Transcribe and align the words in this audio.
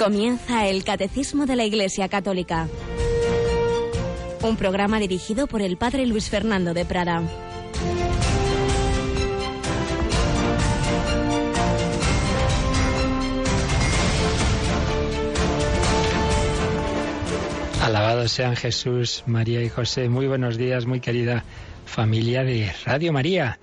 Comienza 0.00 0.66
el 0.66 0.82
Catecismo 0.82 1.44
de 1.44 1.56
la 1.56 1.64
Iglesia 1.66 2.08
Católica. 2.08 2.68
Un 4.40 4.56
programa 4.56 4.98
dirigido 4.98 5.46
por 5.46 5.60
el 5.60 5.76
Padre 5.76 6.06
Luis 6.06 6.30
Fernando 6.30 6.72
de 6.72 6.86
Prada. 6.86 7.22
Alabados 17.82 18.32
sean 18.32 18.56
Jesús, 18.56 19.22
María 19.26 19.62
y 19.62 19.68
José. 19.68 20.08
Muy 20.08 20.26
buenos 20.26 20.56
días, 20.56 20.86
muy 20.86 21.00
querida 21.00 21.44
familia 21.84 22.42
de 22.42 22.72
Radio 22.86 23.12
María. 23.12 23.60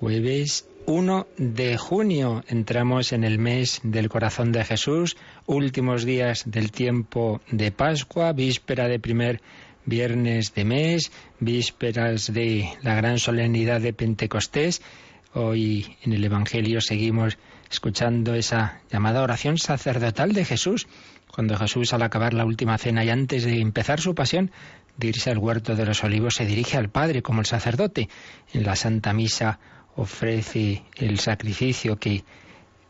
Jueves 0.00 0.66
1 0.86 1.26
de 1.36 1.78
junio 1.78 2.42
entramos 2.48 3.12
en 3.12 3.22
el 3.22 3.38
mes 3.38 3.80
del 3.84 4.08
corazón 4.08 4.50
de 4.50 4.64
Jesús, 4.64 5.16
últimos 5.46 6.04
días 6.04 6.44
del 6.46 6.70
tiempo 6.70 7.40
de 7.50 7.72
Pascua, 7.72 8.32
víspera 8.32 8.88
de 8.88 8.98
primer 8.98 9.40
viernes 9.84 10.54
de 10.54 10.64
mes, 10.64 11.12
vísperas 11.40 12.32
de 12.32 12.68
la 12.82 12.94
gran 12.94 13.18
solemnidad 13.18 13.80
de 13.80 13.92
Pentecostés. 13.92 14.82
Hoy 15.34 15.96
en 16.02 16.12
el 16.12 16.24
Evangelio 16.24 16.80
seguimos 16.80 17.38
escuchando 17.70 18.34
esa 18.34 18.80
llamada 18.90 19.22
oración 19.22 19.58
sacerdotal 19.58 20.32
de 20.32 20.44
Jesús, 20.44 20.86
cuando 21.32 21.56
Jesús 21.56 21.92
al 21.94 22.02
acabar 22.02 22.34
la 22.34 22.44
última 22.44 22.76
cena 22.78 23.04
y 23.04 23.10
antes 23.10 23.44
de 23.44 23.60
empezar 23.60 24.00
su 24.00 24.14
pasión, 24.14 24.50
de 24.96 25.08
irse 25.08 25.30
al 25.30 25.38
huerto 25.38 25.74
de 25.74 25.86
los 25.86 26.04
olivos, 26.04 26.34
se 26.34 26.44
dirige 26.44 26.76
al 26.76 26.90
Padre 26.90 27.22
como 27.22 27.40
el 27.40 27.46
sacerdote. 27.46 28.08
En 28.52 28.64
la 28.64 28.76
Santa 28.76 29.14
Misa 29.14 29.58
ofrece 29.96 30.82
el 30.96 31.18
sacrificio 31.18 31.96
que, 31.98 32.24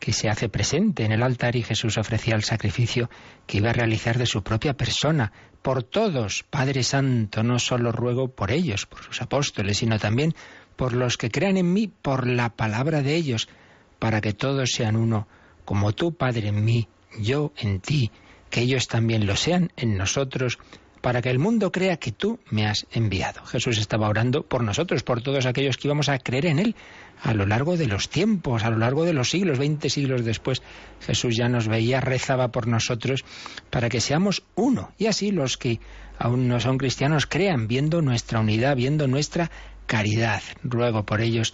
que 0.03 0.11
se 0.11 0.29
hace 0.29 0.49
presente 0.49 1.05
en 1.05 1.13
el 1.13 1.23
altar 1.23 1.55
y 1.55 1.63
Jesús 1.63 1.97
ofrecía 1.97 2.35
el 2.35 2.43
sacrificio 2.43 3.09
que 3.47 3.59
iba 3.59 3.69
a 3.69 3.73
realizar 3.73 4.17
de 4.17 4.25
su 4.25 4.43
propia 4.43 4.73
persona, 4.73 5.31
por 5.61 5.81
todos, 5.81 6.43
Padre 6.49 6.83
Santo, 6.83 7.41
no 7.41 7.57
solo 7.57 7.93
ruego 7.93 8.27
por 8.27 8.51
ellos, 8.51 8.85
por 8.85 9.01
sus 9.01 9.21
apóstoles, 9.21 9.77
sino 9.77 9.99
también 9.99 10.35
por 10.75 10.91
los 10.91 11.15
que 11.15 11.31
crean 11.31 11.55
en 11.55 11.71
mí, 11.71 11.87
por 11.87 12.27
la 12.27 12.49
palabra 12.49 13.01
de 13.01 13.15
ellos, 13.15 13.47
para 13.97 14.19
que 14.19 14.33
todos 14.33 14.71
sean 14.73 14.97
uno, 14.97 15.25
como 15.63 15.93
tú, 15.93 16.13
Padre, 16.13 16.49
en 16.49 16.65
mí, 16.65 16.89
yo 17.17 17.53
en 17.55 17.79
ti, 17.79 18.11
que 18.49 18.59
ellos 18.59 18.89
también 18.89 19.25
lo 19.25 19.37
sean 19.37 19.71
en 19.77 19.95
nosotros, 19.95 20.59
para 21.03 21.21
que 21.21 21.29
el 21.29 21.37
mundo 21.37 21.69
crea 21.69 21.97
que 21.97 22.13
tú 22.13 22.39
me 22.49 22.65
has 22.65 22.87
enviado. 22.93 23.45
Jesús 23.45 23.77
estaba 23.77 24.07
orando 24.07 24.43
por 24.43 24.63
nosotros, 24.63 25.03
por 25.03 25.21
todos 25.21 25.45
aquellos 25.45 25.75
que 25.75 25.89
íbamos 25.89 26.07
a 26.07 26.17
creer 26.17 26.45
en 26.45 26.59
Él 26.59 26.75
a 27.21 27.33
lo 27.33 27.45
largo 27.45 27.75
de 27.75 27.87
los 27.87 28.07
tiempos, 28.07 28.63
a 28.63 28.69
lo 28.69 28.77
largo 28.77 29.03
de 29.03 29.11
los 29.11 29.29
siglos, 29.29 29.59
veinte 29.59 29.89
siglos 29.89 30.23
después. 30.23 30.61
Jesús 31.01 31.35
ya 31.35 31.49
nos 31.49 31.67
veía, 31.67 31.99
rezaba 31.99 32.53
por 32.53 32.67
nosotros 32.67 33.25
para 33.69 33.89
que 33.89 33.99
seamos 33.99 34.43
uno. 34.55 34.93
Y 34.97 35.07
así 35.07 35.31
los 35.31 35.57
que 35.57 35.81
aún 36.17 36.47
no 36.47 36.61
son 36.61 36.77
cristianos 36.77 37.27
crean, 37.27 37.67
viendo 37.67 38.01
nuestra 38.01 38.39
unidad, 38.39 38.77
viendo 38.77 39.05
nuestra 39.05 39.51
caridad. 39.87 40.41
Ruego 40.63 41.05
por 41.05 41.19
ellos 41.19 41.53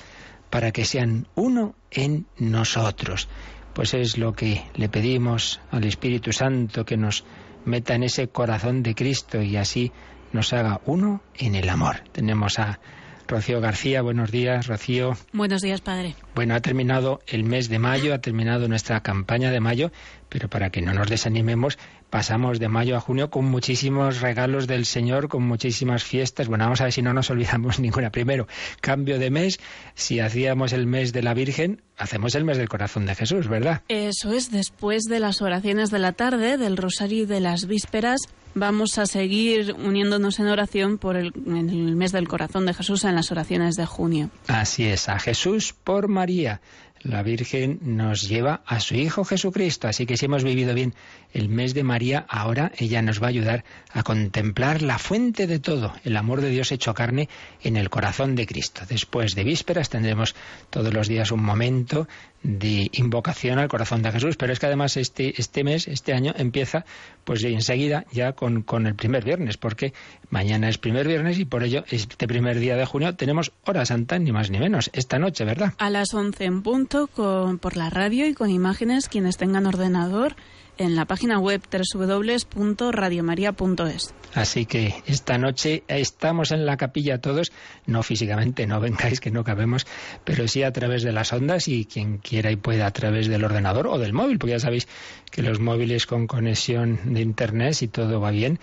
para 0.52 0.72
que 0.72 0.86
sean 0.86 1.28
uno 1.34 1.74
en 1.90 2.28
nosotros. 2.38 3.28
Pues 3.74 3.96
es 3.96 4.20
lo 4.20 4.34
que 4.34 4.64
le 4.76 4.90
pedimos 4.90 5.60
al 5.72 5.86
Espíritu 5.86 6.34
Santo 6.34 6.86
que 6.86 6.98
nos 6.98 7.26
meta 7.66 7.96
en 7.96 8.04
ese 8.04 8.28
corazón 8.28 8.84
de 8.84 8.96
Cristo 8.96 9.42
y 9.42 9.58
así 9.58 9.92
nos 10.32 10.54
haga 10.54 10.82
uno 10.86 11.22
en 11.38 11.56
el 11.56 11.70
amor. 11.70 12.04
Tenemos 12.12 12.60
a 12.60 12.80
Rocío 13.28 13.62
García, 13.62 14.02
buenos 14.02 14.32
días, 14.32 14.66
Rocío. 14.66 15.16
Buenos 15.34 15.62
días, 15.62 15.82
padre. 15.82 16.16
Bueno, 16.34 16.56
ha 16.56 16.62
terminado 16.62 17.22
el 17.28 17.44
mes 17.44 17.70
de 17.70 17.78
mayo, 17.78 18.14
ha 18.14 18.20
terminado 18.20 18.68
nuestra 18.68 19.02
campaña 19.02 19.52
de 19.52 19.60
mayo, 19.60 19.92
pero 20.30 20.50
para 20.50 20.72
que 20.72 20.82
no 20.82 20.94
nos 20.94 21.08
desanimemos, 21.10 21.78
pasamos 22.10 22.60
de 22.60 22.68
mayo 22.68 22.98
a 22.98 23.00
junio 23.00 23.30
con 23.30 23.46
muchísimos 23.46 24.22
regalos 24.22 24.68
del 24.68 24.86
Señor, 24.86 25.28
con 25.28 25.44
muchísimas 25.44 26.04
fiestas. 26.04 26.48
Bueno, 26.48 26.66
vamos 26.66 26.82
a 26.82 26.86
ver 26.86 26.94
si 26.94 27.02
no 27.02 27.14
nos 27.14 27.30
olvidamos 27.30 27.80
ninguna. 27.80 28.12
Primero, 28.12 28.48
cambio 28.82 29.20
de 29.20 29.30
mes. 29.30 29.60
Si 29.96 30.20
hacíamos 30.20 30.74
el 30.74 30.88
mes 30.88 31.14
de 31.14 31.24
la 31.24 31.34
Virgen, 31.34 31.82
hacemos 31.98 32.36
el 32.36 32.46
mes 32.46 32.58
del 32.58 32.70
corazón 32.70 33.06
de 33.06 33.16
Jesús, 33.16 33.48
¿verdad? 33.48 33.82
Eso 33.88 34.34
es, 34.34 34.52
después 34.52 35.04
de 35.04 35.20
las 35.20 35.42
oraciones 35.42 35.92
de 35.92 36.00
la 36.00 36.14
tarde, 36.14 36.58
del 36.58 36.78
rosario 36.78 37.24
y 37.24 37.26
de 37.26 37.40
las 37.40 37.66
vísperas, 37.66 38.22
vamos 38.56 38.98
a 38.98 39.06
seguir 39.06 39.74
uniéndonos 39.74 40.40
en 40.40 40.48
oración 40.48 40.98
por 40.98 41.16
el, 41.16 41.32
el 41.46 41.96
mes 41.96 42.12
del 42.12 42.28
corazón 42.28 42.66
de 42.66 42.74
Jesús 42.74 43.04
en 43.04 43.16
las 43.16 43.32
oraciones 43.32 43.76
de 43.76 43.86
junio. 43.86 44.30
Así 44.48 44.86
es, 44.86 45.10
a 45.10 45.20
Jesús 45.20 45.74
por 45.84 46.08
María 46.08 46.62
la 47.02 47.24
Virgen 47.24 47.80
nos 47.82 48.28
lleva 48.28 48.62
a 48.66 48.80
su 48.80 48.96
Hijo 48.96 49.24
Jesucristo. 49.24 49.88
Así 49.88 50.06
que 50.06 50.18
si 50.18 50.26
hemos 50.26 50.44
vivido 50.44 50.74
bien 50.74 50.94
el 51.34 51.50
mes 51.50 51.74
de 51.74 51.84
María, 51.84 52.26
ahora 52.30 52.72
ella 52.78 53.02
nos 53.02 53.22
va 53.22 53.28
a 53.28 53.30
ayudar 53.30 53.64
a 53.92 54.04
contemplar 54.04 54.82
la 54.82 55.00
fuente 55.00 55.48
de 55.48 55.60
todo, 55.60 55.94
el 56.04 56.18
amor 56.18 56.42
de 56.42 56.50
Dios 56.50 56.72
hecho 56.72 56.94
carne 56.94 57.30
en 57.62 57.78
el 57.78 57.90
corazón 57.90 58.36
de 58.36 58.46
Cristo. 58.46 58.82
Después 58.88 59.36
de 59.36 59.44
vísperas 59.44 59.90
tendremos 59.90 60.36
todos 60.70 60.94
los 60.94 61.08
días 61.08 61.32
un 61.32 61.44
momento 61.44 62.08
de 62.44 62.90
invocación 62.94 63.60
al 63.60 63.68
corazón 63.68 64.02
de 64.02 64.12
Jesús, 64.12 64.38
pero 64.38 64.54
es 64.54 64.60
que 64.60 64.66
además 64.66 64.98
este, 64.98 65.40
este 65.40 65.64
mes, 65.64 65.88
este 65.88 66.14
año, 66.14 66.34
empieza 66.38 66.86
pues 67.24 67.44
enseguida 67.44 68.06
ya 68.12 68.34
con, 68.34 68.62
con 68.62 68.88
el 68.88 68.96
primer 68.96 69.24
viernes, 69.24 69.58
porque 69.58 69.94
mañana 70.30 70.70
es 70.70 70.78
primer 70.78 71.08
viernes 71.08 71.40
y 71.40 71.46
por 71.46 71.64
ello 71.64 71.84
este 71.90 72.28
primer 72.28 72.60
día 72.60 72.76
de 72.76 72.86
junio 72.86 73.16
tenemos 73.16 73.52
hora 73.66 73.86
santa, 73.86 74.18
ni 74.20 74.32
más 74.32 74.50
ni 74.50 74.60
menos, 74.60 74.90
esta 74.94 75.20
noche, 75.20 75.44
¿verdad? 75.46 75.74
A 75.78 75.90
las 75.90 76.14
11 76.14 76.46
en 76.46 76.62
punto, 76.62 77.08
con, 77.08 77.60
por 77.60 77.76
la 77.76 77.90
radio 77.90 78.26
y 78.26 78.34
con 78.34 78.50
imágenes, 78.50 79.10
quienes 79.10 79.38
tengan 79.38 79.66
ordenador 79.66 80.36
en 80.80 80.96
la 80.96 81.06
página 81.06 81.38
web 81.38 81.62
www.radiomaria.es. 81.72 84.16
Así 84.34 84.66
que 84.66 84.96
esta 85.06 85.38
noche 85.38 85.84
estamos 85.88 86.50
en 86.52 86.66
la 86.66 86.78
capilla 86.78 87.20
todos, 87.20 87.52
no 87.86 88.02
físicamente, 88.02 88.66
no 88.66 88.80
vengáis 88.80 89.20
que 89.20 89.30
no 89.30 89.44
cabemos, 89.44 89.86
pero 90.24 90.48
sí 90.48 90.64
a 90.64 90.72
través 90.72 91.04
de 91.04 91.12
las 91.12 91.34
ondas 91.34 91.68
y 91.68 91.84
quien 91.86 92.20
quiera 92.20 92.50
y 92.52 92.56
pueda 92.56 92.88
a 92.88 92.92
través 92.92 93.28
del 93.28 93.44
ordenador 93.44 93.88
o 93.88 94.00
del 94.00 94.14
móvil, 94.14 94.40
porque 94.40 94.54
ya 94.54 94.60
sabéis 94.60 94.88
que 95.30 95.42
los 95.42 95.60
móviles 95.60 96.06
con 96.06 96.28
conexión 96.28 97.14
de 97.14 97.20
internet, 97.22 97.74
si 97.74 97.90
todo 97.90 98.22
va 98.22 98.32
bien, 98.32 98.60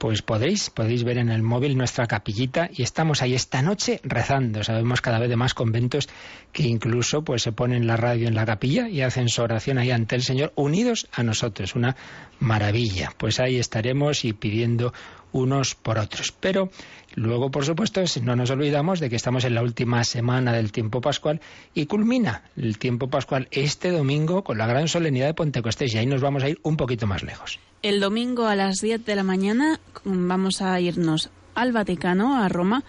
pues 0.00 0.22
podéis, 0.22 0.70
podéis 0.70 1.04
ver 1.04 1.18
en 1.18 1.28
el 1.28 1.42
móvil 1.42 1.76
nuestra 1.76 2.06
capillita 2.06 2.70
y 2.72 2.82
estamos 2.82 3.20
ahí 3.20 3.34
esta 3.34 3.60
noche 3.60 4.00
rezando. 4.02 4.64
Sabemos 4.64 5.02
cada 5.02 5.18
vez 5.18 5.28
de 5.28 5.36
más 5.36 5.52
conventos 5.52 6.08
que 6.52 6.62
incluso 6.62 7.22
pues 7.22 7.42
se 7.42 7.52
ponen 7.52 7.86
la 7.86 7.98
radio 7.98 8.26
en 8.26 8.34
la 8.34 8.46
capilla 8.46 8.88
y 8.88 9.02
hacen 9.02 9.28
su 9.28 9.42
oración 9.42 9.76
ahí 9.76 9.90
ante 9.90 10.16
el 10.16 10.22
Señor 10.22 10.54
unidos 10.56 11.06
a 11.12 11.22
nosotros. 11.22 11.74
Una 11.74 11.96
maravilla. 12.38 13.12
Pues 13.18 13.40
ahí 13.40 13.58
estaremos 13.58 14.24
y 14.24 14.32
pidiendo 14.32 14.94
unos 15.32 15.74
por 15.74 15.98
otros. 15.98 16.32
Pero 16.32 16.70
luego, 17.14 17.50
por 17.50 17.64
supuesto, 17.64 18.02
no 18.22 18.36
nos 18.36 18.50
olvidamos 18.50 19.00
de 19.00 19.10
que 19.10 19.16
estamos 19.16 19.44
en 19.44 19.54
la 19.54 19.62
última 19.62 20.02
semana 20.04 20.52
del 20.52 20.72
tiempo 20.72 21.00
pascual 21.00 21.40
y 21.74 21.86
culmina 21.86 22.42
el 22.56 22.78
tiempo 22.78 23.08
pascual 23.08 23.48
este 23.50 23.90
domingo 23.90 24.44
con 24.44 24.58
la 24.58 24.66
gran 24.66 24.88
solemnidad 24.88 25.26
de 25.26 25.34
Pentecostés 25.34 25.94
y 25.94 25.98
ahí 25.98 26.06
nos 26.06 26.20
vamos 26.20 26.42
a 26.42 26.48
ir 26.48 26.58
un 26.62 26.76
poquito 26.76 27.06
más 27.06 27.22
lejos. 27.22 27.58
El 27.82 28.00
domingo 28.00 28.46
a 28.46 28.56
las 28.56 28.80
10 28.80 29.04
de 29.04 29.16
la 29.16 29.22
mañana 29.22 29.80
vamos 30.04 30.62
a 30.62 30.80
irnos 30.80 31.30
al 31.54 31.72
Vaticano, 31.72 32.42
a 32.42 32.48
Roma, 32.48 32.84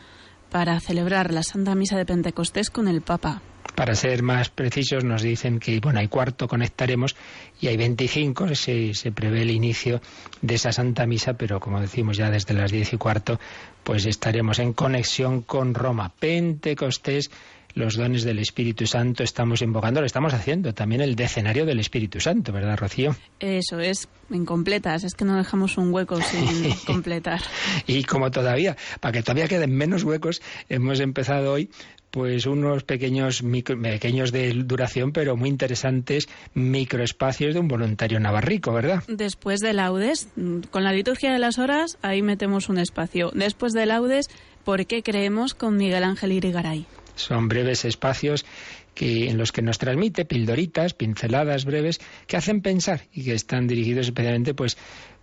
para 0.49 0.79
celebrar 0.79 1.33
la 1.33 1.43
Santa 1.43 1.75
Misa 1.75 1.97
de 1.97 2.05
Pentecostés 2.05 2.69
con 2.69 2.87
el 2.87 3.01
Papa. 3.01 3.41
Para 3.75 3.95
ser 3.95 4.21
más 4.21 4.49
precisos, 4.49 5.03
nos 5.03 5.21
dicen 5.21 5.59
que 5.59 5.79
bueno, 5.79 5.99
hay 5.99 6.07
cuarto 6.07 6.47
conectaremos 6.47 7.15
y 7.59 7.67
hay 7.67 7.77
25, 7.77 8.55
se, 8.55 8.93
se 8.93 9.11
prevé 9.11 9.43
el 9.43 9.51
inicio 9.51 10.01
de 10.41 10.55
esa 10.55 10.71
Santa 10.71 11.05
Misa, 11.05 11.33
pero 11.33 11.59
como 11.59 11.79
decimos 11.79 12.17
ya 12.17 12.29
desde 12.29 12.53
las 12.53 12.71
10 12.71 12.93
y 12.93 12.97
cuarto, 12.97 13.39
pues 13.83 14.05
estaremos 14.05 14.59
en 14.59 14.73
conexión 14.73 15.41
con 15.41 15.73
Roma. 15.73 16.11
Pentecostés 16.19 17.31
los 17.73 17.95
dones 17.95 18.23
del 18.23 18.39
Espíritu 18.39 18.85
Santo 18.85 19.23
estamos 19.23 19.61
invocando, 19.61 20.01
lo 20.01 20.05
estamos 20.05 20.33
haciendo 20.33 20.73
también 20.73 21.01
el 21.01 21.15
decenario 21.15 21.65
del 21.65 21.79
Espíritu 21.79 22.19
Santo, 22.19 22.51
¿verdad, 22.51 22.77
Rocío? 22.77 23.15
Eso 23.39 23.79
es, 23.79 24.07
incompletas, 24.29 25.03
es 25.03 25.15
que 25.15 25.25
no 25.25 25.37
dejamos 25.37 25.77
un 25.77 25.93
hueco 25.93 26.21
sin 26.21 26.73
completar. 26.85 27.41
y 27.87 28.03
como 28.03 28.31
todavía, 28.31 28.75
para 28.99 29.13
que 29.13 29.23
todavía 29.23 29.47
queden 29.47 29.73
menos 29.73 30.03
huecos, 30.03 30.41
hemos 30.69 30.99
empezado 30.99 31.53
hoy 31.53 31.69
pues 32.11 32.45
unos 32.45 32.83
pequeños 32.83 33.41
pequeños 33.81 34.31
de 34.31 34.53
duración, 34.53 35.13
pero 35.13 35.37
muy 35.37 35.49
interesantes 35.49 36.27
microespacios 36.53 37.53
de 37.53 37.59
un 37.59 37.67
voluntario 37.67 38.19
navarrico, 38.19 38.73
¿verdad? 38.73 39.03
Después 39.07 39.61
de 39.61 39.73
laudes, 39.73 40.27
con 40.69 40.83
la 40.83 40.91
liturgia 40.91 41.31
de 41.31 41.39
las 41.39 41.57
horas, 41.57 41.97
ahí 42.01 42.21
metemos 42.21 42.69
un 42.69 42.77
espacio. 42.77 43.31
Después 43.33 43.73
de 43.73 43.85
laudes, 43.85 44.29
¿por 44.65 44.85
qué 44.85 45.01
creemos 45.01 45.53
con 45.53 45.77
Miguel 45.77 46.03
Ángel 46.03 46.33
Irigaray? 46.33 46.85
Son 47.15 47.47
breves 47.47 47.85
espacios 47.85 48.45
que, 48.93 49.29
en 49.29 49.37
los 49.37 49.51
que 49.51 49.61
nos 49.61 49.77
transmite 49.77 50.25
pildoritas, 50.25 50.93
pinceladas 50.93 51.65
breves, 51.65 51.99
que 52.27 52.37
hacen 52.37 52.61
pensar 52.61 53.01
y 53.13 53.23
que 53.23 53.33
están 53.33 53.67
dirigidos 53.67 54.07
especialmente 54.07 54.53
pues, 54.53 54.77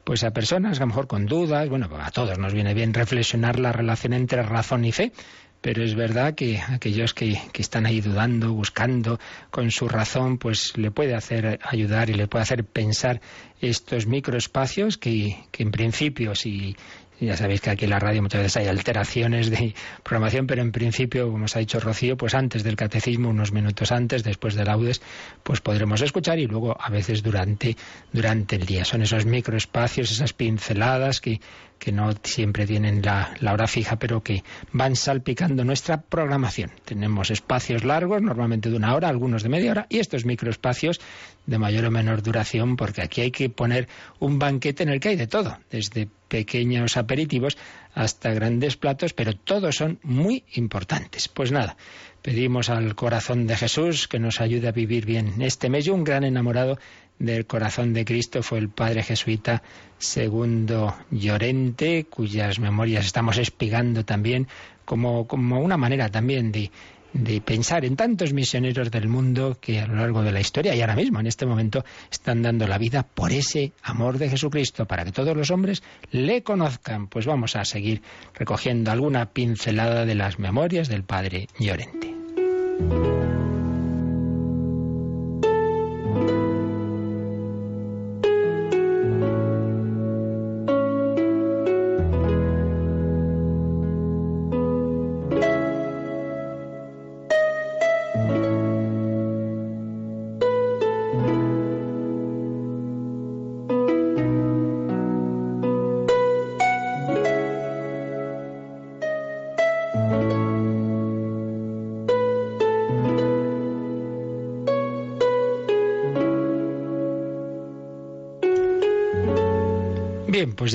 pues 0.05 0.25
a 0.25 0.31
personas 0.31 0.79
a 0.79 0.81
lo 0.81 0.87
mejor 0.89 1.07
con 1.07 1.27
dudas, 1.27 1.69
bueno, 1.69 1.89
a 2.01 2.11
todos 2.11 2.39
nos 2.39 2.55
viene 2.55 2.73
bien 2.73 2.95
reflexionar 2.95 3.59
la 3.59 3.73
relación 3.73 4.15
entre 4.15 4.43
razón 4.43 4.85
y 4.85 4.93
fe, 4.93 5.13
pero 5.61 5.83
es 5.83 5.95
verdad 5.95 6.35
que 6.35 6.59
aquellos 6.59 7.15
que, 7.15 7.41
que, 7.53 7.63
están 7.63 7.87
ahí 7.87 8.01
dudando, 8.01 8.53
buscando 8.53 9.19
con 9.51 9.71
su 9.71 9.89
razón, 9.89 10.39
pues 10.39 10.77
le 10.77 10.91
puede 10.91 11.15
hacer 11.15 11.59
ayudar 11.63 12.11
y 12.11 12.15
le 12.15 12.29
puede 12.29 12.43
hacer 12.43 12.65
pensar 12.65 13.21
estos 13.61 14.07
microespacios 14.07 14.99
que, 14.99 15.37
que 15.51 15.63
en 15.63 15.71
principio, 15.71 16.35
si, 16.35 16.77
ya 17.21 17.37
sabéis 17.37 17.61
que 17.61 17.71
aquí 17.71 17.85
en 17.85 17.91
la 17.91 17.99
radio 17.99 18.23
muchas 18.23 18.43
veces 18.43 18.57
hay 18.59 18.69
alteraciones 18.69 19.51
de 19.51 19.75
programación, 20.05 20.47
pero 20.47 20.63
en 20.63 20.71
principio, 20.71 21.31
como 21.31 21.47
os 21.47 21.57
ha 21.57 21.59
dicho 21.59 21.81
Rocío, 21.81 22.17
pues 22.17 22.35
antes 22.35 22.63
del 22.63 22.77
catecismo, 22.77 23.31
unos 23.31 23.51
minutos 23.51 23.91
antes, 23.91 24.23
después 24.23 24.55
del 24.55 24.67
laudes, 24.67 25.03
pues 25.43 25.61
podremos 25.61 26.01
escuchar 26.03 26.39
y 26.39 26.47
luego 26.47 26.77
a 26.79 26.91
veces 26.91 27.23
durante, 27.23 27.77
durante 28.13 28.57
el 28.57 28.67
día. 28.67 28.85
Son 28.85 29.03
esos 29.03 29.27
microespacios, 29.27 30.13
esas 30.13 30.33
pinceladas 30.33 31.21
que, 31.21 31.41
que 31.79 31.93
no 31.93 32.13
siempre 32.23 32.67
tienen 32.67 33.03
la, 33.03 33.35
hora 33.53 33.67
fija, 33.67 33.99
pero 33.99 34.23
que 34.23 34.43
van 34.73 34.97
salpicando 34.97 35.65
nuestra 35.65 36.01
programación. 36.01 36.73
Tenemos 36.85 37.31
espacios 37.31 37.85
largos, 37.85 38.23
normalmente 38.23 38.71
de 38.71 38.77
una 38.77 38.95
hora, 38.95 39.09
algunos 39.09 39.43
de 39.43 39.49
media 39.49 39.71
hora, 39.71 39.87
y 39.89 39.99
estos 39.99 40.25
microespacios 40.25 41.01
de 41.47 41.59
mayor 41.59 41.87
o 41.87 41.91
menor 41.91 42.23
duración, 42.23 42.77
porque 42.77 43.03
aquí 43.03 43.21
hay 43.21 43.31
que 43.31 43.49
poner 43.49 43.89
un 44.19 44.39
banquete 44.39 44.83
en 44.83 44.91
el 44.91 45.01
que 45.01 45.11
hay 45.11 45.17
de 45.17 45.27
todo, 45.27 45.59
desde 45.71 46.09
pequeños 46.29 46.97
aperitivos 46.97 47.57
hasta 47.95 48.33
grandes 48.33 48.77
platos, 48.77 49.15
pero 49.15 49.35
todos 49.35 49.77
son 49.77 49.99
muy 50.03 50.45
importantes. 50.55 51.29
Pues 51.29 51.51
nada, 51.53 51.77
pedimos 52.23 52.69
al 52.69 52.95
corazón 52.95 53.47
de 53.47 53.57
Jesús 53.57 54.09
que 54.09 54.19
nos 54.19 54.41
ayude 54.41 54.69
a 54.69 54.73
vivir 54.73 55.07
bien 55.07 55.41
este 55.41 55.71
mes. 55.71 55.89
un 55.89 56.05
gran 56.05 56.25
enamorado 56.25 56.79
del 57.19 57.47
corazón 57.47 57.93
de 57.93 58.05
Cristo 58.05 58.43
fue 58.43 58.59
el 58.59 58.69
padre 58.69 59.03
jesuita 59.03 59.63
Segundo 59.99 60.95
Llorente, 61.11 62.05
cuyas 62.05 62.59
memorias 62.59 63.07
estamos 63.07 63.39
espigando 63.39 64.05
también 64.05 64.47
como, 64.85 65.27
como 65.27 65.61
una 65.61 65.77
manera 65.77 66.09
también 66.09 66.53
de, 66.53 66.71
de 67.13 67.41
pensar 67.41 67.85
en 67.85 67.97
tantos 67.97 68.33
misioneros 68.33 68.91
del 68.91 69.09
mundo 69.09 69.59
que 69.61 69.81
a 69.81 69.87
lo 69.87 69.97
largo 69.97 70.23
de 70.23 70.33
la 70.33 70.41
historia 70.41 70.75
y 70.75 70.81
ahora 70.81 70.95
mismo, 70.95 71.21
en 71.21 71.27
este 71.27 71.47
momento, 71.47 71.85
están 72.11 72.43
dando 72.43 72.67
la 72.67 72.79
vida 72.79 73.03
por 73.03 73.33
ese 73.33 73.73
amor 73.83 74.19
de 74.19 74.31
Jesucristo, 74.31 74.87
para 74.87 75.05
que 75.05 75.13
todos 75.13 75.37
los 75.37 75.51
hombres 75.51 75.83
le 76.11 76.43
conozcan. 76.43 77.09
Pues 77.09 77.27
vamos 77.27 77.57
a 77.57 77.65
seguir 77.65 78.03
recogiendo 78.35 78.91
alguna 78.91 79.27
pincelada 79.27 80.05
de 80.05 80.15
las 80.15 80.39
memorias 80.39 80.89
del 80.89 81.05
Padre 81.05 81.49
Llorente. 81.59 82.15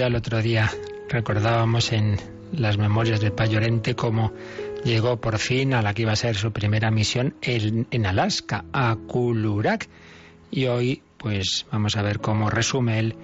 El 0.08 0.16
otro 0.16 0.42
día 0.42 0.72
recordábamos 1.10 1.92
en 1.92 2.18
las 2.52 2.78
memorias 2.78 3.22
del 3.22 3.32
Payorente 3.32 3.96
cómo 3.96 4.34
llegó 4.84 5.20
por 5.20 5.38
fin 5.40 5.74
a 5.74 5.82
la 5.82 5.94
que 5.94 6.04
iba 6.04 6.12
a 6.12 6.18
ser 6.18 6.36
su 6.36 6.52
primera 6.52 6.92
misión 6.92 7.36
en, 7.42 8.06
Alaska, 8.06 8.66
a 8.74 8.96
Kulurak. 8.96 9.88
Y 10.52 10.66
hoy, 10.68 11.02
pues 11.18 11.66
vamos 11.72 11.96
a 11.96 12.02
ver 12.02 12.20
cómo 12.20 12.50
resume 12.50 13.00
él 13.00 13.16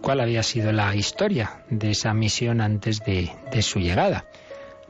cuál 0.00 0.20
había 0.20 0.42
sido 0.42 0.72
la 0.72 0.94
historia 0.94 1.64
de 1.70 1.90
esa 1.90 2.12
misión 2.12 2.60
antes 2.60 3.00
de, 3.04 3.30
de 3.52 3.62
su 3.62 3.78
llegada. 3.78 4.26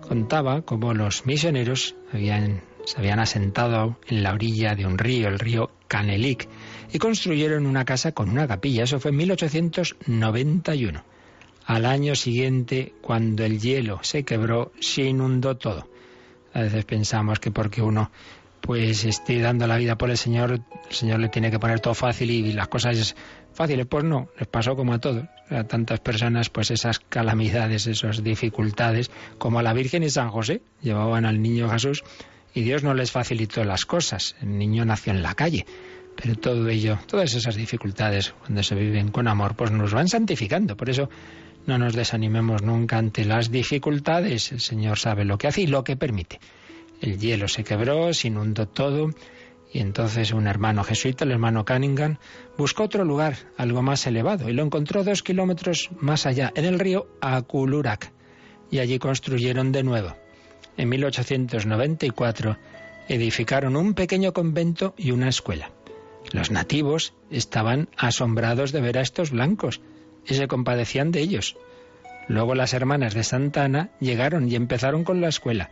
Contaba 0.00 0.62
cómo 0.62 0.94
los 0.94 1.26
misioneros 1.26 1.94
habían, 2.12 2.62
se 2.84 2.98
habían 2.98 3.20
asentado 3.20 3.98
en 4.08 4.22
la 4.22 4.32
orilla 4.32 4.74
de 4.74 4.86
un 4.86 4.98
río, 4.98 5.28
el 5.28 5.38
río 5.38 5.70
Canelik, 5.88 6.48
y 6.92 6.98
construyeron 6.98 7.66
una 7.66 7.84
casa 7.84 8.12
con 8.12 8.30
una 8.30 8.46
capilla. 8.46 8.84
Eso 8.84 9.00
fue 9.00 9.10
en 9.10 9.16
1891. 9.18 11.15
Al 11.66 11.84
año 11.84 12.14
siguiente, 12.14 12.94
cuando 13.00 13.44
el 13.44 13.60
hielo 13.60 13.98
se 14.02 14.22
quebró, 14.22 14.72
se 14.80 15.02
inundó 15.02 15.56
todo. 15.56 15.88
A 16.54 16.62
veces 16.62 16.84
pensamos 16.84 17.40
que 17.40 17.50
porque 17.50 17.82
uno 17.82 18.10
pues 18.60 19.04
esté 19.04 19.40
dando 19.40 19.66
la 19.66 19.76
vida 19.76 19.98
por 19.98 20.10
el 20.10 20.16
Señor, 20.16 20.52
el 20.52 20.94
Señor 20.94 21.20
le 21.20 21.28
tiene 21.28 21.50
que 21.50 21.58
poner 21.58 21.80
todo 21.80 21.94
fácil 21.94 22.30
y 22.30 22.52
las 22.52 22.68
cosas 22.68 23.16
fáciles. 23.52 23.86
Pues 23.86 24.04
no, 24.04 24.28
les 24.38 24.46
pasó 24.46 24.76
como 24.76 24.92
a 24.92 24.98
todos. 24.98 25.24
A 25.50 25.64
tantas 25.64 26.00
personas, 26.00 26.50
pues 26.50 26.70
esas 26.70 27.00
calamidades, 27.00 27.86
esas 27.86 28.22
dificultades, 28.22 29.10
como 29.38 29.58
a 29.58 29.62
la 29.62 29.72
Virgen 29.72 30.04
y 30.04 30.10
San 30.10 30.30
José, 30.30 30.62
llevaban 30.82 31.24
al 31.24 31.42
niño 31.42 31.68
Jesús 31.68 32.04
y 32.54 32.62
Dios 32.62 32.84
no 32.84 32.94
les 32.94 33.10
facilitó 33.10 33.64
las 33.64 33.86
cosas. 33.86 34.36
El 34.40 34.56
niño 34.56 34.84
nació 34.84 35.12
en 35.12 35.22
la 35.22 35.34
calle. 35.34 35.66
Pero 36.16 36.34
todo 36.36 36.68
ello, 36.68 36.98
todas 37.06 37.34
esas 37.34 37.56
dificultades, 37.56 38.34
cuando 38.40 38.62
se 38.62 38.74
viven 38.74 39.10
con 39.10 39.28
amor, 39.28 39.54
pues 39.54 39.70
nos 39.70 39.92
van 39.92 40.08
santificando. 40.08 40.76
Por 40.76 40.88
eso 40.88 41.10
no 41.66 41.78
nos 41.78 41.94
desanimemos 41.94 42.62
nunca 42.62 42.98
ante 42.98 43.24
las 43.24 43.50
dificultades. 43.50 44.52
El 44.52 44.60
Señor 44.60 44.98
sabe 44.98 45.24
lo 45.24 45.38
que 45.38 45.48
hace 45.48 45.62
y 45.62 45.66
lo 45.66 45.84
que 45.84 45.96
permite. 45.96 46.38
El 47.00 47.18
hielo 47.18 47.48
se 47.48 47.64
quebró, 47.64 48.12
se 48.14 48.28
inundó 48.28 48.66
todo, 48.66 49.10
y 49.72 49.80
entonces 49.80 50.32
un 50.32 50.46
hermano 50.46 50.84
jesuita, 50.84 51.24
el 51.24 51.32
hermano 51.32 51.64
Cunningham, 51.64 52.18
buscó 52.56 52.84
otro 52.84 53.04
lugar, 53.04 53.36
algo 53.58 53.82
más 53.82 54.06
elevado, 54.06 54.48
y 54.48 54.52
lo 54.52 54.62
encontró 54.62 55.04
dos 55.04 55.22
kilómetros 55.22 55.90
más 56.00 56.24
allá, 56.24 56.52
en 56.54 56.64
el 56.64 56.78
río 56.78 57.08
Akulurak, 57.20 58.12
y 58.70 58.78
allí 58.78 58.98
construyeron 58.98 59.72
de 59.72 59.82
nuevo. 59.82 60.16
En 60.76 60.88
1894 60.88 62.56
edificaron 63.08 63.76
un 63.76 63.94
pequeño 63.94 64.32
convento 64.32 64.94
y 64.96 65.10
una 65.10 65.28
escuela. 65.28 65.70
Los 66.32 66.50
nativos 66.50 67.14
estaban 67.30 67.88
asombrados 67.96 68.72
de 68.72 68.80
ver 68.80 68.98
a 68.98 69.02
estos 69.02 69.30
blancos 69.30 69.80
y 70.28 70.34
se 70.34 70.48
compadecían 70.48 71.10
de 71.10 71.20
ellos. 71.20 71.56
Luego 72.28 72.54
las 72.54 72.74
hermanas 72.74 73.14
de 73.14 73.22
Santa 73.22 73.64
Ana 73.64 73.90
llegaron 74.00 74.48
y 74.48 74.56
empezaron 74.56 75.04
con 75.04 75.20
la 75.20 75.28
escuela. 75.28 75.70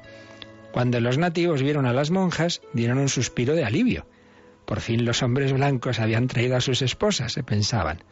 Cuando 0.73 1.01
los 1.01 1.19
nativos 1.19 1.63
vieron 1.63 1.87
a 1.87 1.93
las 1.93 2.11
monjas, 2.11 2.61
dieron 2.73 2.99
un 2.99 3.09
suspiro 3.09 3.55
de 3.55 3.65
alivio. 3.65 4.07
Por 4.65 4.81
fin 4.81 5.05
los 5.05 5.23
hombres 5.23 5.53
blancos 5.53 6.01
habían 6.01 6.27
traído 6.27 6.57
a 6.57 6.61
sus 6.61 6.83
esposas, 6.83 7.33
se 7.33 7.43
pensaban. 7.43 8.03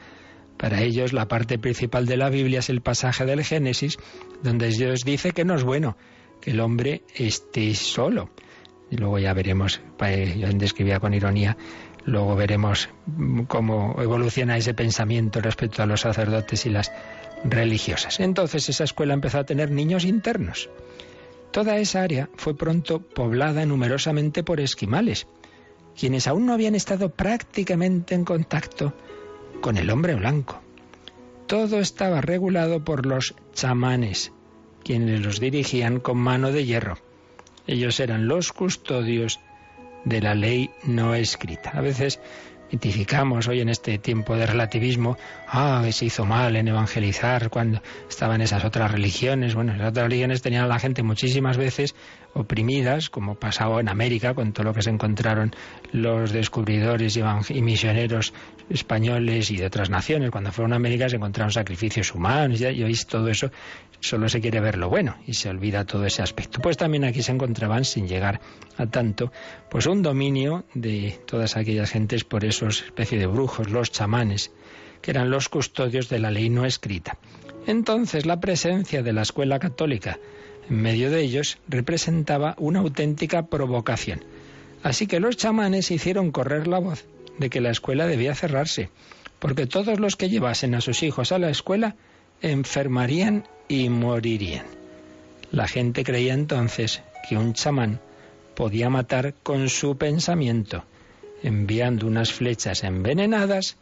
Para 0.57 0.83
ellos 0.83 1.13
la 1.13 1.29
parte 1.29 1.59
principal 1.59 2.07
de 2.07 2.17
la 2.17 2.31
Biblia 2.31 2.61
es 2.61 2.69
el 2.69 2.83
pasaje 2.83 3.25
del 3.25 3.45
Génesis, 3.45 3.99
donde 4.43 4.69
Dios 4.69 5.01
dice 5.05 5.33
que 5.33 5.45
no 5.45 5.55
es 5.55 5.65
bueno 5.65 5.97
que 6.41 6.51
el 6.51 6.61
hombre 6.61 7.03
esté 7.15 7.75
solo. 7.75 8.31
Y 8.91 8.97
luego 8.97 9.19
ya 9.19 9.33
veremos, 9.33 9.81
yo 10.37 10.49
describía 10.53 11.01
con 11.01 11.15
ironía 11.15 11.57
Luego 12.05 12.35
veremos 12.35 12.89
cómo 13.47 13.97
evoluciona 14.01 14.57
ese 14.57 14.75
pensamiento 14.75 15.41
respecto 15.41 15.83
a 15.83 15.87
los 15.87 16.01
sacerdotes 16.01 16.67
y 16.67 16.71
las 16.71 16.91
religiosas. 17.45 18.21
Entonces 18.21 18.69
esa 18.69 18.85
escuela 18.85 19.15
empezó 19.15 19.39
a 19.39 19.45
tener 19.45 19.71
niños 19.71 20.05
internos. 20.05 20.69
Toda 21.53 21.77
esa 21.77 22.03
área 22.03 22.29
fue 22.37 22.57
pronto 22.57 23.01
poblada 23.01 23.67
numerosamente 23.67 24.43
por 24.43 24.59
esquimales, 24.61 25.27
quienes 25.99 26.27
aún 26.27 26.47
no 26.47 26.55
habían 26.55 26.75
estado 26.75 27.11
prácticamente 27.11 28.15
en 28.15 28.25
contacto 28.25 28.95
con 29.61 29.77
el 29.77 29.91
hombre 29.91 30.15
blanco. 30.15 30.61
Todo 31.47 31.79
estaba 31.79 32.21
regulado 32.21 32.83
por 32.85 33.05
los 33.05 33.35
chamanes, 33.53 34.33
quienes 34.83 35.21
los 35.21 35.39
dirigían 35.41 36.01
con 36.01 36.19
mano 36.19 36.51
de 36.51 36.65
hierro. 36.65 36.99
Ellos 37.67 38.01
eran 38.01 38.27
los 38.27 38.53
custodios 38.53 39.39
de 40.05 40.21
la 40.21 40.35
ley 40.35 40.71
no 40.85 41.15
escrita. 41.15 41.71
A 41.71 41.81
veces 41.81 42.21
identificamos 42.73 43.49
hoy 43.49 43.61
en 43.61 43.69
este 43.69 43.99
tiempo 43.99 44.35
de 44.35 44.47
relativismo, 44.47 45.19
ah, 45.47 45.85
se 45.91 46.07
hizo 46.07 46.25
mal 46.25 46.57
en 46.57 46.69
evangelizar 46.69 47.51
cuando 47.51 47.83
estaban 48.09 48.41
esas 48.41 48.65
otras 48.65 48.91
religiones. 48.91 49.55
Bueno, 49.55 49.75
esas 49.75 49.91
otras 49.91 50.05
religiones 50.05 50.41
tenían 50.41 50.65
a 50.65 50.69
la 50.69 50.79
gente 50.79 51.03
muchísimas 51.03 51.59
veces 51.59 51.95
oprimidas, 52.35 53.11
como 53.11 53.35
pasaba 53.35 53.81
en 53.81 53.89
América 53.89 54.35
con 54.35 54.53
todo 54.53 54.65
lo 54.65 54.75
que 54.75 54.83
se 54.83 54.91
encontraron 54.91 55.55
los 55.93 56.33
descubridores 56.33 57.17
y, 57.17 57.63
misioneros 57.63 58.33
españoles 58.71 59.51
y 59.51 59.57
de 59.57 59.67
otras 59.67 59.91
naciones. 59.91 60.31
Cuando 60.31 60.53
fueron 60.53 60.73
a 60.73 60.77
América 60.77 61.09
se 61.09 61.17
encontraron 61.17 61.53
sacrificios 61.53 62.15
humanos 62.15 62.61
y 62.61 62.83
hoy 62.83 62.99
todo 63.09 63.29
eso 63.29 63.51
solo 64.01 64.29
se 64.29 64.41
quiere 64.41 64.61
ver 64.61 64.79
lo 64.79 64.89
bueno 64.89 65.17
y 65.27 65.35
se 65.35 65.49
olvida 65.49 65.85
todo 65.85 66.05
ese 66.07 66.23
aspecto. 66.23 66.61
Pues 66.61 66.77
también 66.77 67.05
aquí 67.05 67.23
se 67.23 67.33
encontraban, 67.33 67.85
sin 67.85 68.09
llegar 68.09 68.41
a 68.77 68.87
tanto, 68.87 69.33
pues 69.71 69.87
un 69.87 70.03
dominio 70.03 70.65
de 70.75 71.21
todas 71.27 71.57
aquellas 71.57 71.91
gentes 71.91 72.25
por 72.25 72.45
esos 72.45 72.83
especie 72.83 73.19
de 73.19 73.27
brujos, 73.27 73.71
los 73.71 73.93
chamanes, 73.93 74.53
que 75.01 75.11
eran 75.11 75.31
los 75.31 75.49
custodios 75.49 76.09
de 76.09 76.19
la 76.19 76.31
ley 76.31 76.51
no 76.51 76.65
escrita. 76.65 77.19
Entonces 77.67 78.27
la 78.27 78.41
presencia 78.41 79.03
de 79.03 79.13
la 79.13 79.23
escuela 79.23 79.59
católica 79.59 80.19
en 80.69 80.83
medio 80.83 81.11
de 81.11 81.21
ellos 81.23 81.59
representaba 81.69 82.55
una 82.59 82.81
auténtica 82.81 83.47
provocación. 83.47 84.25
Así 84.83 85.07
que 85.07 85.21
los 85.21 85.37
chamanes 85.37 85.91
hicieron 85.91 86.33
correr 86.33 86.67
la 86.67 86.79
voz 86.79 87.05
de 87.39 87.51
que 87.51 87.61
la 87.61 87.71
escuela 87.71 88.07
debía 88.07 88.35
cerrarse, 88.35 88.91
porque 89.39 89.67
todos 89.67 90.01
los 90.01 90.17
que 90.17 90.29
llevasen 90.29 90.75
a 90.75 90.81
sus 90.81 91.03
hijos 91.03 91.33
a 91.33 91.39
la 91.39 91.51
escuela 91.51 91.97
enfermarían 92.41 93.45
y 93.69 93.89
morirían. 93.89 94.67
La 95.51 95.69
gente 95.69 96.05
creía 96.05 96.35
entonces 96.35 97.03
que 97.29 97.37
un 97.37 97.53
chamán 97.53 98.01
podía 98.55 98.91
matar 98.91 99.35
con 99.43 99.69
su 99.69 99.97
pensamiento, 99.97 100.85
enviando 101.43 102.07
unas 102.07 102.33
flechas 102.33 102.85
envenenadas 102.85 103.77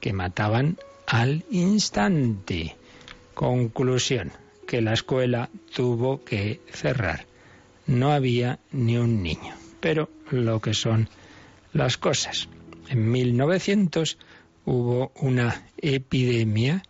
que 0.00 0.12
mataban 0.12 0.78
al 1.06 1.44
instante. 1.50 2.76
Conclusión, 3.34 4.32
que 4.68 4.82
la 4.82 4.92
escuela 4.92 5.48
tuvo 5.74 6.22
que 6.24 6.60
cerrar. 6.70 7.24
No 7.86 8.12
había 8.12 8.58
ni 8.70 8.98
un 8.98 9.22
niño. 9.22 9.54
Pero 9.80 10.10
lo 10.30 10.60
que 10.60 10.74
son 10.74 11.08
las 11.72 11.96
cosas. 11.96 12.50
En 12.90 13.10
1900 13.10 14.18
hubo 14.66 15.10
una 15.16 15.64
epidemia, 15.78 16.82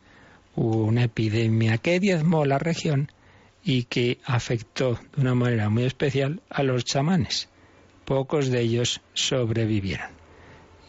hubo 0.56 0.86
una 0.86 1.04
epidemia 1.04 1.78
que 1.78 2.00
diezmó 2.00 2.44
la 2.44 2.58
región 2.58 3.12
y 3.62 3.84
que 3.84 4.18
afectó 4.24 4.98
de 5.14 5.20
una 5.20 5.36
manera 5.36 5.68
muy 5.68 5.84
especial 5.84 6.42
a 6.50 6.64
los 6.64 6.84
chamanes. 6.84 7.48
Pocos 8.04 8.48
de 8.48 8.60
ellos 8.62 9.00
sobrevivieron. 9.14 10.10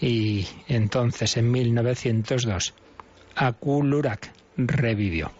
Y 0.01 0.47
entonces, 0.67 1.37
en 1.37 1.51
1902, 1.51 2.73
Akulurak 3.35 4.31
revivió. 4.57 5.38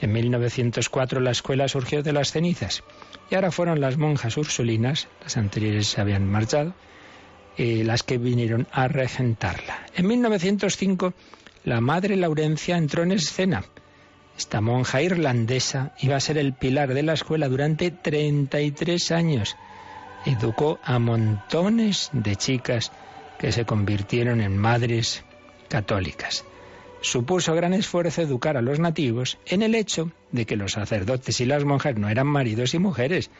En 0.00 0.12
1904 0.12 1.20
la 1.20 1.30
escuela 1.30 1.68
surgió 1.68 2.02
de 2.02 2.12
las 2.12 2.32
cenizas 2.32 2.82
y 3.30 3.34
ahora 3.34 3.50
fueron 3.50 3.80
las 3.80 3.96
monjas 3.96 4.36
ursulinas, 4.36 5.08
las 5.22 5.36
anteriores 5.36 5.88
se 5.88 6.00
habían 6.00 6.26
marchado, 6.26 6.74
eh, 7.56 7.82
las 7.84 8.02
que 8.02 8.18
vinieron 8.18 8.66
a 8.72 8.88
regentarla. 8.88 9.86
En 9.94 10.06
1905 10.06 11.14
la 11.64 11.80
madre 11.80 12.16
Laurencia 12.16 12.76
entró 12.76 13.02
en 13.02 13.12
escena. 13.12 13.64
Esta 14.36 14.60
monja 14.60 15.00
irlandesa 15.00 15.92
iba 16.00 16.16
a 16.16 16.20
ser 16.20 16.36
el 16.36 16.52
pilar 16.52 16.92
de 16.92 17.02
la 17.02 17.14
escuela 17.14 17.48
durante 17.48 17.90
33 17.90 19.10
años. 19.12 19.56
Educó 20.26 20.78
a 20.82 20.98
montones 20.98 22.10
de 22.12 22.36
chicas 22.36 22.92
que 23.38 23.50
se 23.50 23.64
convirtieron 23.64 24.42
en 24.42 24.58
madres 24.58 25.24
católicas 25.68 26.44
supuso 27.00 27.54
gran 27.54 27.74
esfuerzo 27.74 28.22
educar 28.22 28.56
a 28.56 28.62
los 28.62 28.78
nativos 28.78 29.38
en 29.46 29.62
el 29.62 29.74
hecho 29.74 30.10
de 30.32 30.46
que 30.46 30.56
los 30.56 30.72
sacerdotes 30.72 31.40
y 31.40 31.46
las 31.46 31.64
monjas 31.64 31.96
no 31.96 32.08
eran 32.08 32.26
maridos 32.26 32.74
y 32.74 32.78
mujeres. 32.78 33.30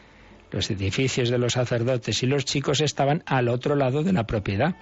Los 0.51 0.71
edificios 0.71 1.29
de 1.29 1.39
los 1.39 1.55
sacerdotes 1.55 2.23
y 2.23 2.27
los 2.27 2.45
chicos 2.45 2.81
estaban 2.81 3.23
al 3.27 3.49
otro 3.49 3.75
lado 3.75 4.03
de 4.03 4.13
la 4.13 4.27
propiedad. 4.27 4.77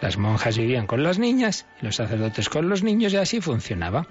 Las 0.00 0.18
monjas 0.18 0.58
vivían 0.58 0.86
con 0.86 1.02
las 1.02 1.18
niñas 1.18 1.66
y 1.80 1.86
los 1.86 1.96
sacerdotes 1.96 2.48
con 2.48 2.68
los 2.68 2.82
niños 2.82 3.12
y 3.12 3.16
así 3.16 3.40
funcionaba. 3.40 4.06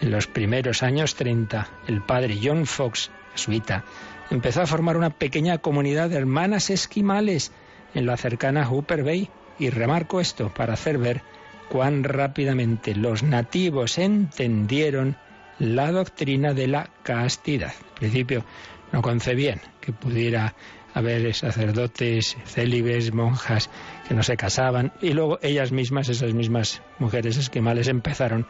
En 0.00 0.10
los 0.10 0.26
primeros 0.26 0.82
años 0.82 1.14
30, 1.14 1.68
el 1.88 2.02
padre 2.02 2.38
John 2.42 2.66
Fox, 2.66 3.10
jesuita, 3.32 3.84
empezó 4.30 4.62
a 4.62 4.66
formar 4.66 4.96
una 4.96 5.10
pequeña 5.10 5.58
comunidad 5.58 6.10
de 6.10 6.16
hermanas 6.16 6.70
esquimales 6.70 7.52
en 7.94 8.06
la 8.06 8.16
cercana 8.16 8.66
Hooper 8.66 9.02
Bay 9.02 9.30
y 9.58 9.70
remarco 9.70 10.20
esto 10.20 10.52
para 10.54 10.74
hacer 10.74 10.98
ver 10.98 11.22
cuán 11.68 12.04
rápidamente 12.04 12.94
los 12.94 13.22
nativos 13.22 13.98
entendieron 13.98 15.16
la 15.58 15.90
doctrina 15.90 16.52
de 16.54 16.68
la 16.68 16.90
castidad. 17.02 17.72
Al 17.72 17.98
principio 17.98 18.44
no 18.92 19.02
concebían 19.02 19.60
que 19.80 19.92
pudiera 19.92 20.54
haber 20.94 21.34
sacerdotes, 21.34 22.36
célibes, 22.46 23.12
monjas 23.12 23.68
que 24.08 24.14
no 24.14 24.22
se 24.22 24.36
casaban 24.36 24.92
y 25.02 25.10
luego 25.10 25.38
ellas 25.42 25.72
mismas, 25.72 26.08
esas 26.08 26.32
mismas 26.32 26.82
mujeres 26.98 27.36
esquimales, 27.36 27.88
empezaron 27.88 28.46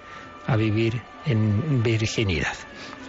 a 0.46 0.56
vivir 0.56 1.02
en 1.26 1.82
virginidad. 1.82 2.54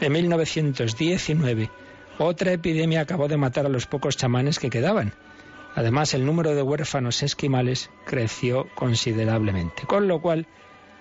En 0.01 0.11
1919, 0.11 1.69
otra 2.17 2.51
epidemia 2.51 3.01
acabó 3.01 3.27
de 3.27 3.37
matar 3.37 3.67
a 3.67 3.69
los 3.69 3.85
pocos 3.85 4.17
chamanes 4.17 4.57
que 4.57 4.71
quedaban. 4.71 5.13
Además, 5.77 6.15
el 6.15 6.25
número 6.25 6.55
de 6.55 6.63
huérfanos 6.63 7.21
esquimales 7.21 7.91
creció 8.03 8.67
considerablemente, 8.73 9.83
con 9.83 10.07
lo 10.07 10.19
cual 10.19 10.47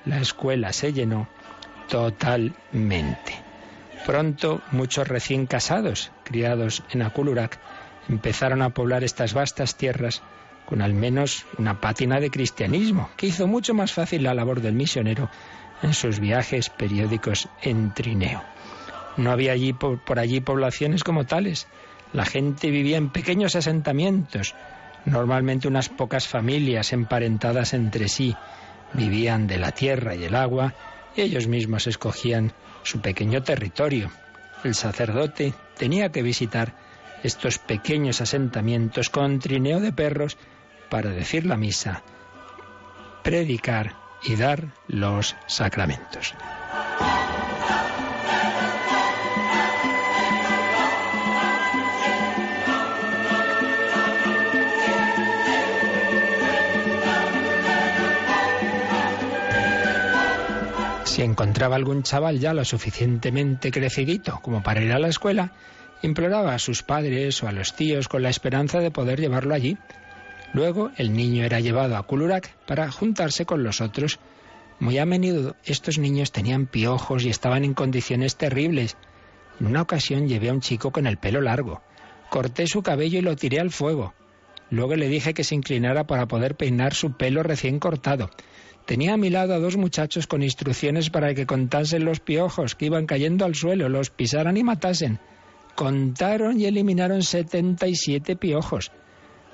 la 0.05 0.21
escuela 0.21 0.71
se 0.75 0.93
llenó 0.93 1.29
totalmente. 1.89 3.33
Pronto, 4.05 4.61
muchos 4.73 5.09
recién 5.09 5.47
casados, 5.47 6.13
criados 6.25 6.83
en 6.91 7.01
Akulurak, 7.01 7.59
empezaron 8.11 8.61
a 8.61 8.69
poblar 8.69 9.03
estas 9.03 9.33
vastas 9.33 9.79
tierras 9.79 10.21
con 10.67 10.83
al 10.83 10.93
menos 10.93 11.47
una 11.57 11.81
pátina 11.81 12.21
de 12.21 12.31
cristianismo, 12.31 13.09
que 13.17 13.29
hizo 13.29 13.47
mucho 13.47 13.73
más 13.73 13.95
fácil 13.95 14.25
la 14.25 14.35
labor 14.35 14.61
del 14.61 14.75
misionero 14.75 15.31
en 15.81 15.95
sus 15.95 16.21
viajes 16.21 16.69
periódicos 16.69 17.49
en 17.63 17.95
trineo. 17.95 18.43
No 19.17 19.31
había 19.31 19.53
allí 19.53 19.73
por 19.73 20.19
allí 20.19 20.41
poblaciones 20.41 21.03
como 21.03 21.25
tales, 21.25 21.67
la 22.17 22.25
gente 22.25 22.71
vivía 22.71 22.97
en 22.97 23.11
pequeños 23.11 23.57
asentamientos, 23.57 24.55
normalmente 25.05 25.69
unas 25.69 25.91
pocas 25.91 26.27
familias 26.27 26.95
emparentadas 26.95 27.75
entre 27.75 28.09
sí. 28.09 28.35
Vivían 28.95 29.47
de 29.47 29.59
la 29.59 29.71
tierra 29.73 30.15
y 30.15 30.25
el 30.25 30.35
agua 30.35 30.73
y 31.15 31.21
ellos 31.21 31.47
mismos 31.47 31.87
escogían 31.87 32.53
su 32.85 33.03
pequeño 33.03 33.43
territorio. 33.43 34.11
El 34.65 34.75
sacerdote 34.75 35.53
tenía 35.77 36.11
que 36.11 36.23
visitar 36.23 36.73
estos 37.23 37.59
pequeños 37.59 38.23
asentamientos 38.23 39.11
con 39.11 39.39
trineo 39.39 39.81
de 39.81 39.93
perros 39.93 40.39
para 40.89 41.11
decir 41.11 41.45
la 41.45 41.59
misa, 41.59 42.03
predicar 43.23 43.95
y 44.23 44.37
dar 44.37 44.69
los 44.89 45.37
sacramentos. 45.47 46.33
Si 61.17 61.23
encontraba 61.23 61.77
algún 61.77 62.03
chaval 62.03 62.41
ya 62.41 62.53
lo 62.53 62.63
suficientemente 62.63 63.71
crecidito 63.71 64.39
como 64.43 64.63
para 64.63 64.83
ir 64.83 64.93
a 64.93 64.99
la 64.99 65.09
escuela, 65.09 65.51
imploraba 66.03 66.53
a 66.53 66.59
sus 66.59 66.83
padres 66.83 67.43
o 67.43 67.49
a 67.49 67.53
los 67.53 67.75
tíos 67.75 68.07
con 68.07 68.23
la 68.23 68.29
esperanza 68.29 68.81
de 68.81 68.91
poder 68.91 69.19
llevarlo 69.19 69.55
allí. 69.55 69.79
Luego 70.53 70.91
el 70.99 71.15
niño 71.15 71.43
era 71.43 71.59
llevado 71.59 71.97
a 71.97 72.03
Kulurak 72.03 72.55
para 72.67 72.91
juntarse 72.91 73.47
con 73.47 73.63
los 73.63 73.81
otros. 73.81 74.19
Muy 74.79 74.99
a 74.99 75.07
menudo 75.07 75.57
estos 75.65 75.97
niños 75.97 76.33
tenían 76.33 76.67
piojos 76.67 77.25
y 77.25 77.31
estaban 77.31 77.65
en 77.65 77.73
condiciones 77.73 78.37
terribles. 78.37 78.99
En 79.59 79.69
una 79.69 79.81
ocasión 79.81 80.29
llevé 80.29 80.51
a 80.51 80.53
un 80.53 80.61
chico 80.61 80.93
con 80.93 81.07
el 81.07 81.17
pelo 81.17 81.41
largo. 81.41 81.81
Corté 82.29 82.67
su 82.67 82.83
cabello 82.83 83.21
y 83.21 83.23
lo 83.23 83.37
tiré 83.37 83.59
al 83.59 83.71
fuego. 83.71 84.13
Luego 84.69 84.97
le 84.97 85.09
dije 85.09 85.33
que 85.33 85.45
se 85.45 85.55
inclinara 85.55 86.07
para 86.07 86.27
poder 86.27 86.57
peinar 86.57 86.93
su 86.93 87.13
pelo 87.13 87.43
recién 87.43 87.79
cortado. 87.79 88.29
Tenía 88.87 89.15
a 89.15 89.17
mi 89.17 89.31
lado 89.31 89.53
a 89.53 89.59
dos 89.59 89.77
muchachos 89.77 90.29
con 90.29 90.45
instrucciones 90.45 91.11
para 91.11 91.35
que 91.35 91.45
contasen 91.45 92.05
los 92.05 92.21
piojos 92.21 92.77
que 92.77 92.87
iban 92.87 93.07
cayendo 93.07 93.45
al 93.45 93.57
suelo, 93.57 93.89
los 93.89 94.11
pisaran 94.11 94.57
y 94.57 94.63
matasen. 94.63 95.19
Contaron 95.75 96.61
y 96.61 96.67
eliminaron 96.67 97.25
77 97.25 98.37
piojos. 98.37 98.93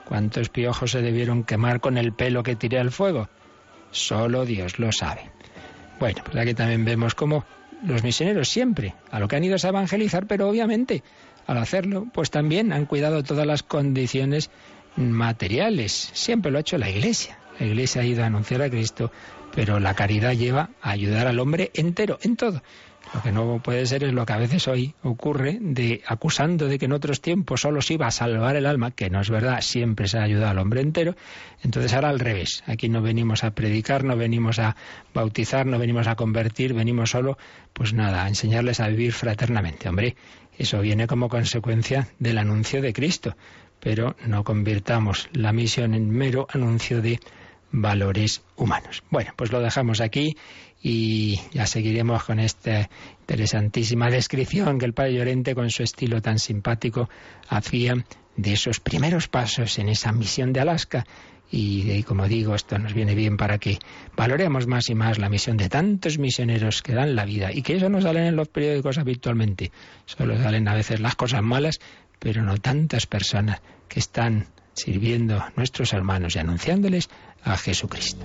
¿Cuántos 0.05 0.51
piojos 0.51 0.91
se 0.91 1.01
debieron 1.01 1.45
quemar 1.45 1.81
con 1.81 1.97
el 1.97 2.13
pelo 2.13 2.43
que 2.43 2.57
tiré 2.57 2.79
al 2.79 2.91
fuego? 2.91 3.31
Solo 3.91 4.45
Dios 4.45 4.79
lo 4.79 4.93
sabe. 4.93 5.31
Bueno, 5.99 6.23
pues 6.25 6.37
aquí 6.37 6.53
también 6.53 6.85
vemos 6.85 7.15
cómo 7.15 7.47
los 7.87 8.03
misioneros 8.03 8.51
siempre 8.51 8.95
a 9.11 9.19
lo 9.19 9.29
que 9.29 9.37
han 9.37 9.45
ido 9.45 9.57
es 9.57 9.65
a 9.65 9.71
evangelizar, 9.71 10.27
pero 10.27 10.49
obviamente 10.49 11.03
al 11.47 11.57
hacerlo, 11.57 12.07
pues 12.13 12.31
también 12.31 12.73
han 12.73 12.85
cuidado 12.85 13.23
todas 13.23 13.47
las 13.47 13.63
condiciones 13.63 14.51
materiales. 14.97 16.11
Siempre 16.13 16.51
lo 16.51 16.59
ha 16.59 16.63
hecho 16.63 16.79
la 16.79 16.91
Iglesia. 16.91 17.39
La 17.59 17.67
Iglesia 17.67 18.03
ha 18.03 18.05
ido 18.05 18.23
a 18.23 18.27
anunciar 18.27 18.63
a 18.63 18.71
Cristo, 18.71 19.13
pero 19.55 19.81
la 19.81 19.95
caridad 19.95 20.33
lleva 20.33 20.71
a 20.81 20.91
ayudar 20.91 21.27
al 21.27 21.39
hombre 21.39 21.71
entero, 21.75 22.19
en 22.23 22.37
todo. 22.37 22.63
Lo 23.15 23.23
que 23.23 23.33
no 23.33 23.61
puede 23.63 23.85
ser 23.85 24.05
es 24.05 24.13
lo 24.15 24.25
que 24.25 24.33
a 24.33 24.39
veces 24.39 24.69
hoy 24.69 24.95
ocurre 25.03 25.59
de 25.61 26.03
acusando 26.07 26.67
de 26.67 26.79
que 26.79 26.87
en 26.87 26.93
otros 26.93 27.21
tiempos 27.21 27.61
solo 27.61 27.83
se 27.83 27.95
iba 27.95 28.07
a 28.07 28.11
salvar 28.11 28.57
el 28.57 28.65
alma, 28.65 28.91
que 28.91 29.11
no 29.11 29.21
es 29.21 29.29
verdad, 29.29 29.61
siempre 29.61 30.09
se 30.09 30.19
ha 30.19 30.23
ayudado 30.23 30.51
al 30.53 30.59
hombre 30.59 30.81
entero. 30.81 31.15
Entonces 31.63 31.93
ahora 31.93 32.09
al 32.09 32.21
revés, 32.21 32.63
aquí 32.67 32.89
no 32.89 33.03
venimos 33.03 33.45
a 33.45 33.51
predicar, 33.51 34.05
no 34.05 34.17
venimos 34.17 34.59
a 34.59 34.77
bautizar, 35.13 35.67
no 35.67 35.79
venimos 35.79 36.07
a 36.07 36.15
convertir, 36.15 36.73
venimos 36.73 37.11
solo, 37.11 37.37
pues 37.75 37.93
nada, 37.93 38.25
a 38.25 38.29
enseñarles 38.29 38.81
a 38.81 38.89
vivir 38.89 39.13
fraternamente. 39.13 39.89
Hombre, 39.89 40.17
eso 40.57 40.81
viene 40.81 41.07
como 41.07 41.29
consecuencia 41.29 42.09
del 42.19 42.39
anuncio 42.39 42.81
de 42.81 42.95
Cristo, 42.95 43.37
pero 43.83 44.15
no 44.27 44.45
convirtamos 44.45 45.29
la 45.33 45.53
misión 45.53 45.95
en 45.95 46.09
mero 46.09 46.47
anuncio 46.49 47.03
de 47.03 47.19
valores 47.73 48.43
humanos. 48.57 49.03
Bueno, 49.11 49.33
pues 49.35 49.51
lo 49.51 49.61
dejamos 49.61 50.01
aquí 50.01 50.37
y 50.81 51.41
ya 51.53 51.67
seguiremos 51.67 52.23
con 52.23 52.39
esta 52.39 52.89
interesantísima 53.21 54.09
descripción 54.09 54.79
que 54.79 54.85
el 54.85 54.95
padre 54.95 55.15
Llorente, 55.15 55.57
con 55.57 55.69
su 55.71 55.83
estilo 55.83 56.23
tan 56.23 56.39
simpático, 56.39 57.09
hacía 57.49 58.05
de 58.37 58.53
esos 58.53 58.79
primeros 58.79 59.27
pasos 59.27 59.77
en 59.81 59.89
esa 59.89 60.13
misión 60.13 60.53
de 60.53 60.61
Alaska. 60.61 61.05
Y, 61.55 62.03
como 62.05 62.29
digo, 62.29 62.55
esto 62.55 62.79
nos 62.79 62.95
viene 62.95 63.15
bien 63.15 63.37
para 63.37 63.59
que 63.59 63.79
valoremos 64.17 64.67
más 64.67 64.89
y 64.89 64.95
más 64.95 65.19
la 65.19 65.29
misión 65.29 65.59
de 65.59 65.69
tantos 65.69 66.19
misioneros 66.19 66.83
que 66.83 66.95
dan 66.95 67.15
la 67.15 67.27
vida 67.27 67.53
y 67.53 67.61
que 67.61 67.77
eso 67.77 67.91
no 67.91 68.01
salen 68.01 68.25
en 68.25 68.37
los 68.37 68.49
periódicos 68.49 68.97
habitualmente. 68.97 69.71
Solo 70.07 70.41
salen 70.43 70.67
a 70.67 70.75
veces 70.75 71.01
las 71.01 71.15
cosas 71.15 71.43
malas, 71.43 71.79
pero 72.23 72.43
no 72.43 72.57
tantas 72.59 73.07
personas 73.07 73.61
que 73.89 73.99
están 73.99 74.47
sirviendo 74.75 75.37
a 75.39 75.53
nuestros 75.57 75.93
hermanos 75.93 76.37
y 76.37 76.39
anunciándoles 76.39 77.11
a 77.43 77.57
Jesucristo. 77.57 78.25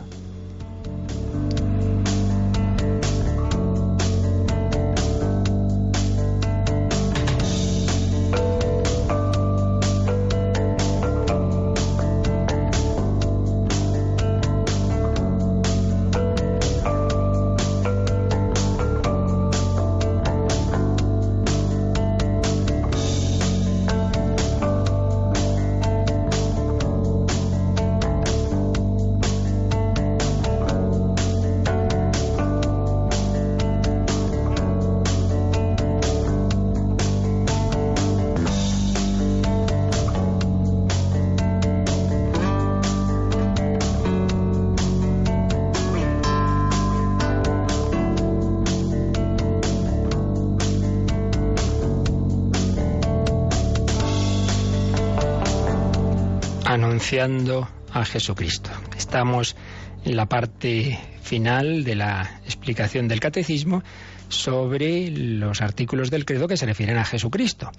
A 57.93 58.03
Jesucristo. 58.03 58.69
Estamos 58.97 59.55
en 60.03 60.17
la 60.17 60.25
parte 60.25 60.99
final 61.21 61.85
de 61.85 61.95
la 61.95 62.41
explicación 62.43 63.07
del 63.07 63.21
catecismo 63.21 63.81
sobre 64.27 65.09
los 65.09 65.61
artículos 65.61 66.11
del 66.11 66.25
credo 66.25 66.49
que 66.49 66.57
se 66.57 66.65
refieren 66.65 66.97
a 66.97 67.05
Jesucristo, 67.05 67.71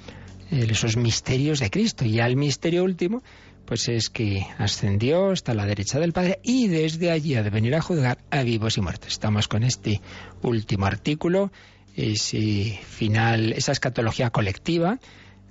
esos 0.50 0.96
misterios 0.96 1.60
de 1.60 1.68
Cristo. 1.68 2.06
Y 2.06 2.20
al 2.20 2.36
misterio 2.36 2.84
último, 2.84 3.22
pues 3.66 3.90
es 3.90 4.08
que 4.08 4.46
ascendió 4.56 5.30
hasta 5.30 5.52
la 5.52 5.66
derecha 5.66 6.00
del 6.00 6.14
Padre 6.14 6.40
y 6.42 6.68
desde 6.68 7.10
allí 7.10 7.34
ha 7.34 7.42
de 7.42 7.50
venir 7.50 7.74
a 7.74 7.82
juzgar 7.82 8.16
a 8.30 8.42
vivos 8.42 8.78
y 8.78 8.80
muertos. 8.80 9.12
Estamos 9.12 9.46
con 9.46 9.62
este 9.62 10.00
último 10.40 10.86
artículo, 10.86 11.52
ese 11.94 12.80
final, 12.82 13.52
esa 13.52 13.72
escatología 13.72 14.30
colectiva 14.30 14.98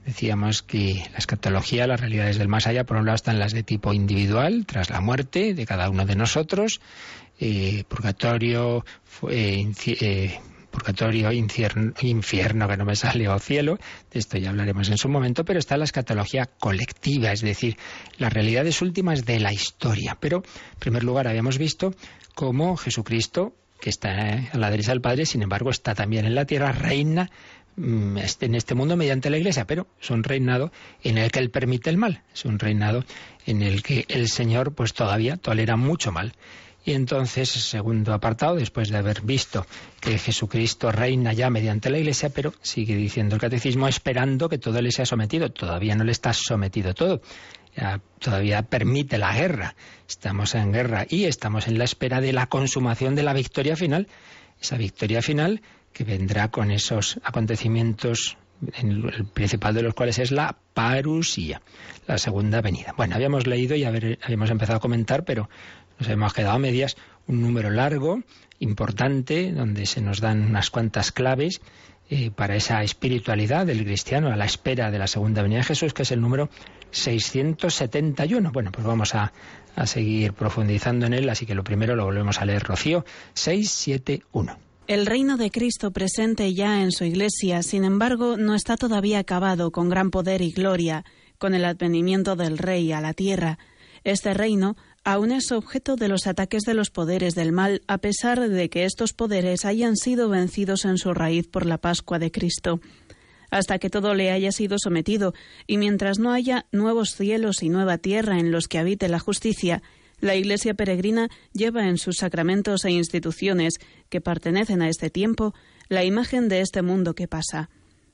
Decíamos 0.07 0.63
que 0.63 1.03
la 1.11 1.17
escatología, 1.17 1.85
las 1.85 1.99
realidades 1.99 2.37
del 2.37 2.47
más 2.47 2.65
allá, 2.65 2.85
por 2.85 2.95
un 2.95 3.05
lado 3.05 3.17
están 3.17 3.39
las 3.39 3.51
de 3.51 3.63
tipo 3.63 3.93
individual, 3.93 4.65
tras 4.65 4.89
la 4.89 5.01
muerte 5.01 5.53
de 5.53 5.65
cada 5.65 5.89
uno 5.89 6.05
de 6.05 6.15
nosotros, 6.15 6.79
eh, 7.41 7.83
purgatorio, 7.89 8.85
eh, 9.29 9.69
eh, 9.85 10.39
purgatorio, 10.71 11.33
infierno, 11.33 11.91
infierno, 11.99 12.69
que 12.69 12.77
no 12.77 12.85
me 12.85 12.95
sale, 12.95 13.27
o 13.27 13.37
cielo, 13.37 13.79
de 14.13 14.19
esto 14.19 14.37
ya 14.37 14.51
hablaremos 14.51 14.87
en 14.87 14.97
su 14.97 15.09
momento, 15.09 15.43
pero 15.43 15.59
está 15.59 15.75
la 15.75 15.83
escatología 15.83 16.45
colectiva, 16.45 17.33
es 17.33 17.41
decir, 17.41 17.75
las 18.17 18.31
realidades 18.31 18.81
últimas 18.81 19.25
de 19.25 19.41
la 19.41 19.51
historia. 19.51 20.15
Pero, 20.21 20.37
en 20.37 20.79
primer 20.79 21.03
lugar, 21.03 21.27
habíamos 21.27 21.57
visto 21.57 21.93
cómo 22.33 22.77
Jesucristo, 22.77 23.57
que 23.81 23.89
está 23.89 24.47
a 24.53 24.57
la 24.57 24.71
derecha 24.71 24.91
del 24.91 25.01
Padre, 25.01 25.25
sin 25.25 25.41
embargo, 25.41 25.69
está 25.69 25.93
también 25.95 26.25
en 26.25 26.33
la 26.33 26.45
tierra, 26.45 26.71
reina 26.71 27.29
en 27.77 28.55
este 28.55 28.75
mundo 28.75 28.97
mediante 28.97 29.29
la 29.29 29.37
Iglesia, 29.37 29.65
pero 29.65 29.87
es 30.01 30.09
un 30.09 30.23
reinado 30.23 30.71
en 31.03 31.17
el 31.17 31.31
que 31.31 31.39
Él 31.39 31.51
permite 31.51 31.89
el 31.89 31.97
mal, 31.97 32.23
es 32.33 32.45
un 32.45 32.59
reinado 32.59 33.03
en 33.45 33.61
el 33.61 33.83
que 33.83 34.05
el 34.09 34.29
Señor 34.29 34.73
pues 34.73 34.93
todavía 34.93 35.37
tolera 35.37 35.75
mucho 35.75 36.11
mal. 36.11 36.33
Y 36.87 36.93
entonces, 36.93 37.49
segundo 37.49 38.13
apartado, 38.13 38.55
después 38.55 38.89
de 38.89 38.97
haber 38.97 39.21
visto 39.21 39.67
que 39.99 40.17
Jesucristo 40.17 40.89
reina 40.89 41.33
ya 41.33 41.49
mediante 41.49 41.89
la 41.89 41.97
Iglesia, 41.97 42.29
pero 42.29 42.53
sigue 42.61 42.95
diciendo 42.95 43.35
el 43.35 43.41
catecismo, 43.41 43.89
esperando 43.89 44.47
que 44.47 44.57
todo 44.57 44.81
le 44.81 44.93
sea 44.93 45.05
sometido. 45.05 45.51
Todavía 45.51 45.95
no 45.95 46.05
le 46.05 46.13
está 46.13 46.31
sometido 46.31 46.93
todo. 46.93 47.21
todavía 48.19 48.61
permite 48.61 49.17
la 49.17 49.35
guerra. 49.35 49.75
Estamos 50.07 50.55
en 50.55 50.71
guerra 50.71 51.05
y 51.09 51.25
estamos 51.25 51.67
en 51.67 51.77
la 51.77 51.83
espera 51.83 52.21
de 52.21 52.31
la 52.31 52.47
consumación 52.47 53.15
de 53.15 53.23
la 53.23 53.33
victoria 53.33 53.75
final. 53.75 54.07
Esa 54.61 54.77
victoria 54.77 55.21
final 55.21 55.61
que 55.97 56.03
vendrá 56.03 56.49
con 56.51 56.69
esos 56.69 57.19
acontecimientos, 57.23 58.37
el 58.75 59.25
principal 59.33 59.73
de 59.73 59.81
los 59.81 59.95
cuales 59.95 60.19
es 60.19 60.31
la 60.31 60.55
parusía, 60.75 61.63
la 62.05 62.19
segunda 62.19 62.61
venida. 62.61 62.93
Bueno, 62.95 63.15
habíamos 63.15 63.47
leído 63.47 63.75
y 63.75 63.83
habíamos 63.83 64.51
empezado 64.51 64.77
a 64.77 64.79
comentar, 64.79 65.25
pero 65.25 65.49
nos 65.97 66.07
hemos 66.07 66.33
quedado 66.33 66.53
a 66.53 66.59
medias, 66.59 66.97
un 67.25 67.41
número 67.41 67.71
largo, 67.71 68.21
importante, 68.59 69.51
donde 69.51 69.87
se 69.87 70.01
nos 70.01 70.21
dan 70.21 70.43
unas 70.43 70.69
cuantas 70.69 71.11
claves 71.11 71.61
eh, 72.11 72.29
para 72.29 72.55
esa 72.55 72.83
espiritualidad 72.83 73.65
del 73.65 73.83
cristiano 73.83 74.31
a 74.31 74.35
la 74.35 74.45
espera 74.45 74.91
de 74.91 74.99
la 74.99 75.07
segunda 75.07 75.41
venida 75.41 75.59
de 75.59 75.65
Jesús, 75.65 75.95
que 75.95 76.03
es 76.03 76.11
el 76.11 76.21
número 76.21 76.51
671. 76.91 78.51
Bueno, 78.51 78.71
pues 78.71 78.85
vamos 78.85 79.15
a 79.15 79.33
seguir 79.85 80.33
profundizando 80.33 81.07
en 81.07 81.13
él, 81.13 81.27
así 81.27 81.47
que 81.47 81.55
lo 81.55 81.63
primero 81.63 81.95
lo 81.95 82.05
volvemos 82.05 82.39
a 82.39 82.45
leer, 82.45 82.63
Rocío, 82.63 83.03
671. 83.33 84.66
El 84.87 85.05
reino 85.05 85.35
de 85.35 85.51
Cristo 85.51 85.91
presente 85.91 86.53
ya 86.53 86.81
en 86.81 86.93
su 86.93 87.03
Iglesia, 87.03 87.61
sin 87.61 87.83
embargo, 87.83 88.37
no 88.37 88.55
está 88.55 88.77
todavía 88.77 89.19
acabado 89.19 89.69
con 89.69 89.89
gran 89.89 90.11
poder 90.11 90.41
y 90.41 90.51
gloria, 90.51 91.03
con 91.37 91.53
el 91.53 91.65
advenimiento 91.65 92.37
del 92.37 92.57
Rey 92.57 92.93
a 92.93 93.01
la 93.01 93.13
tierra. 93.13 93.59
Este 94.05 94.33
reino 94.33 94.77
aún 95.03 95.33
es 95.33 95.51
objeto 95.51 95.97
de 95.97 96.07
los 96.07 96.25
ataques 96.25 96.63
de 96.63 96.73
los 96.73 96.89
poderes 96.89 97.35
del 97.35 97.51
mal, 97.51 97.81
a 97.87 97.97
pesar 97.97 98.47
de 98.47 98.69
que 98.69 98.85
estos 98.85 99.11
poderes 99.11 99.65
hayan 99.65 99.97
sido 99.97 100.29
vencidos 100.29 100.85
en 100.85 100.97
su 100.97 101.13
raíz 101.13 101.49
por 101.49 101.65
la 101.65 101.79
Pascua 101.79 102.17
de 102.17 102.31
Cristo. 102.31 102.79
Hasta 103.51 103.79
que 103.79 103.89
todo 103.89 104.13
le 104.13 104.31
haya 104.31 104.53
sido 104.53 104.77
sometido, 104.79 105.33
y 105.67 105.77
mientras 105.77 106.17
no 106.17 106.31
haya 106.31 106.65
nuevos 106.71 107.09
cielos 107.09 107.61
y 107.61 107.67
nueva 107.67 107.97
tierra 107.97 108.39
en 108.39 108.51
los 108.51 108.69
que 108.69 108.77
habite 108.77 109.09
la 109.09 109.19
justicia, 109.19 109.83
la 110.19 110.35
Iglesia 110.35 110.73
peregrina 110.73 111.29
lleva 111.53 111.87
en 111.87 111.97
sus 111.97 112.17
sacramentos 112.17 112.85
e 112.85 112.91
instituciones 112.91 113.75
que 114.09 114.21
pertenecen 114.21 114.81
a 114.81 114.89
este 114.89 115.09
tiempo 115.09 115.53
la 115.89 116.03
imagen 116.03 116.49
de 116.49 116.61
este 116.61 116.81
mundo 116.81 117.13
que 117.13 117.27
pasa. 117.27 117.69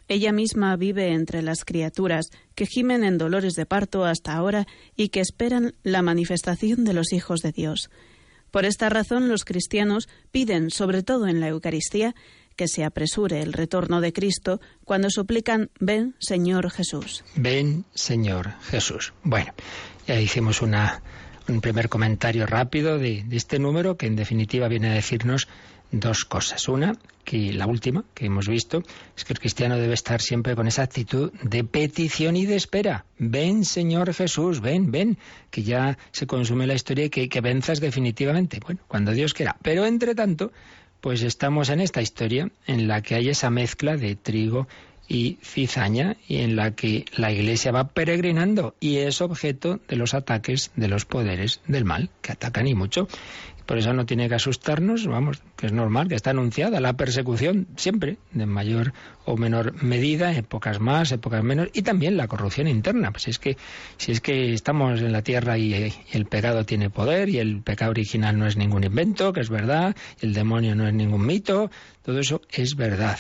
Ella 0.08 0.34
misma 0.34 0.76
vive 0.76 1.14
entre 1.14 1.42
las 1.42 1.64
criaturas 1.64 2.28
que 2.56 2.66
gimen 2.66 3.04
en 3.04 3.18
dolores 3.18 3.54
de 3.54 3.66
parto 3.66 4.04
hasta 4.04 4.34
ahora 4.34 4.68
y 4.96 5.10
que 5.10 5.22
esperan 5.22 5.76
la 5.84 6.02
manifestación 6.02 6.84
de 6.84 6.94
los 6.94 7.14
hijos 7.14 7.40
de 7.40 7.54
Dios. 7.54 7.90
Por 8.52 8.66
esta 8.66 8.90
razón 8.90 9.30
los 9.30 9.46
cristianos 9.46 10.10
piden, 10.32 10.70
sobre 10.70 11.04
todo 11.04 11.28
en 11.28 11.40
la 11.40 11.48
Eucaristía, 11.48 12.14
que 12.56 12.68
se 12.68 12.84
apresure 12.84 13.42
el 13.42 13.54
retorno 13.54 14.02
de 14.02 14.14
Cristo 14.14 14.62
cuando 14.84 15.10
suplican 15.10 15.72
Ven, 15.80 16.16
Señor 16.20 16.70
Jesús. 16.70 17.24
Ven, 17.36 17.86
Señor 17.96 18.54
Jesús. 18.62 19.14
Bueno, 19.24 19.54
ya 20.06 20.20
hicimos 20.20 20.62
una 20.62 21.02
un 21.48 21.62
primer 21.62 21.90
comentario 21.90 22.46
rápido 22.46 22.98
de, 22.98 23.26
este 23.32 23.60
número 23.60 23.98
que 23.98 24.08
en 24.08 24.16
definitiva 24.16 24.68
viene 24.68 24.90
a 24.90 24.94
decirnos 24.94 25.48
dos 25.92 26.26
cosas. 26.26 26.68
Una, 26.68 26.96
que 27.24 27.54
la 27.54 27.68
última 27.68 28.04
que 28.14 28.26
hemos 28.26 28.48
visto, 28.48 28.84
es 29.16 29.26
que 29.26 29.34
el 29.34 29.40
cristiano 29.40 29.78
debe 29.78 29.94
estar 29.94 30.22
siempre 30.22 30.56
con 30.56 30.68
esa 30.68 30.84
actitud 30.84 31.32
de 31.44 31.64
petición 31.64 32.36
y 32.36 32.46
de 32.46 32.56
espera. 32.56 33.06
Ven, 33.20 33.64
Señor 33.64 34.14
Jesús, 34.14 34.60
ven, 34.60 34.92
ven, 34.92 35.18
que 35.52 35.64
ya 35.64 35.98
se 36.12 36.26
consume 36.26 36.68
la 36.68 36.74
historia 36.74 37.06
y 37.06 37.10
que, 37.10 37.30
que 37.30 37.42
venzas 37.42 37.80
definitivamente. 37.80 38.60
Bueno, 38.60 38.82
cuando 38.88 39.12
Dios 39.12 39.34
quiera. 39.34 39.56
Pero 39.62 39.86
entre 39.86 40.16
tanto, 40.16 40.52
pues 41.00 41.22
estamos 41.22 41.70
en 41.70 41.82
esta 41.82 42.02
historia 42.02 42.50
en 42.66 42.88
la 42.88 43.02
que 43.02 43.16
hay 43.16 43.30
esa 43.30 43.50
mezcla 43.50 43.98
de 43.98 44.16
trigo 44.16 44.68
y 45.08 45.38
cizaña 45.42 46.18
y 46.28 46.38
en 46.38 46.56
la 46.56 46.72
que 46.72 47.06
la 47.16 47.32
Iglesia 47.32 47.72
va 47.72 47.90
peregrinando 47.90 48.76
y 48.80 48.98
es 48.98 49.22
objeto 49.22 49.80
de 49.88 49.96
los 49.96 50.14
ataques 50.14 50.72
de 50.76 50.88
los 50.88 51.06
poderes 51.06 51.62
del 51.68 51.86
mal 51.86 52.10
que 52.22 52.32
atacan 52.32 52.68
y 52.68 52.76
mucho. 52.76 53.08
Por 53.66 53.78
eso 53.78 53.94
no 53.94 54.06
tiene 54.06 54.28
que 54.28 54.36
asustarnos, 54.36 55.08
vamos, 55.08 55.42
que 55.56 55.68
es 55.68 55.72
normal, 55.72 56.10
que 56.10 56.16
está 56.16 56.32
anunciada 56.32 56.82
la 56.82 56.98
persecución 56.98 57.68
siempre, 57.78 58.18
de 58.32 58.46
mayor 58.46 58.94
o 59.24 59.38
menor 59.38 59.82
medida, 59.82 60.34
épocas 60.34 60.82
más, 60.82 61.14
épocas 61.14 61.44
menos, 61.44 61.70
y 61.74 61.82
también 61.82 62.18
la 62.18 62.28
corrupción 62.28 62.68
interna. 62.68 63.12
Pues 63.12 63.30
es 63.30 63.40
que 63.40 63.56
si 63.98 64.12
es 64.12 64.20
que 64.20 64.54
estamos 64.54 65.00
en 65.00 65.14
la 65.14 65.22
tierra 65.22 65.58
y, 65.58 65.94
el 66.12 66.26
pecado 66.26 66.66
tiene 66.66 66.90
poder 66.90 67.30
y 67.30 67.40
el 67.40 67.62
pecado 67.62 67.92
original 67.92 68.38
no 68.38 68.48
es 68.48 68.58
ningún 68.58 68.84
invento, 68.84 69.32
que 69.32 69.40
es 69.40 69.50
verdad, 69.50 69.96
el 70.20 70.34
demonio 70.34 70.76
no 70.76 70.86
es 70.86 70.94
ningún 70.94 71.26
mito, 71.26 71.72
todo 72.04 72.20
eso 72.20 72.42
es 72.52 72.76
verdad. 72.76 73.18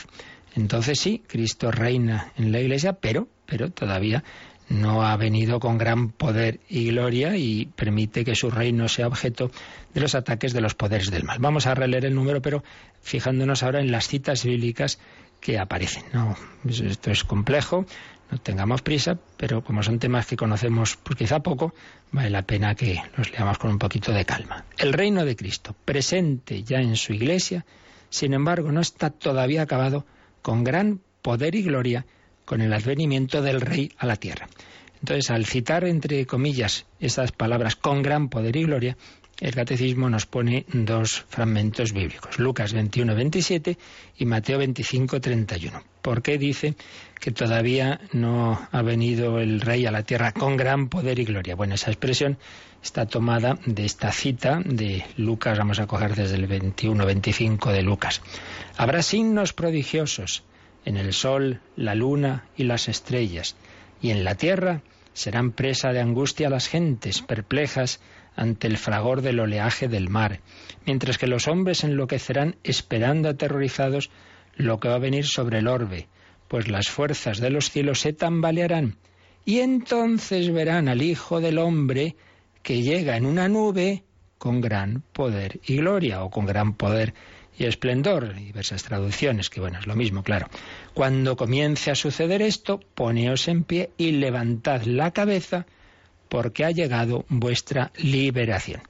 Entonces 0.55 0.99
sí, 0.99 1.23
Cristo 1.27 1.71
reina 1.71 2.31
en 2.37 2.51
la 2.51 2.59
Iglesia, 2.59 2.93
pero, 2.93 3.27
pero 3.45 3.71
todavía 3.71 4.23
no 4.69 5.05
ha 5.05 5.15
venido 5.17 5.59
con 5.59 5.77
gran 5.77 6.09
poder 6.09 6.59
y 6.69 6.87
gloria 6.87 7.35
y 7.37 7.65
permite 7.75 8.23
que 8.23 8.35
su 8.35 8.49
reino 8.49 8.87
sea 8.87 9.07
objeto 9.07 9.51
de 9.93 10.01
los 10.01 10.15
ataques 10.15 10.53
de 10.53 10.61
los 10.61 10.75
poderes 10.75 11.11
del 11.11 11.23
mal. 11.23 11.39
Vamos 11.39 11.67
a 11.67 11.75
releer 11.75 12.05
el 12.05 12.15
número, 12.15 12.41
pero 12.41 12.63
fijándonos 13.01 13.63
ahora 13.63 13.81
en 13.81 13.91
las 13.91 14.07
citas 14.07 14.43
bíblicas 14.43 14.99
que 15.39 15.59
aparecen. 15.59 16.03
No, 16.13 16.35
esto 16.67 17.11
es 17.11 17.23
complejo, 17.23 17.85
no 18.31 18.37
tengamos 18.37 18.81
prisa, 18.81 19.19
pero 19.37 19.63
como 19.63 19.83
son 19.83 19.99
temas 19.99 20.25
que 20.25 20.37
conocemos 20.37 20.97
pues 21.03 21.17
quizá 21.17 21.41
poco, 21.41 21.73
vale 22.11 22.29
la 22.29 22.43
pena 22.43 22.75
que 22.75 23.01
los 23.17 23.31
leamos 23.31 23.57
con 23.57 23.71
un 23.71 23.79
poquito 23.79 24.11
de 24.11 24.25
calma. 24.25 24.65
El 24.77 24.93
reino 24.93 25.25
de 25.25 25.35
Cristo, 25.35 25.75
presente 25.85 26.63
ya 26.63 26.79
en 26.79 26.95
su 26.95 27.13
iglesia, 27.13 27.65
sin 28.09 28.33
embargo, 28.33 28.71
no 28.71 28.79
está 28.79 29.09
todavía 29.09 29.63
acabado 29.63 30.05
con 30.43 30.63
gran 30.63 31.01
poder 31.23 31.55
y 31.55 31.63
gloria 31.63 32.05
con 32.45 32.61
el 32.61 32.71
advenimiento 32.73 33.41
del 33.41 33.61
rey 33.61 33.91
a 33.97 34.05
la 34.05 34.17
tierra. 34.17 34.47
Entonces, 34.99 35.31
al 35.31 35.45
citar 35.45 35.83
entre 35.85 36.25
comillas 36.27 36.85
esas 36.99 37.31
palabras 37.31 37.75
con 37.75 38.03
gran 38.03 38.29
poder 38.29 38.55
y 38.55 38.63
gloria, 38.63 38.95
el 39.39 39.55
catecismo 39.55 40.09
nos 40.09 40.25
pone 40.25 40.65
dos 40.71 41.25
fragmentos 41.27 41.91
bíblicos, 41.91 42.39
Lucas 42.39 42.73
21, 42.73 43.15
27 43.15 43.77
y 44.17 44.25
Mateo 44.25 44.59
25, 44.59 45.19
31. 45.19 45.83
¿Por 46.01 46.21
qué 46.21 46.37
dice 46.37 46.75
que 47.19 47.31
todavía 47.31 48.01
no 48.11 48.67
ha 48.71 48.81
venido 48.81 49.39
el 49.39 49.61
rey 49.61 49.85
a 49.85 49.91
la 49.91 50.03
tierra 50.03 50.31
con 50.33 50.57
gran 50.57 50.89
poder 50.89 51.19
y 51.19 51.25
gloria? 51.25 51.55
Bueno, 51.55 51.75
esa 51.75 51.91
expresión 51.91 52.37
está 52.83 53.05
tomada 53.05 53.57
de 53.65 53.85
esta 53.85 54.11
cita 54.11 54.61
de 54.63 55.05
Lucas, 55.17 55.57
vamos 55.57 55.79
a 55.79 55.87
coger 55.87 56.15
desde 56.15 56.35
el 56.35 56.47
21, 56.47 57.05
25 57.05 57.71
de 57.71 57.81
Lucas. 57.81 58.21
Habrá 58.77 59.01
signos 59.01 59.53
prodigiosos 59.53 60.43
en 60.85 60.97
el 60.97 61.13
sol, 61.13 61.61
la 61.75 61.95
luna 61.95 62.45
y 62.57 62.65
las 62.65 62.89
estrellas, 62.89 63.55
y 64.01 64.11
en 64.11 64.23
la 64.23 64.35
tierra 64.35 64.81
serán 65.13 65.51
presa 65.51 65.93
de 65.93 66.01
angustia 66.01 66.49
las 66.49 66.67
gentes, 66.67 67.21
perplejas 67.21 67.99
ante 68.35 68.67
el 68.67 68.77
fragor 68.77 69.21
del 69.21 69.39
oleaje 69.39 69.87
del 69.87 70.09
mar, 70.09 70.41
mientras 70.85 71.17
que 71.17 71.27
los 71.27 71.47
hombres 71.47 71.83
enloquecerán 71.83 72.55
esperando 72.63 73.29
aterrorizados 73.29 74.09
lo 74.55 74.79
que 74.79 74.89
va 74.89 74.95
a 74.95 74.99
venir 74.99 75.25
sobre 75.25 75.59
el 75.59 75.67
orbe, 75.67 76.07
pues 76.47 76.67
las 76.67 76.89
fuerzas 76.89 77.39
de 77.39 77.49
los 77.49 77.69
cielos 77.69 77.99
se 77.99 78.13
tambalearán, 78.13 78.97
y 79.45 79.59
entonces 79.59 80.51
verán 80.51 80.87
al 80.87 81.01
Hijo 81.01 81.41
del 81.41 81.57
Hombre 81.57 82.15
que 82.61 82.81
llega 82.81 83.17
en 83.17 83.25
una 83.25 83.47
nube 83.49 84.03
con 84.37 84.61
gran 84.61 85.03
poder 85.13 85.59
y 85.65 85.77
gloria, 85.77 86.23
o 86.23 86.29
con 86.29 86.45
gran 86.45 86.73
poder 86.73 87.13
y 87.57 87.65
esplendor, 87.65 88.33
diversas 88.33 88.83
traducciones, 88.83 89.49
que 89.49 89.59
bueno, 89.59 89.79
es 89.79 89.87
lo 89.87 89.95
mismo, 89.95 90.23
claro. 90.23 90.47
Cuando 90.93 91.35
comience 91.35 91.91
a 91.91 91.95
suceder 91.95 92.41
esto, 92.41 92.79
poneos 92.95 93.47
en 93.47 93.63
pie 93.63 93.91
y 93.97 94.13
levantad 94.13 94.83
la 94.83 95.11
cabeza, 95.11 95.65
porque 96.33 96.65
ha 96.65 96.71
llegado 96.71 97.25
vuestra 97.29 97.91
liberación. 97.95 98.81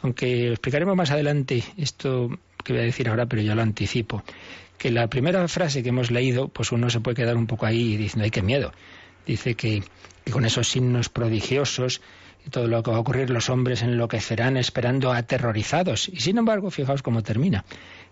Aunque 0.00 0.48
explicaremos 0.52 0.96
más 0.96 1.10
adelante 1.10 1.62
esto 1.76 2.30
que 2.64 2.72
voy 2.72 2.80
a 2.80 2.86
decir 2.86 3.10
ahora, 3.10 3.26
pero 3.26 3.42
yo 3.42 3.54
lo 3.54 3.60
anticipo, 3.60 4.22
que 4.78 4.90
la 4.90 5.06
primera 5.08 5.46
frase 5.48 5.82
que 5.82 5.90
hemos 5.90 6.10
leído, 6.10 6.48
pues 6.48 6.72
uno 6.72 6.88
se 6.88 7.00
puede 7.00 7.14
quedar 7.14 7.36
un 7.36 7.46
poco 7.46 7.66
ahí 7.66 7.98
diciendo, 7.98 8.24
ay, 8.24 8.30
qué 8.30 8.40
miedo. 8.40 8.72
Dice 9.26 9.54
que, 9.54 9.82
con 10.32 10.46
esos 10.46 10.68
signos 10.68 11.10
prodigiosos 11.10 12.00
y 12.46 12.48
todo 12.48 12.68
lo 12.68 12.82
que 12.82 12.90
va 12.90 12.96
a 12.96 13.00
ocurrir, 13.00 13.28
los 13.28 13.50
hombres 13.50 13.82
enloquecerán 13.82 14.56
esperando 14.56 15.12
aterrorizados. 15.12 16.08
Y 16.08 16.20
sin 16.20 16.38
embargo, 16.38 16.70
fijaos 16.70 17.02
cómo 17.02 17.22
termina 17.22 17.66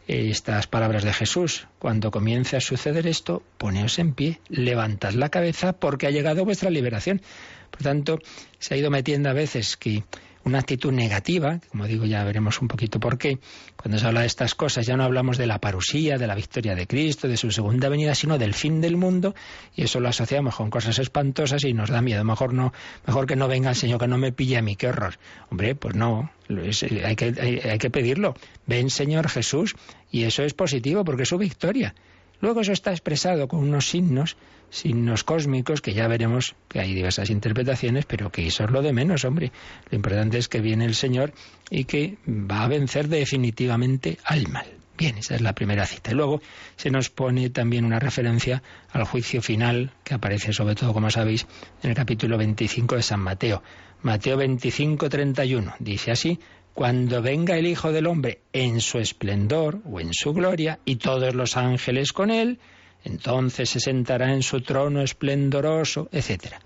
estas 0.06 0.66
palabras 0.66 1.04
de 1.04 1.12
Jesús. 1.12 1.66
Cuando 1.78 2.10
comience 2.10 2.56
a 2.56 2.60
suceder 2.60 3.06
esto, 3.06 3.42
poneos 3.58 3.98
en 3.98 4.14
pie, 4.14 4.40
levantad 4.48 5.12
la 5.12 5.28
cabeza 5.28 5.72
porque 5.72 6.06
ha 6.06 6.10
llegado 6.10 6.44
vuestra 6.44 6.70
liberación. 6.70 7.22
Por 7.70 7.82
tanto, 7.82 8.18
se 8.58 8.74
ha 8.74 8.76
ido 8.76 8.90
metiendo 8.90 9.28
a 9.28 9.34
veces 9.34 9.76
que 9.76 10.04
una 10.46 10.61
actitud 10.61 10.92
negativa, 10.92 11.59
como 11.70 11.87
digo, 11.87 12.06
ya 12.06 12.22
veremos 12.22 12.62
un 12.62 12.68
poquito 12.68 13.00
por 13.00 13.18
qué. 13.18 13.40
Cuando 13.74 13.98
se 13.98 14.06
habla 14.06 14.20
de 14.20 14.26
estas 14.26 14.54
cosas 14.54 14.87
ya 14.87 14.96
no 14.96 15.02
hablamos 15.02 15.38
de 15.38 15.46
la 15.46 15.59
parusía, 15.59 16.18
de 16.18 16.26
la 16.28 16.37
victoria 16.37 16.76
de 16.76 16.87
Cristo, 16.87 17.26
de 17.26 17.37
su 17.37 17.50
segunda 17.50 17.88
venida, 17.88 18.14
sino 18.14 18.38
del 18.38 18.54
fin 18.54 18.80
del 18.80 18.96
mundo, 18.96 19.35
y 19.74 19.82
eso 19.82 19.98
lo 19.98 20.09
asociamos 20.09 20.54
con 20.54 20.70
cosas 20.70 21.00
espantosas 21.00 21.64
y 21.64 21.72
nos 21.72 21.90
da 21.90 22.00
miedo. 22.00 22.22
Mejor 22.22 22.54
no, 22.54 22.72
mejor 23.09 23.26
que 23.26 23.35
no 23.35 23.48
venga 23.48 23.70
el 23.70 23.76
Señor, 23.76 23.98
que 23.98 24.06
no 24.06 24.18
me 24.18 24.30
pille 24.30 24.56
a 24.56 24.62
mí, 24.62 24.76
qué 24.76 24.87
horror. 24.87 25.18
Hombre, 25.50 25.74
pues 25.74 25.96
no, 25.96 26.30
hay, 26.48 27.16
que, 27.16 27.61
hay 27.64 27.78
que 27.78 27.90
pedirlo. 27.90 28.35
Ven, 28.66 28.88
Señor 28.88 29.28
Jesús, 29.28 29.74
y 30.12 30.22
eso 30.22 30.44
es 30.44 30.54
positivo 30.54 31.04
porque 31.04 31.24
es 31.24 31.28
su 31.28 31.38
victoria. 31.38 31.92
Luego 32.40 32.61
eso 32.61 32.72
está 32.72 32.90
expresado 32.90 33.49
con 33.49 33.61
unos 33.61 33.88
signos, 33.88 34.37
signos 34.70 35.25
cósmicos, 35.25 35.81
que 35.81 35.94
ya 35.94 36.09
veremos 36.09 36.55
que 36.68 36.81
hay 36.81 36.94
diversas 36.94 37.31
interpretaciones, 37.31 38.05
pero 38.05 38.31
que 38.31 38.46
eso 38.46 38.64
es 38.64 38.70
lo 38.70 38.83
de 38.83 38.92
menos, 38.92 39.25
hombre. 39.25 39.53
Lo 39.90 39.96
importante 39.96 40.38
es 40.38 40.49
que 40.49 40.61
viene 40.61 40.85
el 40.85 40.94
Señor 40.94 41.33
y 41.70 41.85
que 41.85 42.18
va 42.27 42.64
a 42.64 42.68
vencer 42.68 43.09
definitivamente 43.09 44.18
al 44.25 44.49
mal. 44.49 44.66
Bien, 44.99 45.18
esa 45.18 45.35
es 45.35 45.42
la 45.42 45.55
primera 45.55 45.85
cita. 45.85 46.12
Y 46.12 46.14
luego 46.14 46.40
se 46.77 46.90
nos 46.90 47.11
pone 47.11 47.51
también 47.51 47.85
una 47.85 47.99
referencia 47.99 48.62
al 48.92 49.05
juicio 49.05 49.42
final, 49.42 49.92
que 50.03 50.14
aparece 50.14 50.55
sobre 50.55 50.75
todo, 50.75 50.94
como 50.94 51.11
sabéis, 51.11 51.46
en 51.83 51.90
el 51.90 51.96
capítulo 51.96 52.38
25 52.38 52.96
de 52.96 53.03
San 53.03 53.20
Mateo. 53.20 53.62
Mateo 54.03 54.38
25, 54.38 55.09
31. 55.11 55.75
Dice 55.81 56.12
así, 56.12 56.38
cuando 56.76 57.22
venga 57.22 57.56
el 57.56 57.66
Hijo 57.66 57.90
del 57.90 58.06
Hombre 58.06 58.42
en 58.52 58.82
su 58.82 58.98
esplendor 58.98 59.80
o 59.90 59.98
en 59.98 60.12
su 60.12 60.34
gloria 60.34 60.78
y 60.84 60.96
todos 60.96 61.34
los 61.34 61.56
ángeles 61.56 62.12
con 62.12 62.30
él, 62.30 62.58
entonces 63.02 63.70
se 63.70 63.80
sentará 63.80 64.34
en 64.34 64.42
su 64.42 64.60
trono 64.60 65.00
esplendoroso, 65.00 66.10
etc. 66.12 66.56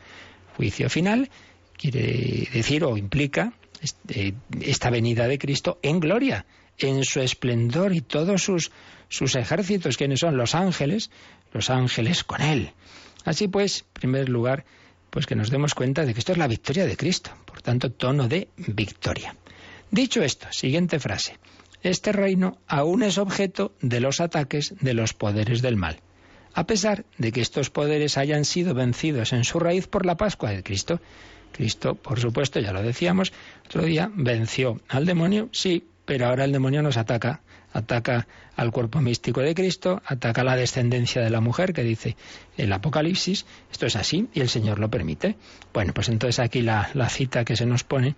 Juicio 0.57 0.91
final 0.91 1.31
quiere 1.79 2.49
decir 2.53 2.83
o 2.83 2.97
implica 2.97 3.53
este, 3.81 4.35
esta 4.61 4.91
venida 4.91 5.29
de 5.29 5.39
Cristo 5.39 5.79
en 5.81 6.01
gloria, 6.01 6.45
en 6.79 7.05
su 7.05 7.21
esplendor 7.21 7.95
y 7.95 8.01
todos 8.01 8.43
sus, 8.43 8.73
sus 9.09 9.37
ejércitos, 9.37 9.97
quienes 9.97 10.19
son 10.19 10.37
los 10.37 10.57
ángeles, 10.57 11.13
los 11.53 11.71
ángeles 11.71 12.25
con 12.25 12.43
él. 12.43 12.73
Así 13.25 13.47
pues, 13.47 13.83
en 13.83 13.93
primer 13.93 14.29
lugar, 14.29 14.65
pues 15.11 15.27
que 15.27 15.37
nos 15.37 15.51
demos 15.51 15.77
cuenta 15.77 16.05
de 16.05 16.15
que 16.15 16.19
esto 16.19 16.33
es 16.33 16.39
la 16.39 16.49
victoria 16.49 16.85
de 16.85 16.97
Cristo, 16.97 17.31
por 17.45 17.63
tanto, 17.63 17.93
tono 17.93 18.27
de 18.27 18.49
victoria. 18.57 19.37
Dicho 19.91 20.23
esto, 20.23 20.47
siguiente 20.53 21.01
frase. 21.01 21.39
Este 21.83 22.13
reino 22.13 22.59
aún 22.69 23.03
es 23.03 23.19
objeto 23.19 23.73
de 23.81 24.01
los 24.01 24.21
ataques 24.21 24.75
de 24.81 24.95
los 24.95 25.15
poderes 25.15 25.63
del 25.63 25.77
mal, 25.77 26.01
a 26.55 26.67
pesar 26.67 27.05
de 27.19 27.33
que 27.33 27.41
estos 27.41 27.71
poderes 27.71 28.17
hayan 28.17 28.45
sido 28.45 28.75
vencidos 28.75 29.33
en 29.33 29.45
su 29.45 29.59
raíz 29.59 29.89
por 29.89 30.07
la 30.07 30.17
Pascua 30.17 30.51
de 30.51 30.63
Cristo. 30.63 31.01
Cristo, 31.53 31.97
por 31.97 32.21
supuesto, 32.21 32.61
ya 32.61 32.73
lo 32.73 32.83
decíamos, 32.83 33.33
otro 33.65 33.83
día 33.83 34.11
venció 34.15 34.81
al 34.89 35.07
demonio, 35.07 35.49
sí, 35.53 35.85
pero 36.05 36.27
ahora 36.27 36.45
el 36.45 36.53
demonio 36.53 36.83
nos 36.83 36.97
ataca 36.97 37.41
ataca 37.73 38.27
al 38.57 38.73
cuerpo 38.73 39.01
místico 39.01 39.41
de 39.41 39.55
Cristo, 39.55 40.03
ataca 40.05 40.45
la 40.45 40.57
descendencia 40.57 41.23
de 41.23 41.31
la 41.31 41.41
mujer, 41.41 41.73
que 41.73 41.83
dice 41.83 42.17
el 42.57 42.73
Apocalipsis. 42.73 43.47
Esto 43.71 43.87
es 43.87 43.97
así 43.97 44.29
y 44.35 44.41
el 44.41 44.49
Señor 44.49 44.79
lo 44.79 44.91
permite. 44.91 45.37
Bueno, 45.73 45.93
pues 45.95 46.09
entonces 46.09 46.41
aquí 46.41 46.63
la, 46.63 46.91
cita 47.09 47.45
que 47.45 47.57
se 47.57 47.67
nos 47.67 47.85
pone 47.85 48.17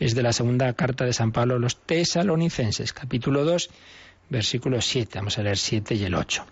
es 0.00 0.14
de 0.14 0.22
la 0.22 0.32
segunda 0.32 0.72
carta 0.72 1.04
de 1.04 1.12
San 1.12 1.32
Pablo 1.32 1.56
a 1.56 1.58
los 1.58 1.80
tesalonicenses, 1.80 2.92
capítulo 2.92 3.44
2, 3.44 3.70
versículo 4.30 4.80
7. 4.80 5.18
Vamos 5.18 5.38
a 5.38 5.42
leer 5.42 5.58
7 5.58 5.94
y 5.94 6.04
el 6.04 6.14
8. 6.14 6.44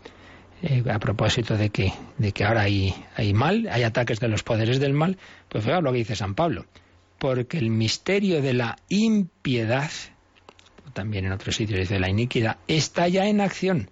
Eh, 0.63 0.85
a 0.89 0.99
propósito 1.01 1.57
de 1.57 1.71
que, 1.71 1.93
de 2.19 2.31
que 2.31 2.45
ahora 2.45 2.63
hay, 2.63 2.95
hay 3.17 3.35
mal, 3.35 3.69
hay 3.73 3.83
ataques 3.83 4.21
de 4.21 4.29
los 4.29 4.45
poderes 4.45 4.79
del 4.79 4.93
mal, 4.93 5.19
pues 5.49 5.65
fijaos 5.65 5.83
lo 5.83 5.91
que 5.91 5.99
dice 5.99 6.15
San 6.15 6.35
Pablo. 6.35 6.67
Porque 7.19 7.59
el 7.59 7.71
misterio 7.71 8.41
de 8.43 8.53
la 8.53 8.77
impiedad 8.89 9.91
también 10.93 11.25
en 11.25 11.33
otros 11.33 11.57
sitios 11.57 11.81
dice 11.81 11.99
la 11.99 12.09
iniquidad, 12.09 12.59
está 12.69 13.09
ya 13.09 13.27
en 13.27 13.41
acción. 13.41 13.91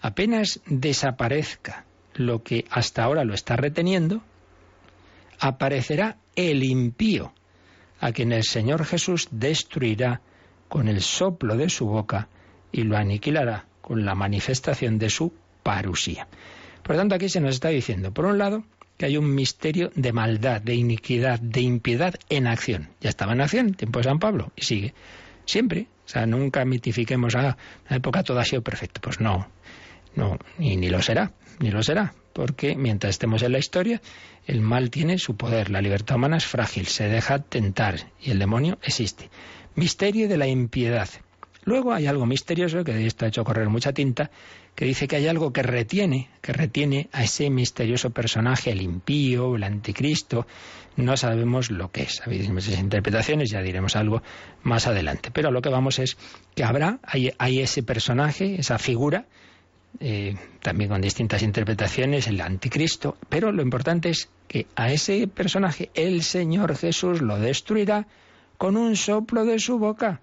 Apenas 0.00 0.60
desaparezca 0.66 1.84
lo 2.14 2.42
que 2.42 2.64
hasta 2.70 3.04
ahora 3.04 3.24
lo 3.24 3.34
está 3.34 3.56
reteniendo, 3.56 4.22
aparecerá 5.38 6.16
el 6.34 6.62
impío, 6.64 7.32
a 8.00 8.12
quien 8.12 8.32
el 8.32 8.44
Señor 8.44 8.84
Jesús 8.84 9.28
destruirá 9.30 10.20
con 10.68 10.88
el 10.88 11.00
soplo 11.00 11.56
de 11.56 11.68
su 11.68 11.86
boca 11.86 12.28
y 12.72 12.82
lo 12.82 12.96
aniquilará 12.96 13.66
con 13.80 14.04
la 14.04 14.14
manifestación 14.14 14.98
de 14.98 15.10
su 15.10 15.32
parusía. 15.62 16.26
Por 16.82 16.96
tanto, 16.96 17.14
aquí 17.14 17.28
se 17.28 17.40
nos 17.40 17.54
está 17.54 17.68
diciendo, 17.68 18.12
por 18.12 18.26
un 18.26 18.38
lado, 18.38 18.64
que 18.96 19.06
hay 19.06 19.16
un 19.16 19.34
misterio 19.34 19.90
de 19.94 20.12
maldad, 20.12 20.60
de 20.60 20.74
iniquidad, 20.74 21.40
de 21.40 21.60
impiedad 21.60 22.14
en 22.28 22.46
acción. 22.46 22.88
Ya 23.00 23.10
estaba 23.10 23.32
en 23.32 23.40
acción, 23.40 23.74
tiempo 23.74 23.98
de 23.98 24.04
San 24.04 24.18
Pablo, 24.18 24.52
y 24.56 24.62
sigue. 24.62 24.94
Siempre, 25.44 25.86
O 26.06 26.08
sea, 26.08 26.24
nunca 26.24 26.64
mitifiquemos, 26.64 27.34
ah, 27.34 27.56
la 27.88 27.96
época 27.96 28.22
todo 28.22 28.38
ha 28.38 28.44
sido 28.44 28.62
perfecto. 28.62 29.00
Pues 29.00 29.20
no, 29.20 29.48
no, 30.14 30.38
y 30.58 30.76
ni 30.76 30.88
lo 30.88 31.02
será, 31.02 31.32
ni 31.58 31.70
lo 31.70 31.82
será, 31.82 32.14
porque 32.32 32.76
mientras 32.76 33.10
estemos 33.10 33.42
en 33.42 33.52
la 33.52 33.58
historia, 33.58 34.00
el 34.46 34.60
mal 34.60 34.90
tiene 34.90 35.18
su 35.18 35.36
poder, 35.36 35.70
la 35.70 35.80
libertad 35.80 36.16
humana 36.16 36.36
es 36.36 36.46
frágil, 36.46 36.86
se 36.86 37.08
deja 37.08 37.40
tentar 37.40 37.96
y 38.20 38.30
el 38.30 38.38
demonio 38.38 38.78
existe. 38.82 39.30
Misterio 39.74 40.28
de 40.28 40.38
la 40.38 40.46
impiedad. 40.46 41.08
Luego 41.66 41.92
hay 41.92 42.06
algo 42.06 42.26
misterioso, 42.26 42.84
que 42.84 42.94
de 42.94 43.08
esto 43.08 43.24
ha 43.24 43.28
hecho 43.28 43.42
correr 43.42 43.68
mucha 43.68 43.92
tinta, 43.92 44.30
que 44.76 44.84
dice 44.84 45.08
que 45.08 45.16
hay 45.16 45.26
algo 45.26 45.52
que 45.52 45.64
retiene, 45.64 46.30
que 46.40 46.52
retiene 46.52 47.08
a 47.10 47.24
ese 47.24 47.50
misterioso 47.50 48.10
personaje, 48.10 48.70
el 48.70 48.80
impío, 48.80 49.56
el 49.56 49.64
anticristo. 49.64 50.46
No 50.94 51.16
sabemos 51.16 51.72
lo 51.72 51.90
que 51.90 52.02
es. 52.02 52.22
Habéis 52.24 52.48
muchas 52.50 52.78
interpretaciones, 52.78 53.50
ya 53.50 53.62
diremos 53.62 53.96
algo 53.96 54.22
más 54.62 54.86
adelante. 54.86 55.32
Pero 55.32 55.50
lo 55.50 55.60
que 55.60 55.68
vamos 55.68 55.98
es 55.98 56.16
que 56.54 56.62
habrá, 56.62 57.00
hay, 57.02 57.60
ese 57.60 57.82
personaje, 57.82 58.60
esa 58.60 58.78
figura, 58.78 59.26
eh, 59.98 60.36
también 60.62 60.88
con 60.88 61.00
distintas 61.00 61.42
interpretaciones, 61.42 62.28
el 62.28 62.40
anticristo, 62.42 63.16
pero 63.28 63.50
lo 63.50 63.62
importante 63.62 64.10
es 64.10 64.28
que 64.46 64.68
a 64.76 64.92
ese 64.92 65.26
personaje 65.26 65.90
el 65.94 66.22
Señor 66.22 66.76
Jesús 66.76 67.22
lo 67.22 67.40
destruirá 67.40 68.06
con 68.56 68.76
un 68.76 68.94
soplo 68.94 69.44
de 69.44 69.58
su 69.58 69.80
boca 69.80 70.20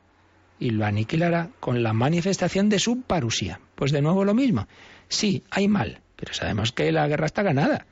y 0.64 0.70
lo 0.70 0.86
aniquilará 0.86 1.50
con 1.60 1.84
la 1.84 1.92
manifestación 1.92 2.70
de 2.70 2.80
su 2.80 3.02
parusía. 3.02 3.60
Pues 3.76 3.92
de 3.92 4.02
nuevo 4.02 4.24
lo 4.24 4.34
mismo. 4.34 4.66
Sí, 5.10 5.44
hay 5.52 5.68
mal, 5.68 6.00
pero 6.16 6.34
sabemos 6.34 6.72
que 6.72 6.90
la 6.94 7.06
guerra 7.06 7.26
está 7.26 7.44
ganada. 7.44 7.86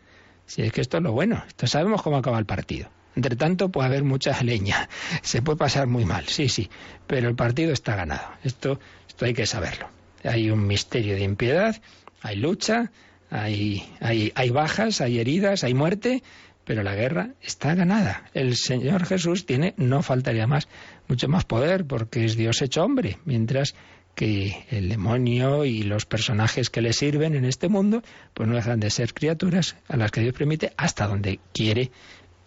Si 0.45 0.61
es 0.61 0.71
que 0.71 0.79
esto 0.79 0.95
es 0.95 1.03
lo 1.03 1.11
bueno, 1.11 1.43
esto 1.45 1.67
sabemos 1.67 2.01
cómo 2.01 2.15
acaba 2.15 2.39
el 2.39 2.45
partido. 2.45 2.89
Entre 3.13 3.35
tanto, 3.35 3.69
puede 3.69 3.87
haber 3.87 4.05
mucha 4.05 4.41
leña, 4.43 4.87
se 5.21 5.41
puede 5.41 5.57
pasar 5.57 5.87
muy 5.87 6.05
mal, 6.05 6.27
sí, 6.27 6.47
sí, 6.47 6.69
pero 7.07 7.27
el 7.27 7.35
partido 7.35 7.73
está 7.73 7.97
ganado. 7.97 8.29
Esto, 8.41 8.79
esto 9.05 9.25
hay 9.25 9.33
que 9.33 9.45
saberlo. 9.45 9.89
Hay 10.23 10.49
un 10.49 10.65
misterio 10.65 11.15
de 11.15 11.23
impiedad, 11.23 11.81
hay 12.21 12.37
lucha, 12.37 12.89
hay, 13.29 13.83
hay, 13.99 14.31
hay 14.35 14.49
bajas, 14.49 15.01
hay 15.01 15.19
heridas, 15.19 15.65
hay 15.65 15.73
muerte, 15.73 16.23
pero 16.63 16.83
la 16.83 16.95
guerra 16.95 17.31
está 17.41 17.75
ganada. 17.75 18.29
El 18.33 18.55
Señor 18.55 19.05
Jesús 19.05 19.45
tiene, 19.45 19.73
no 19.75 20.03
faltaría 20.03 20.47
más, 20.47 20.69
mucho 21.11 21.27
más 21.27 21.43
poder, 21.43 21.85
porque 21.85 22.23
es 22.23 22.37
Dios 22.37 22.61
hecho 22.61 22.85
hombre, 22.85 23.17
mientras 23.25 23.75
que 24.15 24.65
el 24.69 24.87
demonio 24.87 25.65
y 25.65 25.83
los 25.83 26.05
personajes 26.05 26.69
que 26.69 26.81
le 26.81 26.93
sirven 26.93 27.35
en 27.35 27.43
este 27.43 27.67
mundo, 27.67 28.01
pues 28.33 28.47
no 28.47 28.55
dejan 28.55 28.79
de 28.79 28.89
ser 28.89 29.13
criaturas 29.13 29.75
a 29.89 29.97
las 29.97 30.09
que 30.09 30.21
Dios 30.21 30.33
permite 30.33 30.71
hasta 30.77 31.07
donde 31.07 31.41
quiere 31.53 31.91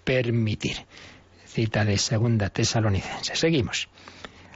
permitir. 0.03 0.79
Cita 1.44 1.85
de 1.85 1.98
segunda 1.98 2.48
tesalonicense. 2.48 3.37
Seguimos. 3.37 3.88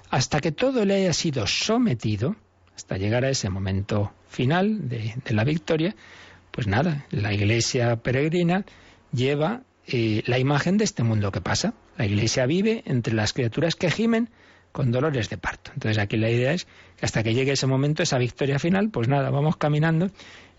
Hasta 0.08 0.40
que 0.40 0.52
todo 0.52 0.86
le 0.86 0.94
haya 0.94 1.12
sido 1.12 1.46
sometido, 1.46 2.34
hasta 2.74 2.96
llegar 2.96 3.26
a 3.26 3.30
ese 3.30 3.50
momento 3.50 4.14
final 4.26 4.88
de, 4.88 5.16
de 5.22 5.34
la 5.34 5.44
victoria, 5.44 5.94
pues 6.50 6.66
nada, 6.66 7.04
la 7.10 7.34
iglesia 7.34 7.96
peregrina 7.96 8.64
lleva 9.12 9.64
eh, 9.90 10.22
la 10.26 10.38
imagen 10.38 10.76
de 10.76 10.84
este 10.84 11.02
mundo 11.02 11.32
que 11.32 11.40
pasa. 11.40 11.72
La 11.96 12.04
Iglesia 12.04 12.44
vive 12.44 12.82
entre 12.86 13.14
las 13.14 13.32
criaturas 13.32 13.74
que 13.74 13.90
gimen 13.90 14.28
con 14.70 14.92
dolores 14.92 15.30
de 15.30 15.38
parto. 15.38 15.70
Entonces 15.72 15.98
aquí 15.98 16.18
la 16.18 16.30
idea 16.30 16.52
es 16.52 16.66
que 16.96 17.06
hasta 17.06 17.22
que 17.22 17.32
llegue 17.32 17.52
ese 17.52 17.66
momento, 17.66 18.02
esa 18.02 18.18
victoria 18.18 18.58
final, 18.58 18.90
pues 18.90 19.08
nada, 19.08 19.30
vamos 19.30 19.56
caminando 19.56 20.10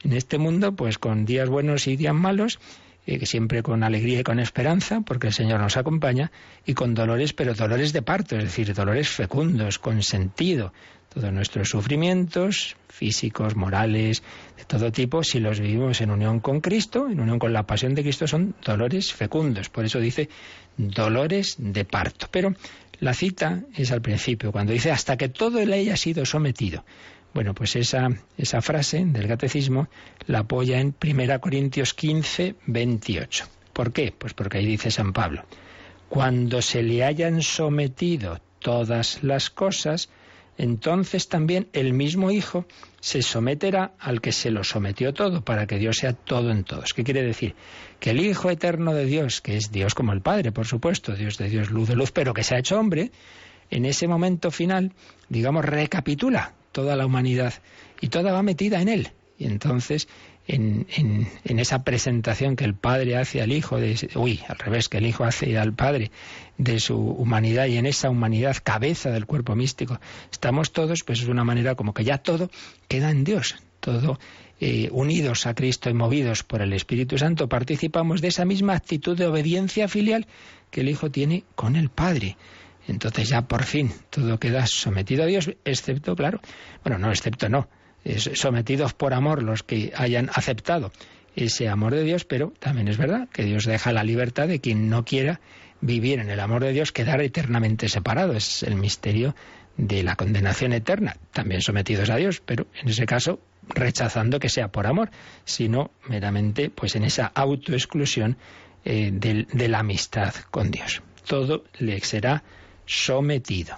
en 0.03 0.13
este 0.13 0.39
mundo, 0.39 0.75
pues 0.75 0.97
con 0.97 1.25
días 1.25 1.47
buenos 1.47 1.87
y 1.87 1.95
días 1.95 2.15
malos, 2.15 2.59
eh, 3.05 3.25
siempre 3.27 3.61
con 3.61 3.83
alegría 3.83 4.21
y 4.21 4.23
con 4.23 4.39
esperanza, 4.39 5.01
porque 5.01 5.27
el 5.27 5.33
Señor 5.33 5.59
nos 5.59 5.77
acompaña, 5.77 6.31
y 6.65 6.73
con 6.73 6.95
dolores, 6.95 7.33
pero 7.33 7.53
dolores 7.53 7.93
de 7.93 8.01
parto, 8.01 8.35
es 8.35 8.45
decir, 8.45 8.73
dolores 8.73 9.09
fecundos, 9.09 9.77
con 9.77 10.01
sentido, 10.01 10.73
todos 11.09 11.33
nuestros 11.33 11.69
sufrimientos 11.69 12.77
físicos, 12.87 13.55
morales, 13.55 14.23
de 14.57 14.65
todo 14.65 14.91
tipo, 14.91 15.23
si 15.23 15.39
los 15.39 15.59
vivimos 15.59 16.01
en 16.01 16.11
unión 16.11 16.39
con 16.39 16.61
Cristo, 16.61 17.07
en 17.09 17.19
unión 17.19 17.39
con 17.39 17.53
la 17.53 17.63
pasión 17.63 17.95
de 17.95 18.03
Cristo, 18.03 18.27
son 18.27 18.55
dolores 18.63 19.13
fecundos. 19.13 19.69
Por 19.69 19.85
eso 19.85 19.99
dice 19.99 20.29
dolores 20.77 21.55
de 21.57 21.85
parto. 21.85 22.27
Pero 22.31 22.53
la 22.99 23.13
cita 23.13 23.63
es 23.75 23.91
al 23.91 24.01
principio, 24.01 24.51
cuando 24.51 24.73
dice 24.73 24.91
hasta 24.91 25.17
que 25.17 25.29
todo 25.29 25.65
le 25.65 25.75
haya 25.75 25.97
sido 25.97 26.25
sometido. 26.25 26.85
Bueno, 27.33 27.53
pues 27.53 27.75
esa, 27.75 28.09
esa 28.37 28.61
frase 28.61 29.05
del 29.05 29.27
catecismo 29.27 29.87
la 30.25 30.39
apoya 30.39 30.79
en 30.79 30.95
1 31.01 31.41
Corintios 31.41 31.93
15, 31.93 32.55
28. 32.65 33.45
¿Por 33.71 33.93
qué? 33.93 34.13
Pues 34.17 34.33
porque 34.33 34.57
ahí 34.57 34.65
dice 34.65 34.91
San 34.91 35.13
Pablo, 35.13 35.45
cuando 36.09 36.61
se 36.61 36.81
le 36.81 37.03
hayan 37.03 37.41
sometido 37.41 38.41
todas 38.59 39.23
las 39.23 39.49
cosas, 39.49 40.09
entonces 40.59 41.29
también 41.29 41.69
el 41.71 41.93
mismo 41.93 42.31
Hijo 42.31 42.65
se 42.99 43.21
someterá 43.21 43.93
al 43.97 44.19
que 44.19 44.33
se 44.33 44.51
lo 44.51 44.65
sometió 44.65 45.13
todo, 45.13 45.41
para 45.41 45.65
que 45.65 45.77
Dios 45.77 45.95
sea 45.95 46.11
todo 46.11 46.51
en 46.51 46.65
todos. 46.65 46.93
¿Qué 46.93 47.05
quiere 47.05 47.23
decir? 47.23 47.55
Que 48.01 48.09
el 48.09 48.19
Hijo 48.19 48.49
eterno 48.49 48.93
de 48.93 49.05
Dios, 49.05 49.39
que 49.39 49.55
es 49.55 49.71
Dios 49.71 49.95
como 49.95 50.11
el 50.11 50.19
Padre, 50.19 50.51
por 50.51 50.67
supuesto, 50.67 51.15
Dios 51.15 51.37
de 51.37 51.47
Dios, 51.47 51.71
luz 51.71 51.87
de 51.87 51.95
luz, 51.95 52.11
pero 52.11 52.33
que 52.33 52.43
se 52.43 52.55
ha 52.55 52.59
hecho 52.59 52.77
hombre, 52.77 53.11
en 53.71 53.85
ese 53.85 54.09
momento 54.09 54.51
final, 54.51 54.91
digamos, 55.29 55.63
recapitula 55.63 56.55
toda 56.73 56.97
la 56.97 57.05
humanidad 57.05 57.53
y 58.01 58.09
toda 58.09 58.33
va 58.33 58.43
metida 58.43 58.81
en 58.81 58.89
él. 58.89 59.11
Y 59.37 59.45
entonces 59.45 60.09
en, 60.49 61.27
esa 61.43 61.83
presentación 61.83 62.55
que 62.55 62.65
el 62.65 62.73
Padre 62.73 63.17
hace 63.17 63.41
al 63.41 63.51
Hijo, 63.51 63.77
de, 63.77 63.95
uy, 64.15 64.41
al 64.47 64.57
revés, 64.57 64.89
que 64.89 64.97
el 64.97 65.05
Hijo 65.05 65.23
hace 65.23 65.57
al 65.57 65.73
Padre 65.73 66.11
de 66.57 66.79
su 66.79 66.97
humanidad 66.97 67.67
y 67.67 67.77
en 67.77 67.85
esa 67.85 68.09
humanidad 68.09 68.57
cabeza 68.63 69.11
del 69.11 69.27
cuerpo 69.27 69.55
místico, 69.55 69.99
estamos 70.31 70.71
todos, 70.71 71.03
pues 71.03 71.21
es 71.21 71.27
una 71.27 71.43
manera 71.43 71.75
como 71.75 71.93
que 71.93 72.03
ya 72.03 72.17
todo 72.17 72.49
queda 72.87 73.11
en 73.11 73.23
Dios, 73.23 73.57
todo 73.79 74.19
eh, 74.59 74.89
unidos 74.91 75.45
a 75.45 75.53
Cristo 75.53 75.89
y 75.89 75.93
movidos 75.93 76.43
por 76.43 76.61
el 76.61 76.73
Espíritu 76.73 77.17
Santo, 77.17 77.47
participamos 77.47 78.19
de 78.19 78.29
esa 78.29 78.45
misma 78.45 78.73
actitud 78.73 79.15
de 79.15 79.27
obediencia 79.27 79.87
filial 79.87 80.25
que 80.71 80.81
el 80.81 80.89
Hijo 80.89 81.11
tiene 81.11 81.43
con 81.55 81.75
el 81.75 81.89
Padre. 81.89 82.37
Entonces 82.87 83.29
ya 83.29 83.43
por 83.43 83.63
fin 83.65 83.91
todo 84.09 84.39
queda 84.39 84.65
sometido 84.65 85.23
a 85.23 85.27
Dios, 85.27 85.51
excepto, 85.63 86.15
claro, 86.15 86.41
bueno, 86.83 86.97
no, 86.97 87.11
excepto 87.11 87.47
no, 87.49 87.69
sometidos 88.33 88.93
por 88.93 89.13
amor 89.13 89.43
los 89.43 89.63
que 89.63 89.91
hayan 89.95 90.29
aceptado 90.33 90.91
ese 91.35 91.69
amor 91.69 91.93
de 91.93 92.03
Dios, 92.03 92.25
pero 92.25 92.53
también 92.59 92.87
es 92.87 92.97
verdad 92.97 93.27
que 93.31 93.43
Dios 93.43 93.65
deja 93.65 93.93
la 93.93 94.03
libertad 94.03 94.47
de 94.47 94.59
quien 94.59 94.89
no 94.89 95.05
quiera 95.05 95.39
vivir 95.81 96.19
en 96.19 96.29
el 96.29 96.39
amor 96.39 96.63
de 96.63 96.73
Dios, 96.73 96.91
quedar 96.91 97.21
eternamente 97.21 97.87
separado. 97.87 98.33
Es 98.33 98.63
el 98.63 98.75
misterio 98.75 99.35
de 99.77 100.03
la 100.03 100.15
condenación 100.15 100.73
eterna, 100.73 101.15
también 101.31 101.61
sometidos 101.61 102.09
a 102.09 102.17
Dios, 102.17 102.41
pero 102.45 102.67
en 102.81 102.89
ese 102.89 103.05
caso 103.05 103.39
rechazando 103.69 104.39
que 104.39 104.49
sea 104.49 104.69
por 104.69 104.87
amor, 104.87 105.09
sino 105.45 105.91
meramente 106.07 106.69
pues 106.69 106.95
en 106.95 107.03
esa 107.03 107.27
autoexclusión 107.27 108.37
eh, 108.83 109.11
de 109.13 109.67
la 109.67 109.79
amistad 109.79 110.33
con 110.51 110.71
Dios. 110.71 111.01
Todo 111.25 111.63
le 111.77 111.99
será 112.01 112.43
sometido. 112.85 113.75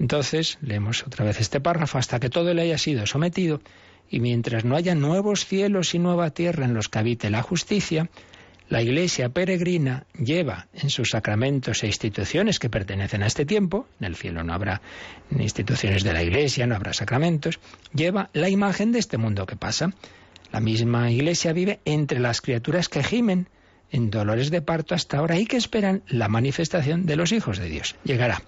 Entonces, 0.00 0.56
leemos 0.62 1.06
otra 1.06 1.26
vez 1.26 1.40
este 1.40 1.60
párrafo, 1.60 1.98
hasta 1.98 2.18
que 2.18 2.30
todo 2.30 2.54
le 2.54 2.62
haya 2.62 2.78
sido 2.78 3.06
sometido, 3.06 3.60
y 4.08 4.18
mientras 4.18 4.64
no 4.64 4.74
haya 4.74 4.94
nuevos 4.94 5.44
cielos 5.44 5.94
y 5.94 5.98
nueva 5.98 6.30
tierra 6.30 6.64
en 6.64 6.72
los 6.72 6.88
que 6.88 6.98
habite 6.98 7.28
la 7.28 7.42
justicia, 7.42 8.08
la 8.70 8.80
Iglesia 8.80 9.28
peregrina 9.28 10.06
lleva 10.18 10.68
en 10.72 10.88
sus 10.88 11.10
sacramentos 11.10 11.82
e 11.82 11.88
instituciones 11.88 12.58
que 12.58 12.70
pertenecen 12.70 13.22
a 13.22 13.26
este 13.26 13.44
tiempo, 13.44 13.86
en 14.00 14.06
el 14.06 14.16
cielo 14.16 14.42
no 14.42 14.54
habrá 14.54 14.80
instituciones 15.38 16.02
de 16.02 16.14
la 16.14 16.22
Iglesia, 16.22 16.66
no 16.66 16.76
habrá 16.76 16.94
sacramentos, 16.94 17.60
lleva 17.92 18.30
la 18.32 18.48
imagen 18.48 18.92
de 18.92 19.00
este 19.00 19.18
mundo 19.18 19.44
que 19.44 19.56
pasa. 19.56 19.92
La 20.50 20.60
misma 20.60 21.10
Iglesia 21.10 21.52
vive 21.52 21.80
entre 21.84 22.20
las 22.20 22.40
criaturas 22.40 22.88
que 22.88 23.04
gimen, 23.04 23.48
en 23.92 24.08
dolores 24.08 24.50
de 24.50 24.62
parto 24.62 24.94
hasta 24.94 25.18
ahora 25.18 25.38
y 25.38 25.46
que 25.46 25.58
esperan 25.58 26.02
la 26.08 26.28
manifestación 26.28 27.04
de 27.04 27.16
los 27.16 27.32
hijos 27.32 27.58
de 27.58 27.68
Dios. 27.68 27.96
Llegará. 28.04 28.40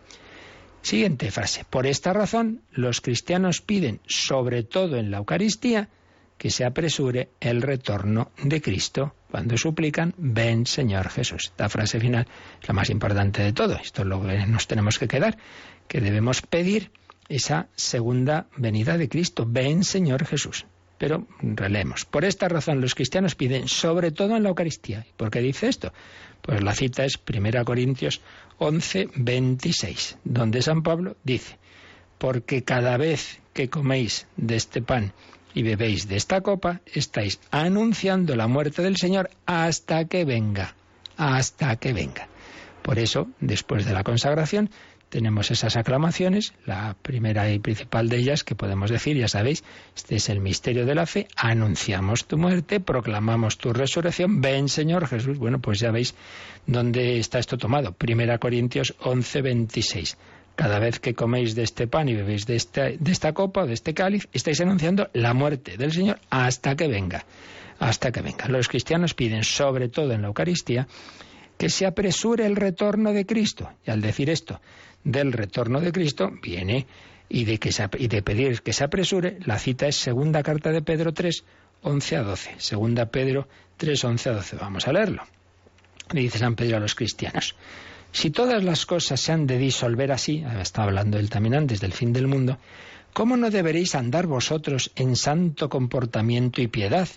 Siguiente 0.82 1.30
frase. 1.30 1.64
Por 1.68 1.86
esta 1.86 2.12
razón, 2.12 2.62
los 2.72 3.00
cristianos 3.00 3.60
piden, 3.60 4.00
sobre 4.06 4.64
todo 4.64 4.96
en 4.96 5.10
la 5.10 5.18
Eucaristía, 5.18 5.88
que 6.36 6.50
se 6.50 6.64
apresure 6.64 7.30
el 7.40 7.62
retorno 7.62 8.32
de 8.42 8.60
Cristo 8.60 9.14
cuando 9.30 9.56
suplican, 9.56 10.12
ven 10.18 10.66
Señor 10.66 11.08
Jesús. 11.08 11.44
Esta 11.46 11.68
frase 11.68 12.00
final 12.00 12.26
es 12.60 12.68
la 12.68 12.74
más 12.74 12.90
importante 12.90 13.42
de 13.42 13.52
todo. 13.52 13.76
Esto 13.76 14.02
es 14.02 14.08
lo 14.08 14.20
que 14.20 14.44
nos 14.46 14.66
tenemos 14.66 14.98
que 14.98 15.08
quedar, 15.08 15.38
que 15.86 16.00
debemos 16.00 16.42
pedir 16.42 16.90
esa 17.28 17.68
segunda 17.76 18.48
venida 18.56 18.98
de 18.98 19.08
Cristo. 19.08 19.46
Ven 19.48 19.84
Señor 19.84 20.26
Jesús. 20.26 20.66
Pero 20.98 21.26
releemos. 21.40 22.04
Por 22.04 22.24
esta 22.24 22.48
razón 22.48 22.80
los 22.80 22.94
cristianos 22.94 23.36
piden, 23.36 23.68
sobre 23.68 24.10
todo 24.10 24.36
en 24.36 24.42
la 24.42 24.50
Eucaristía. 24.50 25.06
¿Y 25.08 25.12
por 25.16 25.30
qué 25.30 25.40
dice 25.40 25.68
esto? 25.68 25.92
Pues 26.42 26.62
la 26.62 26.74
cita 26.74 27.04
es 27.04 27.18
1 27.18 27.64
Corintios 27.64 28.20
11, 28.58 29.10
26, 29.14 30.18
donde 30.24 30.60
San 30.60 30.82
Pablo 30.82 31.16
dice, 31.24 31.58
porque 32.18 32.64
cada 32.64 32.96
vez 32.96 33.40
que 33.52 33.70
coméis 33.70 34.26
de 34.36 34.56
este 34.56 34.82
pan 34.82 35.12
y 35.54 35.62
bebéis 35.62 36.08
de 36.08 36.16
esta 36.16 36.40
copa, 36.40 36.80
estáis 36.92 37.40
anunciando 37.50 38.34
la 38.36 38.48
muerte 38.48 38.82
del 38.82 38.96
Señor 38.96 39.30
hasta 39.46 40.06
que 40.06 40.24
venga, 40.24 40.74
hasta 41.16 41.76
que 41.76 41.92
venga. 41.92 42.28
Por 42.82 42.98
eso, 42.98 43.28
después 43.40 43.84
de 43.84 43.92
la 43.92 44.02
consagración, 44.02 44.70
tenemos 45.12 45.50
esas 45.50 45.76
aclamaciones, 45.76 46.54
la 46.64 46.96
primera 47.02 47.50
y 47.52 47.58
principal 47.58 48.08
de 48.08 48.16
ellas 48.16 48.44
que 48.44 48.54
podemos 48.54 48.90
decir, 48.90 49.14
ya 49.14 49.28
sabéis, 49.28 49.62
este 49.94 50.16
es 50.16 50.30
el 50.30 50.40
misterio 50.40 50.86
de 50.86 50.94
la 50.94 51.04
fe, 51.04 51.28
anunciamos 51.36 52.24
tu 52.24 52.38
muerte, 52.38 52.80
proclamamos 52.80 53.58
tu 53.58 53.74
resurrección, 53.74 54.40
ven 54.40 54.70
Señor 54.70 55.06
Jesús. 55.06 55.36
Bueno, 55.36 55.60
pues 55.60 55.80
ya 55.80 55.90
veis 55.90 56.14
dónde 56.66 57.18
está 57.18 57.38
esto 57.38 57.58
tomado. 57.58 57.92
Primera 57.92 58.38
Corintios 58.38 58.94
11, 59.00 59.42
26. 59.42 60.16
Cada 60.56 60.78
vez 60.78 60.98
que 60.98 61.12
coméis 61.12 61.54
de 61.54 61.64
este 61.64 61.86
pan 61.86 62.08
y 62.08 62.14
bebéis 62.14 62.46
de 62.46 62.56
esta, 62.56 62.84
de 62.84 63.12
esta 63.12 63.34
copa 63.34 63.66
de 63.66 63.74
este 63.74 63.92
cáliz, 63.92 64.28
estáis 64.32 64.62
anunciando 64.62 65.10
la 65.12 65.34
muerte 65.34 65.76
del 65.76 65.92
Señor 65.92 66.20
hasta 66.30 66.74
que 66.74 66.88
venga. 66.88 67.26
Hasta 67.78 68.12
que 68.12 68.22
venga. 68.22 68.48
Los 68.48 68.66
cristianos 68.66 69.12
piden, 69.12 69.44
sobre 69.44 69.90
todo 69.90 70.12
en 70.12 70.22
la 70.22 70.28
Eucaristía, 70.28 70.86
que 71.58 71.68
se 71.68 71.86
apresure 71.86 72.46
el 72.46 72.56
retorno 72.56 73.12
de 73.12 73.26
Cristo. 73.26 73.70
Y 73.86 73.90
al 73.90 74.00
decir 74.00 74.30
esto, 74.30 74.60
del 75.04 75.32
retorno 75.32 75.80
de 75.80 75.92
Cristo 75.92 76.32
viene 76.42 76.86
y 77.28 77.44
de, 77.44 77.58
que 77.58 77.70
y 77.98 78.08
de 78.08 78.22
pedir 78.22 78.62
que 78.62 78.72
se 78.72 78.84
apresure, 78.84 79.38
la 79.44 79.58
cita 79.58 79.86
es 79.86 79.96
segunda 79.96 80.42
carta 80.42 80.70
de 80.70 80.82
Pedro 80.82 81.12
3, 81.12 81.44
11 81.82 82.16
a 82.16 82.22
12. 82.22 82.54
Segunda 82.58 83.06
Pedro 83.06 83.48
3, 83.78 84.04
11 84.04 84.28
a 84.28 84.32
12. 84.34 84.56
Vamos 84.56 84.86
a 84.86 84.92
leerlo. 84.92 85.22
Le 86.12 86.20
dice 86.20 86.38
San 86.38 86.54
Pedro 86.54 86.76
a 86.76 86.80
los 86.80 86.94
cristianos. 86.94 87.56
Si 88.12 88.30
todas 88.30 88.62
las 88.62 88.84
cosas 88.84 89.20
se 89.20 89.32
han 89.32 89.46
de 89.46 89.56
disolver 89.56 90.12
así, 90.12 90.44
estaba 90.60 90.88
hablando 90.88 91.18
él 91.18 91.30
también 91.30 91.54
antes 91.54 91.80
del 91.80 91.94
fin 91.94 92.12
del 92.12 92.26
mundo, 92.26 92.58
¿cómo 93.14 93.38
no 93.38 93.50
deberéis 93.50 93.94
andar 93.94 94.26
vosotros 94.26 94.92
en 94.96 95.16
santo 95.16 95.70
comportamiento 95.70 96.60
y 96.60 96.68
piedad, 96.68 97.08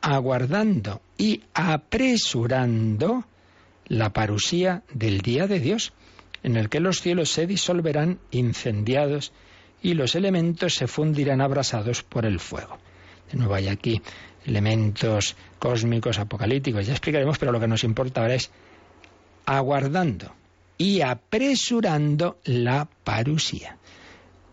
aguardando 0.00 1.00
y 1.16 1.42
apresurando 1.54 3.24
la 3.86 4.12
parusía 4.12 4.82
del 4.92 5.20
día 5.20 5.46
de 5.46 5.60
Dios? 5.60 5.92
En 6.46 6.56
el 6.56 6.68
que 6.68 6.78
los 6.78 7.00
cielos 7.00 7.30
se 7.30 7.48
disolverán 7.48 8.20
incendiados 8.30 9.32
y 9.82 9.94
los 9.94 10.14
elementos 10.14 10.74
se 10.74 10.86
fundirán 10.86 11.40
abrasados 11.40 12.04
por 12.04 12.24
el 12.24 12.38
fuego. 12.38 12.78
De 13.32 13.36
nuevo 13.36 13.54
hay 13.54 13.66
aquí 13.66 14.00
elementos 14.44 15.34
cósmicos, 15.58 16.20
apocalípticos, 16.20 16.86
ya 16.86 16.92
explicaremos, 16.92 17.36
pero 17.38 17.50
lo 17.50 17.58
que 17.58 17.66
nos 17.66 17.82
importa 17.82 18.20
ahora 18.20 18.36
es 18.36 18.52
aguardando 19.44 20.32
y 20.78 21.00
apresurando 21.00 22.38
la 22.44 22.88
parusía. 23.02 23.78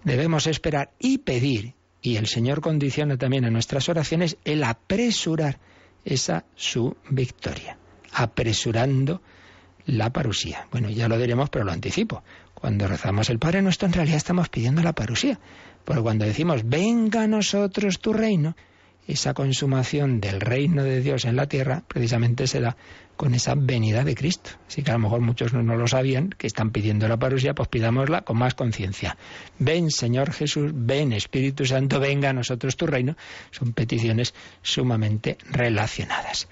Debemos 0.03 0.47
esperar 0.47 0.93
y 0.97 1.19
pedir, 1.19 1.75
y 2.01 2.15
el 2.15 2.25
Señor 2.25 2.62
condiciona 2.62 3.17
también 3.17 3.45
en 3.45 3.53
nuestras 3.53 3.88
oraciones 3.88 4.38
el 4.45 4.63
apresurar 4.63 5.60
esa 6.03 6.43
su 6.56 6.97
victoria, 7.12 7.77
apresurando 8.13 9.21
la 9.86 10.12
parusía. 10.12 10.67
Bueno, 10.72 10.89
ya 10.89 11.08
lo 11.08 11.17
diremos, 11.17 11.50
pero 11.50 11.65
lo 11.65 11.72
anticipo. 11.72 12.24
Cuando 12.54 12.88
rezamos 12.88 13.30
el 13.30 13.39
Padre 13.39 13.62
Nuestro, 13.62 13.88
en 13.88 13.93
realidad 13.93 14.17
estamos 14.17 14.50
pidiendo 14.50 14.82
la 14.82 14.93
parusía. 14.93 15.39
Porque 15.84 16.02
cuando 16.02 16.26
decimos, 16.26 16.62
venga 16.65 17.24
a 17.24 17.28
nosotros 17.28 18.00
tu 18.00 18.13
reino, 18.13 18.56
esa 19.08 19.34
consumación 19.34 20.22
del 20.22 20.39
reino 20.39 20.84
de 20.84 21.02
Dios 21.02 21.26
en 21.26 21.36
la 21.36 21.48
tierra 21.48 21.84
precisamente 21.88 22.48
se 22.48 22.62
da 22.62 22.78
con 23.17 23.34
esa 23.34 23.54
venida 23.56 24.04
de 24.04 24.15
Cristo. 24.15 24.52
Así 24.67 24.82
que 24.82 24.91
a 24.91 24.93
lo 24.93 25.00
mejor 25.00 25.19
muchos 25.19 25.54
no, 25.54 25.76
lo 25.76 25.88
sabían, 25.88 26.30
que 26.30 26.48
están 26.48 26.72
pidiendo 26.72 27.08
la 27.08 27.17
parusía, 27.17 27.54
pues 27.54 27.67
pidámosla 27.67 28.22
con 28.22 28.38
más 28.38 28.54
conciencia. 28.56 29.17
Ven 29.60 29.91
Señor 29.91 30.32
Jesús, 30.32 30.72
ven 30.74 31.12
Espíritu 31.12 31.65
Santo, 31.65 32.00
venga 32.00 32.30
a 32.30 32.34
nosotros 32.34 32.78
tu 32.78 32.88
reino. 32.88 33.15
Son 33.52 33.74
peticiones 33.74 34.34
sumamente 34.62 35.38
relacionadas. 35.52 36.48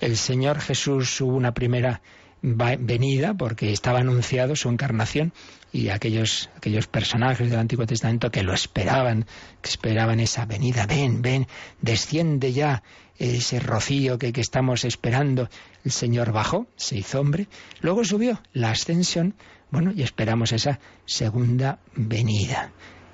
El 0.00 0.16
Señor 0.16 0.60
Jesús 0.60 1.20
hubo 1.20 1.36
una 1.36 1.54
primera 1.54 2.02
venida, 2.42 3.34
porque 3.34 3.72
estaba 3.72 4.00
anunciado 4.00 4.56
su 4.56 4.68
encarnación 4.68 5.32
y 5.72 5.88
aquellos, 5.88 6.50
aquellos 6.56 6.88
personajes 6.88 7.48
del 7.48 7.60
Antiguo 7.60 7.86
Testamento 7.86 8.30
que 8.30 8.42
lo 8.42 8.52
esperaban, 8.52 9.26
que 9.62 9.70
esperaban 9.70 10.18
esa 10.20 10.44
venida, 10.44 10.86
ven, 10.86 11.22
ven, 11.22 11.46
desciende 11.80 12.52
ya 12.52 12.82
ese 13.18 13.60
rocío 13.60 14.18
que, 14.18 14.32
que 14.32 14.40
estamos 14.40 14.84
esperando. 14.84 15.48
El 15.84 15.92
Señor 15.92 16.32
bajó, 16.32 16.66
se 16.76 16.96
hizo 16.98 17.20
hombre, 17.20 17.46
luego 17.80 18.04
subió 18.04 18.42
la 18.52 18.70
ascensión, 18.70 19.34
bueno, 19.70 19.92
y 19.94 20.02
esperamos 20.02 20.52
esa 20.52 20.80
segunda 21.06 21.78
venida. 21.94 22.72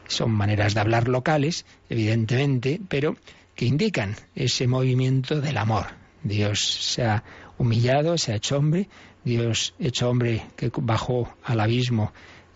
Son 0.08 0.30
maneras 0.30 0.72
de 0.72 0.80
hablar 0.80 1.06
locales, 1.06 1.66
evidentemente, 1.90 2.80
pero 2.88 3.16
que 3.54 3.66
indican 3.66 4.16
ese 4.34 4.66
movimiento 4.66 5.40
del 5.42 5.58
amor. 5.58 5.86
Dios 6.22 6.60
se 6.60 7.04
ha 7.04 7.24
humillado, 7.58 8.16
se 8.16 8.32
ha 8.32 8.36
hecho 8.36 8.56
hombre, 8.56 8.88
Dios 9.24 9.74
hecho 9.78 10.08
hombre 10.08 10.42
que 10.56 10.70
bajó 10.76 11.34
al 11.44 11.60
abismo 11.60 12.12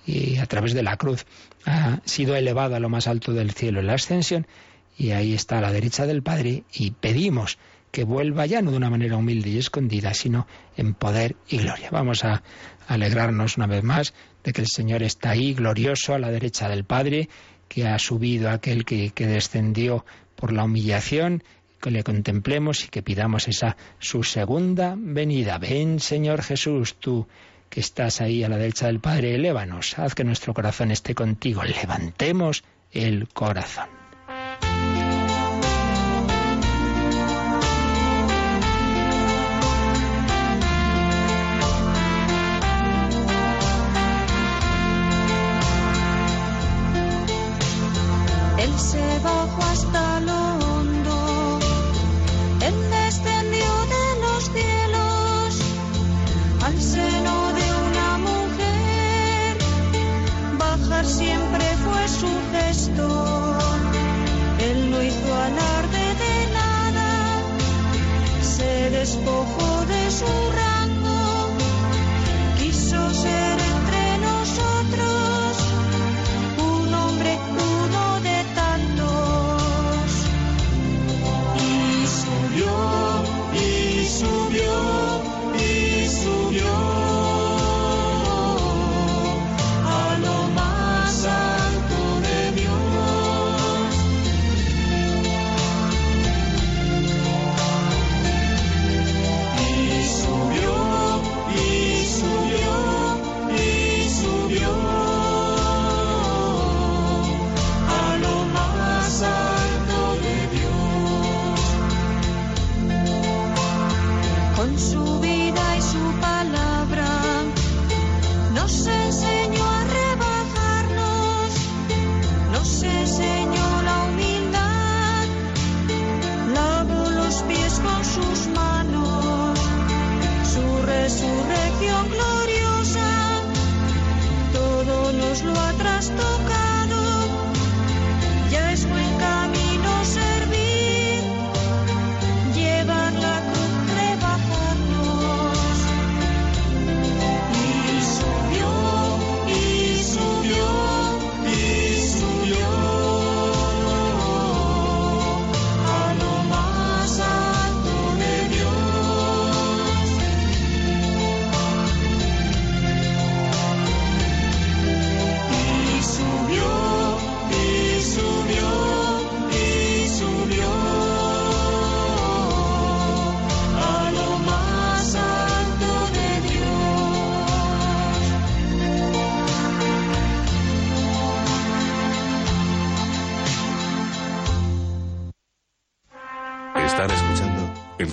y 0.07 0.39
a 0.39 0.47
través 0.47 0.75
de 0.75 0.83
la 0.83 0.97
cruz 0.97 1.27
ha 1.65 2.01
sido 2.05 2.35
elevado 2.35 2.75
a 2.75 2.81
lo 2.81 2.89
más 2.89 3.07
alto 3.07 3.33
del 3.33 3.53
cielo 3.53 3.81
en 3.81 3.87
la 3.87 3.95
ascensión 3.95 4.47
y 4.99 5.11
ahí 5.11 5.35
está 5.35 5.59
a 5.59 5.63
la 5.63 5.73
derecha 5.73 6.07
del 6.07 6.23
Padre 6.23 6.65
y 6.73 6.93
pedimos 6.93 7.59
que 7.91 8.05
vuelva 8.05 8.47
ya 8.47 8.63
no 8.63 8.71
de 8.71 8.79
una 8.79 8.91
manera 8.91 9.19
humilde 9.19 9.51
y 9.51 9.59
escondida, 9.59 10.15
sino 10.15 10.47
en 10.77 10.95
poder 10.95 11.37
y 11.49 11.59
gloria. 11.59 11.91
Vamos 11.91 12.25
a 12.25 12.43
alegrarnos 12.89 13.59
una 13.59 13.67
vez 13.67 13.85
más 13.85 14.15
de 14.43 14.53
que 14.53 14.63
el 14.63 14.67
Señor 14.67 15.03
está 15.03 15.31
ahí, 15.31 15.53
glorioso, 15.53 16.15
a 16.15 16.19
la 16.19 16.31
derecha 16.31 16.69
del 16.69 16.85
Padre, 16.85 17.29
que 17.69 17.87
ha 17.87 17.99
subido 17.99 18.51
aquel 18.51 18.87
que, 18.87 19.11
que 19.11 19.27
descendió 19.27 20.07
por 20.37 20.53
la 20.53 20.65
humillación 20.65 21.45
que 21.83 21.91
le 21.91 22.05
contemplemos 22.05 22.85
y 22.85 22.89
que 22.89 23.03
pidamos 23.03 23.49
esa 23.49 23.77
su 23.99 24.23
segunda 24.23 24.95
venida. 24.97 25.59
Ven, 25.59 26.01
Señor 26.01 26.43
Jesús, 26.43 26.95
tú 26.95 27.27
que 27.69 27.81
estás 27.81 28.21
ahí 28.21 28.45
a 28.45 28.49
la 28.49 28.57
derecha 28.57 28.87
del 28.87 29.01
Padre, 29.01 29.35
elévanos, 29.35 29.99
haz 29.99 30.15
que 30.15 30.25
nuestro 30.25 30.55
corazón 30.55 30.91
esté 30.91 31.15
contigo, 31.15 31.63
levantemos 31.65 32.65
el 32.93 33.29
corazón. 33.29 34.02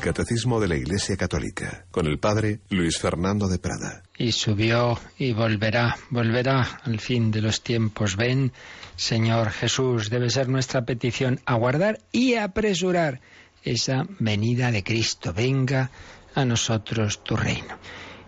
Catecismo 0.09 0.59
de 0.59 0.67
la 0.67 0.75
Iglesia 0.75 1.15
Católica 1.17 1.85
con 1.91 2.07
el 2.07 2.17
Padre 2.17 2.61
Luis 2.71 2.97
Fernando 2.97 3.47
de 3.47 3.59
Prada. 3.59 4.01
Y 4.17 4.31
subió 4.31 4.99
y 5.19 5.33
volverá, 5.33 5.97
volverá 6.09 6.81
al 6.83 6.99
fin 6.99 7.29
de 7.29 7.43
los 7.43 7.61
tiempos. 7.61 8.15
Ven, 8.15 8.51
Señor 8.95 9.51
Jesús, 9.51 10.09
debe 10.09 10.31
ser 10.31 10.49
nuestra 10.49 10.83
petición 10.83 11.39
aguardar 11.45 11.99
y 12.11 12.33
apresurar 12.33 13.21
esa 13.63 14.07
venida 14.17 14.71
de 14.71 14.83
Cristo. 14.83 15.31
Venga 15.31 15.91
a 16.33 16.43
nosotros 16.43 17.23
tu 17.23 17.35
reino. 17.37 17.77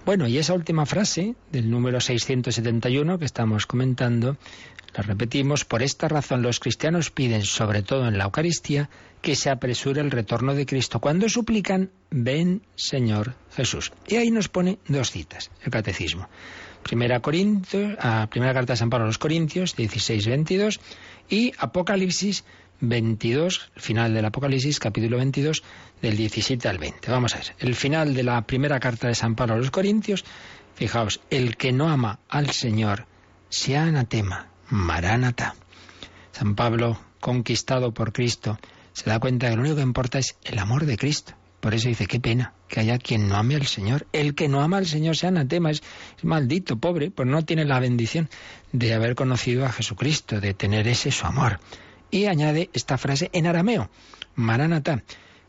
Bueno, 0.05 0.27
y 0.27 0.39
esa 0.39 0.53
última 0.53 0.85
frase 0.85 1.35
del 1.51 1.69
número 1.69 2.01
671 2.01 3.19
que 3.19 3.25
estamos 3.25 3.67
comentando, 3.67 4.35
la 4.95 5.03
repetimos, 5.03 5.63
por 5.63 5.83
esta 5.83 6.07
razón 6.07 6.41
los 6.41 6.59
cristianos 6.59 7.11
piden, 7.11 7.43
sobre 7.43 7.83
todo 7.83 8.07
en 8.07 8.17
la 8.17 8.25
Eucaristía, 8.25 8.89
que 9.21 9.35
se 9.35 9.51
apresure 9.51 10.01
el 10.01 10.09
retorno 10.09 10.55
de 10.55 10.65
Cristo. 10.65 10.99
Cuando 10.99 11.29
suplican, 11.29 11.91
ven 12.09 12.63
Señor 12.75 13.35
Jesús. 13.55 13.93
Y 14.07 14.15
ahí 14.15 14.31
nos 14.31 14.49
pone 14.49 14.79
dos 14.87 15.11
citas, 15.11 15.51
el 15.63 15.71
catecismo. 15.71 16.27
Primera, 16.81 17.21
a 17.99 18.27
primera 18.27 18.53
carta 18.53 18.73
de 18.73 18.77
San 18.77 18.89
Pablo 18.89 19.05
a 19.05 19.07
los 19.07 19.19
Corintios, 19.19 19.77
16-22, 19.77 20.79
y 21.29 21.53
Apocalipsis 21.59 22.43
22, 22.81 23.71
final 23.75 24.13
del 24.13 24.25
Apocalipsis, 24.25 24.79
capítulo 24.79 25.17
22, 25.17 25.63
del 26.01 26.17
17 26.17 26.67
al 26.67 26.79
20. 26.79 27.11
Vamos 27.11 27.35
a 27.35 27.37
ver, 27.37 27.55
el 27.59 27.75
final 27.75 28.13
de 28.13 28.23
la 28.23 28.41
primera 28.41 28.79
carta 28.79 29.07
de 29.07 29.15
San 29.15 29.35
Pablo 29.35 29.53
a 29.53 29.57
los 29.57 29.71
Corintios, 29.71 30.25
fijaos, 30.75 31.21
el 31.29 31.57
que 31.57 31.71
no 31.71 31.89
ama 31.89 32.19
al 32.27 32.49
Señor, 32.49 33.05
sea 33.49 33.83
anatema, 33.83 34.49
maránata. 34.69 35.55
San 36.31 36.55
Pablo, 36.55 36.99
conquistado 37.19 37.93
por 37.93 38.13
Cristo, 38.13 38.59
se 38.93 39.09
da 39.09 39.19
cuenta 39.19 39.49
que 39.49 39.55
lo 39.55 39.61
único 39.61 39.75
que 39.75 39.81
importa 39.83 40.19
es 40.19 40.37
el 40.43 40.57
amor 40.59 40.85
de 40.85 40.97
Cristo. 40.97 41.33
Por 41.59 41.75
eso 41.75 41.87
dice, 41.87 42.07
qué 42.07 42.19
pena 42.19 42.55
que 42.67 42.79
haya 42.79 42.97
quien 42.97 43.27
no 43.27 43.35
ame 43.35 43.53
al 43.55 43.67
Señor. 43.67 44.07
El 44.13 44.33
que 44.33 44.47
no 44.47 44.61
ama 44.61 44.77
al 44.77 44.87
Señor 44.87 45.15
sea 45.15 45.29
anatema, 45.29 45.69
es, 45.69 45.83
es 46.17 46.23
maldito, 46.23 46.79
pobre, 46.79 47.11
pues 47.11 47.27
no 47.27 47.45
tiene 47.45 47.65
la 47.65 47.79
bendición 47.79 48.29
de 48.71 48.95
haber 48.95 49.13
conocido 49.13 49.65
a 49.65 49.71
Jesucristo, 49.71 50.41
de 50.41 50.55
tener 50.55 50.87
ese 50.87 51.11
su 51.11 51.27
amor. 51.27 51.59
Y 52.11 52.25
añade 52.25 52.69
esta 52.73 52.97
frase 52.97 53.29
en 53.33 53.47
arameo, 53.47 53.89
Maranatá, 54.35 55.03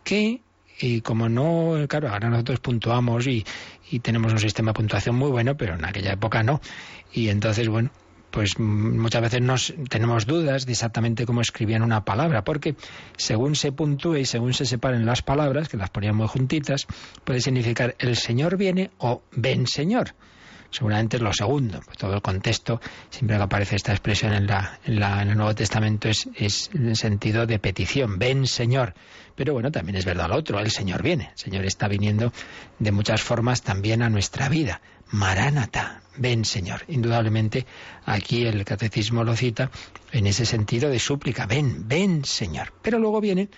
que 0.05 0.41
y 0.79 1.01
como 1.03 1.29
no, 1.29 1.75
claro, 1.89 2.09
ahora 2.09 2.31
nosotros 2.31 2.61
puntuamos 2.61 3.27
y, 3.27 3.45
y, 3.91 4.01
tenemos 4.01 4.33
un 4.33 4.39
sistema 4.39 4.71
de 4.71 4.75
puntuación 4.75 5.15
muy 5.15 5.31
bueno, 5.31 5.57
pero 5.57 5.75
en 5.75 5.85
aquella 5.85 6.13
época 6.13 6.43
no. 6.43 6.61
Y 7.13 7.29
entonces, 7.29 7.69
bueno, 7.69 7.91
pues 8.33 8.59
muchas 8.59 9.21
veces 9.23 9.43
nos 9.43 9.75
tenemos 9.89 10.27
dudas 10.27 10.67
de 10.67 10.73
exactamente 10.73 11.27
cómo 11.27 11.43
escribían 11.43 11.83
una 11.83 12.05
palabra, 12.05 12.43
porque 12.43 12.75
según 13.17 13.55
se 13.55 13.71
puntúe 13.73 14.17
y 14.17 14.25
según 14.25 14.55
se 14.55 14.65
separen 14.65 15.07
las 15.07 15.23
palabras, 15.23 15.69
que 15.69 15.77
las 15.77 15.91
ponían 15.91 16.17
muy 16.17 16.27
juntitas, 16.27 16.87
puede 17.25 17.41
significar 17.41 17.95
el 17.99 18.17
Señor 18.17 18.57
viene 18.57 18.91
o 18.99 19.23
ven 19.33 19.67
Señor. 19.67 20.15
Seguramente 20.73 21.18
es 21.18 21.23
lo 21.23 21.33
segundo. 21.33 21.81
Pues 21.85 21.99
todo 21.99 22.14
el 22.14 22.23
contexto, 22.23 22.81
siempre 23.11 23.37
que 23.37 23.43
aparece 23.43 23.77
esta 23.77 23.93
expresión 23.93 24.33
en, 24.33 24.47
la, 24.47 24.81
en, 24.85 24.99
la, 24.99 25.23
en 25.23 25.29
el 25.29 25.37
Nuevo 25.37 25.55
Testamento, 25.55 26.09
es, 26.09 26.29
es 26.35 26.70
en 26.75 26.97
sentido 26.97 27.47
de 27.47 27.59
petición. 27.59 28.18
Ven, 28.18 28.47
Señor. 28.47 28.95
Pero 29.37 29.53
bueno, 29.53 29.70
también 29.70 29.97
es 29.97 30.05
verdad 30.05 30.29
lo 30.29 30.37
otro. 30.37 30.59
El 30.59 30.70
Señor 30.70 31.03
viene. 31.03 31.31
El 31.33 31.39
Señor 31.39 31.64
está 31.66 31.89
viniendo 31.89 32.33
de 32.79 32.91
muchas 32.91 33.23
formas 33.23 33.62
también 33.62 34.03
a 34.03 34.11
nuestra 34.11 34.49
vida. 34.49 34.81
Maránata, 35.12 36.03
ven 36.16 36.45
Señor. 36.45 36.83
Indudablemente 36.89 37.66
aquí 38.07 38.47
el 38.47 38.64
catecismo 38.64 39.25
lo 39.25 39.37
cita 39.37 39.70
en 40.11 40.27
ese 40.27 40.47
sentido 40.47 40.91
de 40.91 40.99
súplica, 40.99 41.47
ven, 41.47 41.87
ven 41.87 42.25
Señor. 42.25 42.73
Pero 42.83 42.99
luego 42.99 43.20
viene 43.20 43.49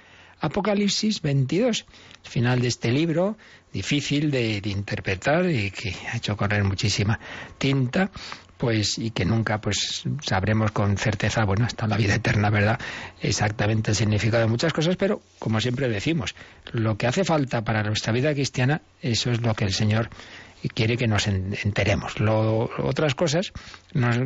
Apocalipsis 0.45 1.23
22, 1.23 1.87
el 2.25 2.31
final 2.31 2.61
de 2.61 2.69
este 2.69 2.93
libro, 2.93 3.37
difícil 3.73 4.31
de, 4.31 4.61
de, 4.61 4.71
interpretar 4.71 5.49
y 5.49 5.71
que 5.71 5.95
ha 6.13 6.19
hecho 6.19 6.37
correr 6.37 6.63
muchísima 6.65 7.19
tinta, 7.57 8.11
pues 8.59 8.99
y 8.99 9.11
que 9.11 9.25
nunca 9.25 9.61
pues 9.61 10.05
sabremos 10.23 10.71
con 10.73 10.97
certeza, 10.97 11.45
bueno, 11.45 11.65
hasta 11.65 11.87
la 11.87 11.97
vida 11.97 12.15
eterna, 12.15 12.51
¿verdad? 12.51 12.79
Exactamente 13.21 13.93
el 13.93 13.97
significado 13.97 14.43
de 14.43 14.51
muchas 14.51 14.73
cosas, 14.73 14.97
pero 14.97 15.23
como 15.39 15.61
siempre 15.61 15.89
decimos, 15.89 16.35
lo 16.73 16.97
que 16.97 17.07
hace 17.07 17.25
falta 17.25 17.65
para 17.65 17.83
nuestra 17.83 18.13
vida 18.13 18.33
cristiana, 18.35 18.83
eso 19.01 19.31
es 19.31 19.41
lo 19.41 19.55
que 19.55 19.65
el 19.65 19.73
Señor 19.73 20.11
quiere 20.69 20.97
que 20.97 21.07
nos 21.07 21.27
enteremos. 21.27 22.21
Lo, 22.21 22.71
otras 22.79 23.15
cosas 23.15 23.53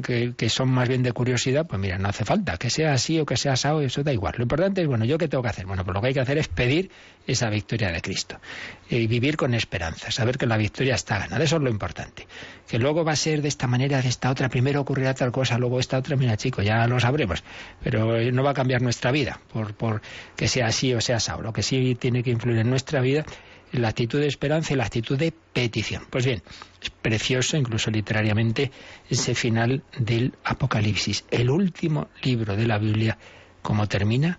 que, 0.02 0.48
son 0.48 0.70
más 0.70 0.88
bien 0.88 1.02
de 1.02 1.12
curiosidad, 1.12 1.66
pues 1.66 1.80
mira, 1.80 1.98
no 1.98 2.08
hace 2.08 2.24
falta 2.24 2.56
que 2.56 2.70
sea 2.70 2.92
así 2.92 3.18
o 3.18 3.26
que 3.26 3.36
sea 3.36 3.52
asado, 3.52 3.80
eso 3.80 4.02
da 4.02 4.12
igual. 4.12 4.34
Lo 4.36 4.44
importante 4.44 4.82
es, 4.82 4.86
bueno, 4.86 5.04
¿yo 5.04 5.18
qué 5.18 5.28
tengo 5.28 5.42
que 5.42 5.50
hacer? 5.50 5.66
Bueno, 5.66 5.84
pues 5.84 5.94
lo 5.94 6.00
que 6.00 6.08
hay 6.08 6.14
que 6.14 6.20
hacer 6.20 6.38
es 6.38 6.48
pedir 6.48 6.90
esa 7.26 7.50
victoria 7.50 7.90
de 7.90 8.00
Cristo 8.00 8.40
y 8.88 9.06
vivir 9.06 9.36
con 9.36 9.52
esperanza, 9.54 10.10
saber 10.10 10.38
que 10.38 10.46
la 10.46 10.56
victoria 10.56 10.94
está 10.94 11.18
ganada, 11.18 11.44
eso 11.44 11.56
es 11.56 11.62
lo 11.62 11.70
importante. 11.70 12.26
Que 12.66 12.78
luego 12.78 13.04
va 13.04 13.12
a 13.12 13.16
ser 13.16 13.42
de 13.42 13.48
esta 13.48 13.66
manera, 13.66 14.00
de 14.00 14.08
esta 14.08 14.30
otra, 14.30 14.48
primero 14.48 14.80
ocurrirá 14.80 15.14
tal 15.14 15.32
cosa, 15.32 15.58
luego 15.58 15.78
esta 15.78 15.98
otra, 15.98 16.16
mira 16.16 16.36
chico, 16.36 16.62
ya 16.62 16.86
lo 16.86 16.98
sabremos, 17.00 17.44
pero 17.82 18.18
no 18.32 18.42
va 18.42 18.50
a 18.50 18.54
cambiar 18.54 18.80
nuestra 18.80 19.10
vida 19.10 19.40
por, 19.52 19.74
por 19.74 20.00
que 20.36 20.48
sea 20.48 20.68
así 20.68 20.94
o 20.94 21.00
sea 21.00 21.16
asado. 21.16 21.42
Lo 21.42 21.52
que 21.52 21.62
sí 21.62 21.96
tiene 21.96 22.22
que 22.22 22.30
influir 22.30 22.58
en 22.58 22.70
nuestra 22.70 23.00
vida 23.00 23.24
la 23.72 23.88
actitud 23.88 24.20
de 24.20 24.26
esperanza 24.26 24.72
y 24.72 24.76
la 24.76 24.84
actitud 24.84 25.18
de 25.18 25.32
petición. 25.32 26.04
Pues 26.10 26.24
bien, 26.24 26.42
es 26.82 26.90
precioso, 26.90 27.56
incluso 27.56 27.90
literariamente, 27.90 28.70
ese 29.08 29.34
final 29.34 29.82
del 29.98 30.34
Apocalipsis, 30.44 31.24
el 31.30 31.50
último 31.50 32.08
libro 32.22 32.56
de 32.56 32.66
la 32.66 32.78
Biblia, 32.78 33.18
como 33.62 33.86
termina 33.86 34.38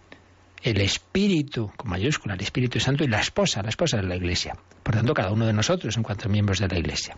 el 0.62 0.82
Espíritu, 0.82 1.72
con 1.76 1.90
mayúscula, 1.90 2.34
el 2.34 2.42
Espíritu 2.42 2.80
Santo 2.80 3.04
y 3.04 3.08
la 3.08 3.22
esposa, 3.22 3.62
la 3.62 3.70
esposa 3.70 3.98
de 3.98 4.04
la 4.04 4.16
Iglesia. 4.16 4.58
Por 4.84 4.96
tanto, 4.96 5.14
cada 5.14 5.32
uno 5.32 5.46
de 5.46 5.54
nosotros 5.54 5.96
en 5.96 6.04
cuanto 6.04 6.28
a 6.28 6.32
miembros 6.32 6.60
de 6.60 6.68
la 6.68 6.78
Iglesia. 6.78 7.16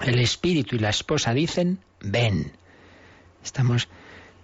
El 0.00 0.18
Espíritu 0.18 0.76
y 0.76 0.78
la 0.78 0.90
esposa 0.90 1.32
dicen, 1.32 1.80
ven. 2.00 2.52
Estamos 3.42 3.88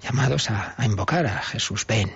llamados 0.02 0.50
a, 0.50 0.74
a 0.76 0.84
invocar 0.84 1.26
a 1.26 1.42
Jesús, 1.42 1.86
ven. 1.86 2.10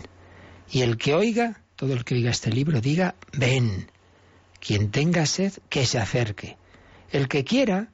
Y 0.70 0.82
el 0.82 0.96
que 0.96 1.14
oiga, 1.14 1.60
todo 1.76 1.92
el 1.92 2.04
que 2.04 2.14
oiga 2.14 2.30
este 2.30 2.50
libro, 2.50 2.80
diga, 2.80 3.14
ven. 3.32 3.91
Quien 4.64 4.92
tenga 4.92 5.26
sed, 5.26 5.54
que 5.68 5.86
se 5.86 5.98
acerque. 5.98 6.56
El 7.10 7.26
que 7.26 7.42
quiera, 7.42 7.88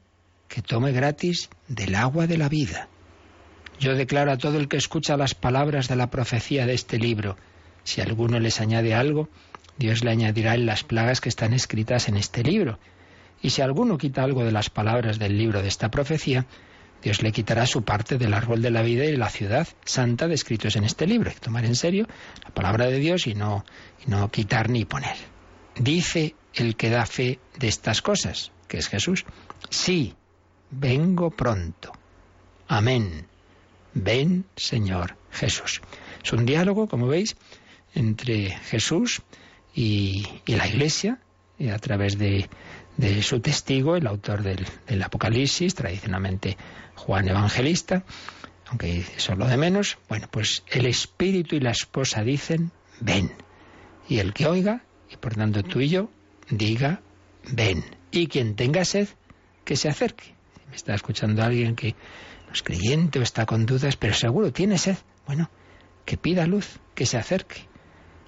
que 0.48 0.60
tome 0.60 0.92
gratis 0.92 1.48
del 1.66 1.94
agua 1.94 2.26
de 2.26 2.36
la 2.36 2.50
vida. 2.50 2.88
Yo 3.80 3.94
declaro 3.94 4.32
a 4.32 4.36
todo 4.36 4.58
el 4.58 4.68
que 4.68 4.76
escucha 4.76 5.16
las 5.16 5.34
palabras 5.34 5.88
de 5.88 5.96
la 5.96 6.10
profecía 6.10 6.66
de 6.66 6.74
este 6.74 6.98
libro, 6.98 7.38
si 7.84 8.02
alguno 8.02 8.38
les 8.38 8.60
añade 8.60 8.92
algo, 8.92 9.30
Dios 9.78 10.04
le 10.04 10.10
añadirá 10.10 10.56
en 10.56 10.66
las 10.66 10.84
plagas 10.84 11.22
que 11.22 11.30
están 11.30 11.54
escritas 11.54 12.06
en 12.06 12.18
este 12.18 12.42
libro. 12.42 12.78
Y 13.40 13.48
si 13.48 13.62
alguno 13.62 13.96
quita 13.96 14.22
algo 14.22 14.44
de 14.44 14.52
las 14.52 14.68
palabras 14.68 15.18
del 15.18 15.38
libro 15.38 15.62
de 15.62 15.68
esta 15.68 15.90
profecía, 15.90 16.44
Dios 17.02 17.22
le 17.22 17.32
quitará 17.32 17.64
su 17.64 17.82
parte 17.82 18.18
del 18.18 18.34
árbol 18.34 18.60
de 18.60 18.72
la 18.72 18.82
vida 18.82 19.06
y 19.06 19.12
de 19.12 19.16
la 19.16 19.30
ciudad 19.30 19.66
santa 19.86 20.28
descritos 20.28 20.76
en 20.76 20.84
este 20.84 21.06
libro. 21.06 21.30
Hay 21.30 21.36
que 21.36 21.40
tomar 21.40 21.64
en 21.64 21.76
serio 21.76 22.06
la 22.44 22.50
palabra 22.50 22.88
de 22.88 22.98
Dios 22.98 23.26
y 23.26 23.34
no, 23.34 23.64
y 24.06 24.10
no 24.10 24.30
quitar 24.30 24.68
ni 24.68 24.84
poner. 24.84 25.16
Dice 25.76 26.34
el 26.54 26.76
que 26.76 26.90
da 26.90 27.06
fe 27.06 27.38
de 27.58 27.68
estas 27.68 28.02
cosas, 28.02 28.52
que 28.68 28.78
es 28.78 28.88
Jesús. 28.88 29.24
Sí, 29.70 30.14
vengo 30.70 31.30
pronto. 31.30 31.92
Amén. 32.66 33.26
Ven, 33.94 34.44
Señor 34.56 35.16
Jesús. 35.30 35.80
Es 36.22 36.32
un 36.32 36.46
diálogo, 36.46 36.88
como 36.88 37.06
veis, 37.06 37.36
entre 37.94 38.50
Jesús 38.50 39.22
y, 39.74 40.26
la 40.46 40.66
Iglesia, 40.66 41.18
y 41.58 41.68
a 41.68 41.78
través 41.78 42.18
de, 42.18 42.48
de, 42.96 43.22
su 43.22 43.40
testigo, 43.40 43.96
el 43.96 44.06
autor 44.06 44.42
del, 44.42 45.02
Apocalipsis, 45.02 45.74
tradicionalmente 45.74 46.56
Juan 46.94 47.28
Evangelista, 47.28 48.04
aunque 48.66 49.04
eso 49.16 49.32
es 49.32 49.38
lo 49.38 49.46
de 49.46 49.56
menos. 49.56 49.98
Bueno, 50.08 50.28
pues 50.30 50.62
el 50.68 50.86
Espíritu 50.86 51.56
y 51.56 51.60
la 51.60 51.70
esposa 51.70 52.22
dicen, 52.22 52.70
ven. 53.00 53.32
Y 54.08 54.18
el 54.18 54.32
que 54.34 54.46
oiga, 54.46 54.84
y 55.10 55.16
por 55.16 55.34
tanto 55.34 55.62
tú 55.62 55.80
y 55.80 55.88
yo, 55.88 56.10
diga, 56.50 57.02
ven. 57.52 57.84
Y 58.10 58.26
quien 58.26 58.54
tenga 58.54 58.84
sed, 58.84 59.08
que 59.64 59.76
se 59.76 59.88
acerque. 59.88 60.34
Me 60.68 60.76
está 60.76 60.94
escuchando 60.94 61.42
alguien 61.42 61.76
que 61.76 61.94
no 62.46 62.52
es 62.52 62.62
creyente 62.62 63.18
o 63.18 63.22
está 63.22 63.46
con 63.46 63.66
dudas, 63.66 63.96
pero 63.96 64.14
seguro 64.14 64.52
tiene 64.52 64.78
sed. 64.78 64.96
Bueno, 65.26 65.50
que 66.04 66.16
pida 66.16 66.46
luz, 66.46 66.80
que 66.94 67.06
se 67.06 67.18
acerque. 67.18 67.68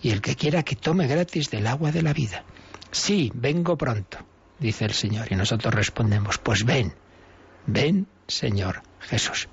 Y 0.02 0.10
el 0.10 0.20
que 0.20 0.36
quiera 0.36 0.62
que 0.62 0.76
tome 0.76 1.06
gratis 1.06 1.50
del 1.50 1.66
agua 1.66 1.92
de 1.92 2.02
la 2.02 2.12
vida. 2.12 2.44
Sí, 2.90 3.30
vengo 3.34 3.76
pronto, 3.76 4.18
dice 4.58 4.84
el 4.84 4.92
Señor. 4.92 5.28
Y 5.30 5.36
nosotros 5.36 5.74
respondemos, 5.74 6.38
pues 6.38 6.64
ven, 6.64 6.94
ven, 7.66 8.06
Señor 8.26 8.82
Jesús. 9.00 9.48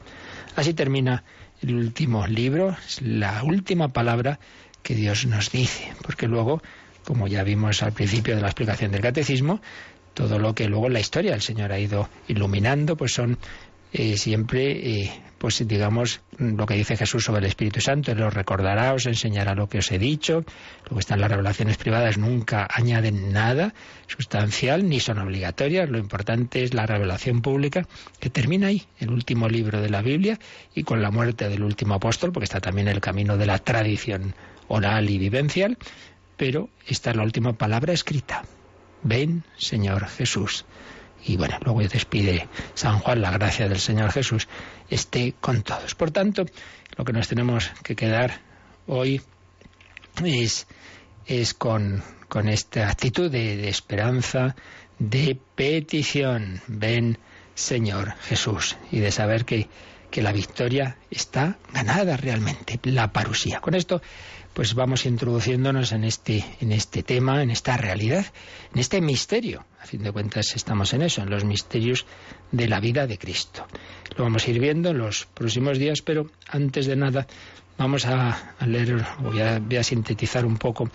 Así 0.56 0.74
termina 0.74 1.24
el 1.62 1.76
último 1.76 2.28
libro, 2.28 2.76
la 3.02 3.44
última 3.44 3.90
palabra 3.90 4.40
que 4.84 4.96
Dios 4.96 5.26
nos 5.26 5.52
dice, 5.52 5.94
porque 6.02 6.28
luego 6.28 6.62
como 7.08 7.30
ya 7.30 7.44
vimos 7.44 7.84
al 7.84 7.94
principio 7.94 8.36
de 8.36 8.42
la 8.42 8.48
explicación 8.48 8.92
del 8.92 9.00
catecismo, 9.00 9.62
todo 10.14 10.40
lo 10.40 10.54
que 10.54 10.68
luego 10.68 10.88
en 10.88 10.94
la 10.94 11.00
historia 11.00 11.34
el 11.34 11.42
Señor 11.42 11.72
ha 11.72 11.80
ido 11.80 12.10
iluminando, 12.28 12.98
pues 12.98 13.14
son 13.14 13.38
eh, 13.94 14.18
siempre 14.18 15.04
eh, 15.04 15.22
pues 15.38 15.66
digamos 15.66 16.20
lo 16.38 16.66
que 16.66 16.74
dice 16.74 16.98
Jesús 16.98 17.24
sobre 17.24 17.40
el 17.40 17.46
Espíritu 17.46 17.80
Santo, 17.80 18.12
Él 18.12 18.22
os 18.22 18.34
recordará, 18.34 18.94
os 18.94 19.06
enseñará 19.06 19.56
lo 19.56 19.70
que 19.70 19.78
os 19.78 19.90
he 19.90 20.00
dicho, 20.00 20.44
luego 20.86 21.00
están 21.00 21.22
las 21.22 21.32
revelaciones 21.32 21.78
privadas, 21.78 22.18
nunca 22.18 22.68
añaden 22.70 23.32
nada 23.32 23.74
sustancial 24.08 24.90
ni 24.90 25.00
son 25.00 25.20
obligatorias, 25.20 25.90
lo 25.90 26.00
importante 26.00 26.64
es 26.64 26.74
la 26.74 26.86
revelación 26.86 27.42
pública 27.42 27.88
que 28.20 28.30
termina 28.30 28.68
ahí, 28.68 28.84
el 29.00 29.12
último 29.12 29.48
libro 29.48 29.80
de 29.80 29.90
la 29.90 30.02
Biblia 30.02 30.40
y 30.76 30.84
con 30.84 31.02
la 31.02 31.10
muerte 31.10 31.48
del 31.48 31.64
último 31.64 31.94
apóstol, 31.94 32.34
porque 32.34 32.46
está 32.46 32.60
también 32.60 32.90
el 32.90 33.00
camino 33.00 33.38
de 33.38 33.46
la 33.46 33.60
tradición 33.60 34.36
oral 34.68 35.10
y 35.10 35.18
vivencial, 35.18 35.78
pero 36.38 36.70
esta 36.88 37.10
es 37.10 37.16
la 37.18 37.24
última 37.24 37.54
palabra 37.54 37.94
escrita. 37.94 38.44
Ven, 39.04 39.44
Señor 39.58 40.08
Jesús. 40.08 40.66
Y 41.26 41.36
bueno, 41.36 41.58
luego 41.64 41.82
despide 41.82 42.48
San 42.74 43.00
Juan, 43.00 43.22
la 43.22 43.32
gracia 43.32 43.68
del 43.68 43.80
Señor 43.80 44.12
Jesús 44.12 44.48
esté 44.90 45.34
con 45.42 45.64
todos. 45.64 45.96
Por 45.96 46.12
tanto, 46.12 46.46
lo 46.96 47.04
que 47.04 47.14
nos 47.14 47.28
tenemos 47.28 47.72
que 47.84 47.96
quedar 47.96 48.40
hoy 48.86 49.22
es, 50.24 50.68
es 51.26 51.54
con, 51.54 52.04
con 52.30 52.48
esta 52.48 52.90
actitud 52.90 53.30
de, 53.30 53.58
de 53.58 53.70
esperanza, 53.70 54.56
de 55.00 55.38
petición. 55.56 56.62
Ven, 56.68 57.18
Señor 57.56 58.14
Jesús, 58.22 58.78
y 58.92 59.00
de 59.00 59.12
saber 59.12 59.44
que, 59.44 59.68
que 60.12 60.22
la 60.22 60.32
victoria 60.32 60.98
está 61.10 61.58
ganada 61.74 62.16
realmente, 62.16 62.80
la 62.84 63.12
parusía. 63.12 63.60
Con 63.60 63.74
esto 63.74 64.02
pues 64.58 64.74
vamos 64.74 65.06
introduciéndonos 65.06 65.92
en 65.92 66.04
este, 66.04 66.44
en 66.62 66.72
este 66.72 67.04
tema, 67.04 67.44
en 67.44 67.52
esta 67.52 67.78
realidad, 67.78 68.26
en 68.74 68.80
este 68.80 69.02
misterio. 69.02 69.64
A 69.80 69.86
fin 69.86 70.02
de 70.02 70.12
cuentas 70.12 70.56
estamos 70.56 70.96
en 70.96 71.04
eso, 71.04 71.22
en 71.22 71.30
los 71.30 71.46
misterios 71.46 72.08
de 72.52 72.68
la 72.68 72.80
vida 72.80 73.06
de 73.06 73.20
Cristo. 73.20 73.68
Lo 74.16 74.24
vamos 74.24 74.48
a 74.48 74.50
ir 74.50 74.60
viendo 74.60 74.90
en 74.90 74.98
los 74.98 75.28
próximos 75.28 75.78
días, 75.78 76.02
pero 76.02 76.32
antes 76.48 76.88
de 76.88 76.96
nada 76.96 77.28
vamos 77.78 78.08
a, 78.08 78.56
leer, 78.66 79.06
voy 79.20 79.42
a, 79.42 79.60
voy 79.60 79.78
a 79.78 79.84
sintetizar 79.84 80.44
un 80.44 80.58
poco 80.58 80.90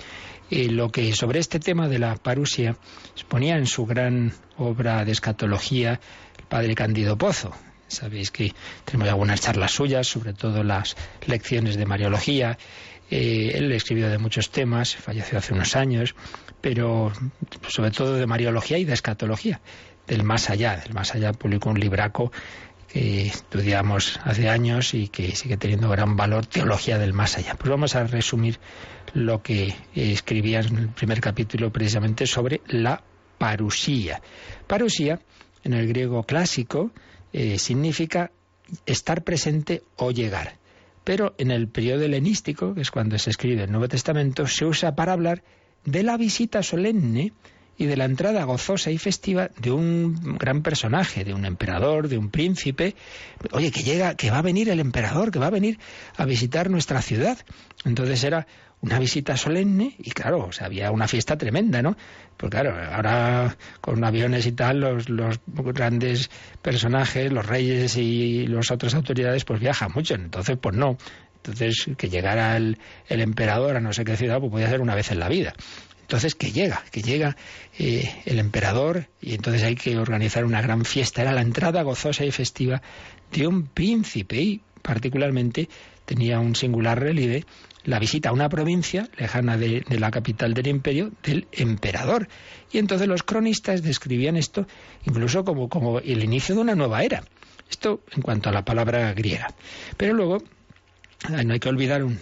eh, 0.50 0.68
lo 0.68 0.90
que 0.90 1.12
sobre 1.12 1.38
este 1.38 1.60
tema 1.60 1.88
de 1.88 2.00
la 2.00 2.16
parusia 2.16 2.76
exponía 3.12 3.58
en 3.58 3.68
su 3.68 3.86
gran 3.86 4.32
obra 4.56 5.04
de 5.04 5.12
escatología 5.12 6.00
el 6.36 6.44
padre 6.46 6.74
Candido 6.74 7.16
Pozo. 7.16 7.52
Sabéis 7.86 8.32
que 8.32 8.52
tenemos 8.86 9.08
algunas 9.08 9.40
charlas 9.40 9.70
suyas, 9.70 10.08
sobre 10.08 10.32
todo 10.32 10.64
las 10.64 10.96
lecciones 11.26 11.76
de 11.76 11.84
Mariología, 11.84 12.58
eh, 13.14 13.58
él 13.58 13.70
escribió 13.72 14.08
de 14.08 14.16
muchos 14.16 14.50
temas, 14.50 14.96
falleció 14.96 15.36
hace 15.36 15.52
unos 15.52 15.76
años, 15.76 16.14
pero 16.62 17.12
sobre 17.68 17.90
todo 17.90 18.14
de 18.14 18.26
Mariología 18.26 18.78
y 18.78 18.86
de 18.86 18.94
Escatología, 18.94 19.60
del 20.06 20.22
más 20.22 20.48
allá. 20.48 20.78
Del 20.78 20.94
más 20.94 21.14
allá 21.14 21.34
publicó 21.34 21.68
un 21.68 21.78
libraco 21.78 22.32
que 22.88 23.26
estudiamos 23.26 24.18
hace 24.24 24.48
años 24.48 24.94
y 24.94 25.08
que 25.08 25.36
sigue 25.36 25.58
teniendo 25.58 25.90
gran 25.90 26.16
valor, 26.16 26.46
Teología 26.46 26.96
del 26.96 27.12
Más 27.12 27.36
Allá. 27.36 27.54
Pues 27.54 27.68
vamos 27.68 27.94
a 27.96 28.04
resumir 28.04 28.58
lo 29.12 29.42
que 29.42 29.74
escribía 29.94 30.60
en 30.60 30.78
el 30.78 30.88
primer 30.88 31.20
capítulo 31.20 31.70
precisamente 31.70 32.26
sobre 32.26 32.62
la 32.66 33.02
parusía. 33.36 34.22
Parusía, 34.66 35.20
en 35.64 35.74
el 35.74 35.86
griego 35.86 36.22
clásico, 36.24 36.92
eh, 37.34 37.58
significa 37.58 38.30
estar 38.86 39.22
presente 39.22 39.82
o 39.96 40.12
llegar. 40.12 40.61
Pero 41.04 41.34
en 41.38 41.50
el 41.50 41.68
periodo 41.68 42.02
helenístico, 42.04 42.74
que 42.74 42.82
es 42.82 42.90
cuando 42.90 43.18
se 43.18 43.30
escribe 43.30 43.64
el 43.64 43.70
Nuevo 43.70 43.88
Testamento, 43.88 44.46
se 44.46 44.64
usa 44.64 44.94
para 44.94 45.12
hablar 45.12 45.42
de 45.84 46.02
la 46.02 46.16
visita 46.16 46.62
solemne 46.62 47.32
y 47.76 47.86
de 47.86 47.96
la 47.96 48.04
entrada 48.04 48.44
gozosa 48.44 48.90
y 48.90 48.98
festiva 48.98 49.50
de 49.58 49.72
un 49.72 50.36
gran 50.38 50.62
personaje, 50.62 51.24
de 51.24 51.34
un 51.34 51.44
emperador, 51.44 52.08
de 52.08 52.18
un 52.18 52.30
príncipe. 52.30 52.94
Oye, 53.50 53.72
que 53.72 53.82
llega, 53.82 54.14
que 54.14 54.30
va 54.30 54.38
a 54.38 54.42
venir 54.42 54.68
el 54.68 54.78
emperador, 54.78 55.30
que 55.30 55.38
va 55.38 55.46
a 55.46 55.50
venir 55.50 55.78
a 56.16 56.24
visitar 56.24 56.70
nuestra 56.70 57.02
ciudad. 57.02 57.38
Entonces 57.84 58.22
era 58.22 58.46
una 58.82 58.98
visita 58.98 59.36
solemne 59.36 59.94
y 59.98 60.10
claro, 60.10 60.46
o 60.46 60.52
sea, 60.52 60.66
había 60.66 60.90
una 60.90 61.06
fiesta 61.06 61.38
tremenda, 61.38 61.82
¿no? 61.82 61.96
Pues 62.36 62.50
claro, 62.50 62.76
ahora 62.92 63.56
con 63.80 64.02
aviones 64.04 64.44
y 64.46 64.52
tal, 64.52 64.80
los, 64.80 65.08
los 65.08 65.38
grandes 65.46 66.30
personajes, 66.60 67.32
los 67.32 67.46
reyes 67.46 67.96
y 67.96 68.46
las 68.48 68.72
otras 68.72 68.94
autoridades, 68.94 69.44
pues 69.44 69.60
viajan 69.60 69.92
mucho. 69.94 70.14
Entonces, 70.14 70.58
pues 70.60 70.76
no. 70.76 70.98
Entonces, 71.36 71.86
que 71.96 72.08
llegara 72.08 72.56
el, 72.56 72.78
el 73.08 73.20
emperador 73.20 73.76
a 73.76 73.80
no 73.80 73.92
sé 73.92 74.04
qué 74.04 74.16
ciudad, 74.16 74.40
pues 74.40 74.50
podía 74.50 74.68
ser 74.68 74.80
una 74.80 74.96
vez 74.96 75.12
en 75.12 75.20
la 75.20 75.28
vida. 75.28 75.54
Entonces, 76.00 76.34
que 76.34 76.50
llega, 76.50 76.82
que 76.90 77.02
llega 77.02 77.36
eh, 77.78 78.12
el 78.26 78.40
emperador 78.40 79.06
y 79.20 79.34
entonces 79.34 79.62
hay 79.62 79.76
que 79.76 79.96
organizar 79.96 80.44
una 80.44 80.60
gran 80.60 80.84
fiesta. 80.84 81.22
Era 81.22 81.32
la 81.32 81.40
entrada 81.40 81.82
gozosa 81.82 82.24
y 82.24 82.32
festiva 82.32 82.82
de 83.30 83.46
un 83.46 83.66
príncipe 83.66 84.40
y 84.40 84.60
particularmente 84.82 85.68
tenía 86.04 86.40
un 86.40 86.56
singular 86.56 87.00
relieve 87.00 87.44
la 87.84 87.98
visita 87.98 88.30
a 88.30 88.32
una 88.32 88.48
provincia 88.48 89.08
lejana 89.16 89.56
de, 89.56 89.84
la 89.88 90.10
capital 90.10 90.54
del 90.54 90.68
imperio 90.68 91.12
del 91.22 91.46
emperador. 91.52 92.28
Y 92.70 92.78
entonces 92.78 93.08
los 93.08 93.22
cronistas 93.22 93.82
describían 93.82 94.36
esto 94.36 94.66
incluso 95.04 95.44
como, 95.44 95.68
como 95.68 95.98
el 95.98 96.22
inicio 96.22 96.54
de 96.54 96.60
una 96.60 96.74
nueva 96.74 97.02
era. 97.02 97.22
Esto 97.70 98.02
en 98.14 98.22
cuanto 98.22 98.50
a 98.50 98.52
la 98.52 98.64
palabra 98.64 99.12
griega. 99.14 99.54
Pero 99.96 100.14
luego 100.14 100.38
no 101.30 101.52
hay 101.52 101.60
que 101.60 101.68
olvidar, 101.68 102.02
un, 102.02 102.18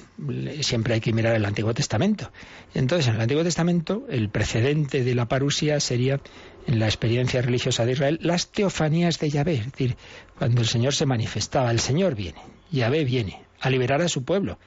siempre 0.61 0.95
hay 0.95 1.01
que 1.01 1.13
mirar 1.13 1.35
el 1.35 1.45
Antiguo 1.45 1.73
Testamento. 1.73 2.31
Entonces, 2.75 3.09
en 3.09 3.15
el 3.15 3.21
Antiguo 3.23 3.43
Testamento, 3.43 4.05
el 4.11 4.29
precedente 4.29 5.03
de 5.03 5.15
la 5.15 5.27
parusia 5.27 5.81
sería, 5.81 6.21
en 6.67 6.79
la 6.79 6.87
experiencia 6.87 7.41
religiosa 7.41 7.87
de 7.87 7.93
Israel, 7.93 8.19
las 8.23 8.51
teofanías 8.51 9.19
de 9.19 9.31
Yahvé. 9.31 9.55
Es 9.55 9.73
decir, 9.73 9.97
cuando 10.39 10.61
el 10.61 10.69
Señor 10.69 10.95
se 10.95 11.07
manifestaba, 11.07 11.71
el 11.71 11.81
Señor 11.81 12.15
viene, 12.15 12.41
Yahvé 12.71 13.05
viene 13.05 13.43
a 13.61 13.71
liberar 13.71 14.03
a 14.03 14.09
su 14.09 14.25
pueblo. 14.25 14.59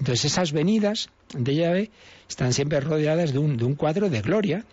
Entonces 0.00 0.24
esas 0.32 0.52
venidas 0.52 1.10
de 1.34 1.54
Yahvé 1.54 1.90
están 2.28 2.54
siempre 2.54 2.80
rodeadas 2.80 3.32
de 3.32 3.38
un, 3.38 3.74
cuadro 3.74 4.08
de 4.08 4.22
gloria 4.22 4.64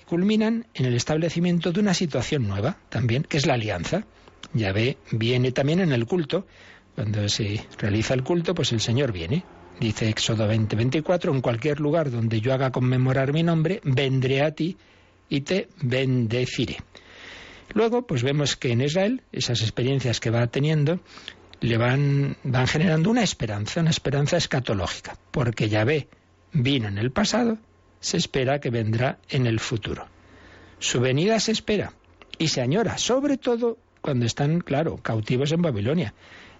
y 0.00 0.04
culminan 0.04 0.66
en 0.74 0.86
el 0.86 0.94
establecimiento 0.94 1.72
de 1.72 1.80
una 1.80 1.92
situación 1.92 2.46
nueva 2.46 2.78
también, 2.88 3.24
que 3.24 3.36
es 3.36 3.46
la 3.46 3.54
alianza. 3.54 4.06
Yahvé 4.54 4.96
viene 5.10 5.50
también 5.50 5.80
en 5.80 5.92
el 5.92 6.06
culto. 6.06 6.46
Cuando 6.94 7.28
se 7.28 7.66
realiza 7.78 8.14
el 8.14 8.22
culto, 8.22 8.54
pues 8.54 8.72
el 8.72 8.80
Señor 8.80 9.10
viene. 9.10 9.42
Dice 9.80 10.08
Éxodo 10.08 10.46
20, 10.46 10.76
24, 10.76 11.34
en 11.34 11.40
cualquier 11.40 11.80
lugar 11.80 12.10
donde 12.10 12.40
yo 12.40 12.54
haga 12.54 12.70
conmemorar 12.70 13.32
mi 13.32 13.42
nombre, 13.42 13.80
vendré 13.82 14.42
a 14.42 14.52
ti 14.52 14.76
y 15.28 15.40
te 15.40 15.68
bendeciré. 15.82 16.78
Luego, 17.74 18.06
pues 18.06 18.22
vemos 18.22 18.56
que 18.56 18.70
en 18.70 18.80
Israel, 18.80 19.22
esas 19.32 19.60
experiencias 19.60 20.20
que 20.20 20.30
va 20.30 20.46
teniendo, 20.46 21.00
le 21.60 21.78
van, 21.78 22.36
generando 22.66 23.10
una 23.10 23.22
esperanza, 23.22 23.80
una 23.80 23.90
esperanza 23.90 24.36
escatológica, 24.36 25.16
porque 25.30 25.68
Yahvé 25.68 26.08
vino 26.52 26.88
en 26.88 26.98
el 26.98 27.10
pasado, 27.10 27.58
se 28.00 28.16
espera 28.16 28.60
que 28.60 28.70
vendrá 28.70 29.18
en 29.28 29.46
el 29.46 29.60
futuro. 29.60 30.06
Su 30.78 31.00
venida 31.00 31.40
se 31.40 31.52
espera 31.52 31.92
y 32.38 32.48
se 32.48 32.60
añora, 32.60 32.98
sobre 32.98 33.36
todo 33.36 33.78
cuando 34.00 34.26
están, 34.26 34.60
claro, 34.60 34.98
cautivos 34.98 35.52
en 35.52 35.62
Babilonia. 35.62 36.14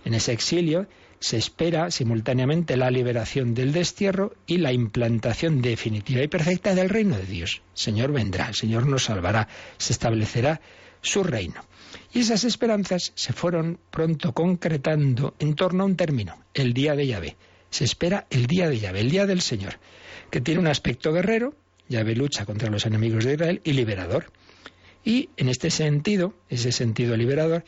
En 0.04 0.14
ese 0.14 0.32
exilio 0.32 0.88
se 1.20 1.36
espera 1.36 1.90
simultáneamente 1.90 2.76
la 2.76 2.90
liberación 2.90 3.54
del 3.54 3.72
destierro 3.72 4.34
y 4.46 4.58
la 4.58 4.72
implantación 4.72 5.62
definitiva 5.62 6.22
y 6.22 6.28
perfecta 6.28 6.74
del 6.74 6.88
reino 6.88 7.16
de 7.16 7.26
Dios. 7.26 7.62
El 7.74 7.78
Señor 7.78 8.12
vendrá, 8.12 8.48
el 8.48 8.54
Señor 8.54 8.86
nos 8.86 9.04
salvará, 9.04 9.48
se 9.78 9.92
establecerá 9.92 10.60
su 11.02 11.22
reino. 11.22 11.62
Y 12.12 12.20
esas 12.20 12.44
esperanzas 12.44 13.12
se 13.14 13.32
fueron 13.32 13.78
pronto 13.90 14.32
concretando 14.32 15.34
en 15.38 15.54
torno 15.54 15.82
a 15.82 15.86
un 15.86 15.96
término, 15.96 16.36
el 16.54 16.72
día 16.72 16.94
de 16.94 17.06
Yahvé. 17.06 17.36
Se 17.70 17.84
espera 17.84 18.26
el 18.30 18.46
día 18.46 18.68
de 18.68 18.78
Yahvé, 18.78 19.00
el 19.00 19.10
día 19.10 19.26
del 19.26 19.40
Señor, 19.40 19.78
que 20.30 20.40
tiene 20.40 20.60
un 20.60 20.66
aspecto 20.66 21.12
guerrero, 21.12 21.54
Yahvé 21.88 22.14
lucha 22.16 22.44
contra 22.44 22.70
los 22.70 22.86
enemigos 22.86 23.24
de 23.24 23.34
Israel, 23.34 23.60
y 23.64 23.72
liberador. 23.72 24.32
Y 25.04 25.30
en 25.36 25.48
este 25.48 25.70
sentido, 25.70 26.34
ese 26.48 26.72
sentido 26.72 27.16
liberador, 27.16 27.64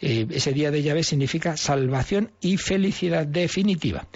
eh, 0.00 0.26
ese 0.30 0.52
día 0.52 0.70
de 0.70 0.82
Yahvé 0.82 1.02
significa 1.02 1.56
salvación 1.56 2.32
y 2.40 2.58
felicidad 2.58 3.26
definitiva. 3.26 4.06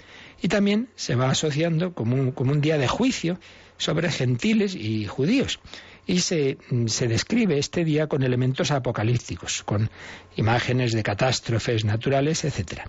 Y 0.41 0.47
también 0.47 0.89
se 0.95 1.15
va 1.15 1.29
asociando 1.29 1.93
como 1.93 2.33
como 2.33 2.51
un 2.51 2.61
día 2.61 2.77
de 2.77 2.87
juicio 2.87 3.39
sobre 3.77 4.11
gentiles 4.11 4.75
y 4.75 5.05
judíos 5.05 5.59
y 6.05 6.19
se, 6.19 6.57
se, 6.87 7.07
describe 7.07 7.57
este 7.57 7.85
día 7.85 8.07
con 8.07 8.23
elementos 8.23 8.71
apocalípticos, 8.71 9.63
con 9.63 9.89
imágenes 10.35 10.93
de 10.93 11.03
catástrofes 11.03 11.85
naturales, 11.85 12.43
etc. 12.43 12.81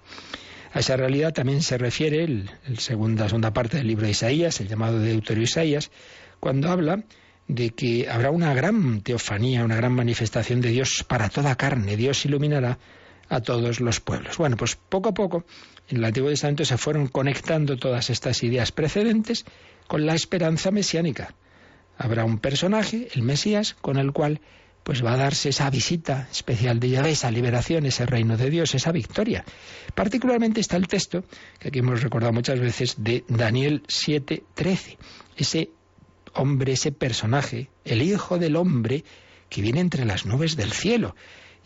A 0.72 0.78
esa 0.78 0.96
realidad 0.96 1.32
también 1.32 1.62
se 1.62 1.76
refiere 1.76 2.24
el, 2.24 2.50
segunda, 2.78 3.28
segunda 3.28 3.52
parte 3.52 3.76
del 3.76 3.86
libro 3.86 4.06
de 4.06 4.12
Isaías, 4.12 4.60
el 4.60 4.68
llamado 4.68 4.98
Deuterio 4.98 5.44
Isaías, 5.44 5.90
cuando 6.40 6.70
habla 6.70 7.04
de 7.46 7.70
que 7.70 8.08
habrá 8.08 8.30
una 8.30 8.54
gran 8.54 9.02
teofanía, 9.02 9.64
una 9.64 9.76
gran 9.76 9.92
manifestación 9.92 10.60
de 10.60 10.70
Dios 10.70 11.04
para 11.06 11.28
toda 11.28 11.56
carne. 11.56 11.96
Dios 11.96 12.24
iluminará 12.24 12.78
a 13.28 13.40
todos 13.40 13.80
los 13.80 14.00
pueblos. 14.00 14.38
Bueno, 14.38 14.56
pues 14.56 14.76
poco 14.76 15.10
a 15.10 15.14
poco 15.14 15.44
en 15.88 15.98
el 15.98 16.04
Antiguo 16.04 16.30
Testamento 16.30 16.64
se 16.64 16.78
fueron 16.78 17.08
conectando 17.08 17.76
todas 17.76 18.08
estas 18.08 18.42
ideas 18.42 18.72
precedentes 18.72 19.44
con 19.86 20.06
la 20.06 20.14
esperanza 20.14 20.70
mesiánica 20.70 21.34
habrá 21.96 22.24
un 22.24 22.38
personaje, 22.38 23.08
el 23.14 23.22
Mesías, 23.22 23.74
con 23.80 23.96
el 23.98 24.12
cual 24.12 24.40
pues 24.82 25.04
va 25.04 25.12
a 25.12 25.16
darse 25.16 25.50
esa 25.50 25.70
visita 25.70 26.28
especial 26.30 26.80
de 26.80 26.90
Yahvé, 26.90 27.10
esa 27.10 27.30
liberación, 27.30 27.86
ese 27.86 28.06
reino 28.06 28.36
de 28.36 28.50
Dios, 28.50 28.74
esa 28.74 28.90
victoria. 28.90 29.44
Particularmente 29.94 30.60
está 30.60 30.76
el 30.76 30.88
texto, 30.88 31.24
que 31.58 31.68
aquí 31.68 31.78
hemos 31.78 32.02
recordado 32.02 32.32
muchas 32.32 32.58
veces, 32.58 32.96
de 32.98 33.24
Daniel 33.28 33.82
7:13. 33.86 34.98
Ese 35.36 35.70
hombre, 36.34 36.72
ese 36.72 36.92
personaje, 36.92 37.70
el 37.84 38.02
Hijo 38.02 38.38
del 38.38 38.56
Hombre, 38.56 39.04
que 39.48 39.62
viene 39.62 39.80
entre 39.80 40.04
las 40.04 40.26
nubes 40.26 40.56
del 40.56 40.72
cielo, 40.72 41.14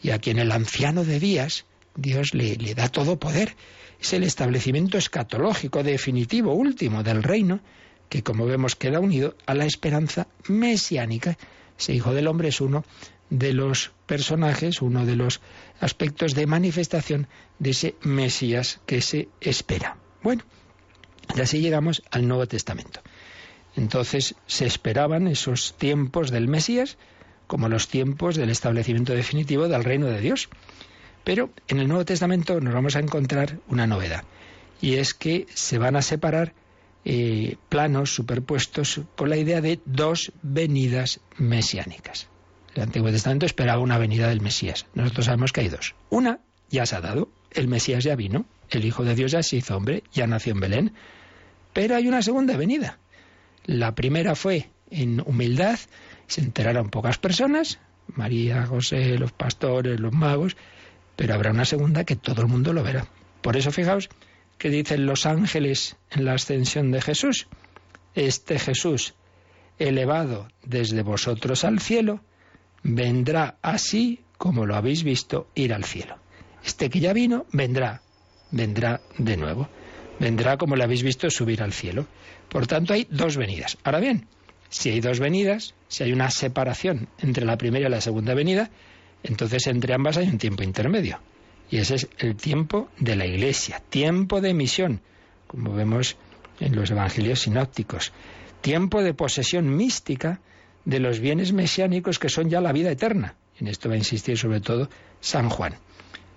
y 0.03 0.11
a 0.11 0.19
quien 0.19 0.39
el 0.39 0.53
anciano 0.53 1.05
de 1.05 1.19
días, 1.19 1.65
Dios 1.95 2.35
le, 2.35 2.57
le 2.57 2.75
da 2.75 2.89
todo 2.89 3.19
poder. 3.19 3.57
Es 3.99 4.13
el 4.13 4.25
establecimiento 4.25 4.99
escatológico 4.99 5.83
definitivo, 5.83 6.53
último 6.53 7.03
del 7.03 7.23
reino, 7.23 7.61
que 8.09 8.23
como 8.23 8.47
vemos 8.47 8.77
queda 8.77 9.01
unido 9.01 9.37
a 9.47 9.55
la 9.55 9.67
esperanza 9.67 10.27
mesiánica 10.49 11.37
ese 11.79 11.93
Hijo 11.93 12.15
del 12.15 12.27
Hombre 12.27 12.49
es 12.49 12.61
uno 12.61 12.85
de 13.31 13.53
los 13.53 13.93
personajes, 14.07 14.83
uno 14.83 15.05
de 15.05 15.17
los 15.17 15.41
aspectos 15.81 16.35
de 16.35 16.47
manifestación 16.47 17.29
de 17.59 17.71
ese 17.71 17.95
Mesías 18.03 18.81
que 18.87 19.03
se 19.03 19.29
espera. 19.41 19.97
Bueno, 20.23 20.43
y 21.37 21.41
así 21.41 21.61
llegamos 21.61 22.03
al 22.11 22.27
Nuevo 22.29 22.47
Testamento. 22.47 23.01
Entonces 23.75 24.37
se 24.47 24.65
esperaban 24.65 25.27
esos 25.27 25.77
tiempos 25.77 26.31
del 26.31 26.49
Mesías 26.49 26.97
como 27.47 27.69
los 27.69 27.89
tiempos 27.89 28.37
del 28.37 28.51
establecimiento 28.51 29.13
definitivo 29.13 29.69
del 29.69 29.85
reino 29.85 30.07
de 30.07 30.21
Dios. 30.21 30.49
Pero 31.25 31.51
en 31.69 31.79
el 31.79 31.89
Nuevo 31.89 32.05
Testamento 32.05 32.61
nos 32.61 32.75
vamos 32.75 32.97
a 32.97 33.01
encontrar 33.01 33.59
una 33.69 33.87
novedad, 33.87 34.25
y 34.81 34.95
es 34.95 35.13
que 35.13 35.47
se 35.53 35.79
van 35.79 35.97
a 35.97 36.03
separar 36.03 36.55
eh, 37.09 37.57
planos 37.69 38.13
superpuestos 38.13 39.01
con 39.15 39.31
la 39.31 39.37
idea 39.37 39.61
de 39.61 39.79
dos 39.85 40.33
venidas 40.43 41.21
mesiánicas. 41.39 42.27
El 42.75 42.83
Antiguo 42.83 43.13
Testamento 43.13 43.47
esperaba 43.47 43.81
una 43.81 43.97
venida 43.97 44.29
del 44.29 44.41
Mesías. 44.41 44.87
Nosotros 44.93 45.27
sabemos 45.27 45.53
que 45.53 45.61
hay 45.61 45.69
dos. 45.69 45.95
Una 46.11 46.41
ya 46.69 46.85
se 46.85 46.97
ha 46.97 47.01
dado, 47.01 47.31
el 47.53 47.69
Mesías 47.69 48.03
ya 48.03 48.17
vino, 48.17 48.45
el 48.71 48.85
Hijo 48.85 49.05
de 49.05 49.15
Dios 49.15 49.31
ya 49.31 49.45
se 49.45 49.55
hizo 49.55 49.77
hombre, 49.77 50.03
ya 50.13 50.27
nació 50.27 50.53
en 50.55 50.61
Belén. 50.61 50.93
Pero 51.73 51.95
hay 51.95 52.09
una 52.09 52.23
segunda 52.23 52.57
venida. 52.57 52.99
La 53.67 53.95
primera 53.95 54.35
fue 54.35 54.71
en 54.91 55.23
humildad, 55.25 55.79
se 56.27 56.41
enteraron 56.41 56.91
pocas 56.91 57.19
personas, 57.19 57.79
María, 58.09 58.67
José, 58.67 59.17
los 59.17 59.31
pastores, 59.31 60.01
los 60.01 60.13
magos, 60.13 60.57
pero 61.15 61.35
habrá 61.35 61.53
una 61.53 61.65
segunda 61.65 62.03
que 62.03 62.17
todo 62.17 62.43
el 62.43 62.49
mundo 62.49 62.73
lo 62.73 62.83
verá. 62.83 63.07
Por 63.43 63.57
eso, 63.57 63.71
fijaos, 63.71 64.09
que 64.59 64.71
dicen 64.71 65.07
los 65.07 65.27
ángeles 65.27 65.97
en 66.11 66.25
la 66.25 66.35
ascensión 66.35 66.91
de 66.91 67.01
Jesús. 67.01 67.49
Este 68.15 68.59
Jesús, 68.59 69.15
elevado 69.79 70.49
desde 70.65 71.03
vosotros 71.03 71.65
al 71.65 71.81
cielo, 71.81 72.21
vendrá 72.83 73.59
así 73.63 74.21
como 74.39 74.67
lo 74.67 74.77
habéis 74.77 75.03
visto 75.03 75.49
ir 75.55 75.73
al 75.73 75.85
cielo. 75.85 76.19
Este 76.65 76.91
que 76.91 77.01
ya 77.01 77.13
vino, 77.13 77.47
vendrá, 77.53 78.03
vendrá 78.51 79.01
de 79.19 79.37
nuevo. 79.37 79.69
Vendrá 80.19 80.57
como 80.57 80.77
lo 80.77 80.85
habéis 80.85 81.03
visto 81.03 81.29
subir 81.31 81.63
al 81.63 81.73
cielo. 81.73 82.07
Por 82.49 82.67
tanto, 82.67 82.95
hay 82.95 83.07
dos 83.11 83.37
venidas. 83.37 83.77
Ahora 83.85 84.01
bien, 84.01 84.27
si 84.71 84.91
hay 84.91 85.01
dos 85.01 85.21
venidas, 85.21 85.75
si 85.89 86.05
hay 86.05 86.13
una 86.13 86.31
separación 86.31 87.09
entre 87.19 87.45
la 87.45 87.59
primera 87.59 87.89
y 87.89 87.91
la 87.91 88.01
segunda 88.01 88.35
venida, 88.35 88.71
entonces 89.23 89.67
entre 89.67 89.95
ambas 89.95 90.17
hay 90.17 90.29
un 90.29 90.39
tiempo 90.39 90.63
intermedio. 90.63 91.21
Y 91.71 91.79
ese 91.79 91.97
es 91.97 92.09
el 92.19 92.37
tiempo 92.37 92.89
de 92.99 93.17
la 93.17 93.27
Iglesia, 93.27 93.83
tiempo 93.89 94.41
de 94.41 94.55
misión, 94.55 95.01
como 95.47 95.75
vemos 95.75 96.17
en 96.61 96.77
los 96.77 96.91
Evangelios 96.91 97.41
sinópticos, 97.41 98.13
tiempo 98.61 99.03
de 99.03 99.15
posesión 99.15 99.77
mística 99.77 100.41
de 100.85 101.01
los 101.01 101.19
bienes 101.19 101.53
mesiánicos 101.53 102.19
que 102.19 102.29
son 102.29 102.49
ya 102.49 102.61
la 102.61 102.73
vida 102.73 102.91
eterna. 102.91 103.35
En 103.59 103.67
esto 103.67 103.89
va 103.89 103.95
a 103.95 103.99
insistir 103.99 104.39
sobre 104.39 104.61
todo 104.61 104.89
San 105.21 105.49
Juan. 105.49 105.75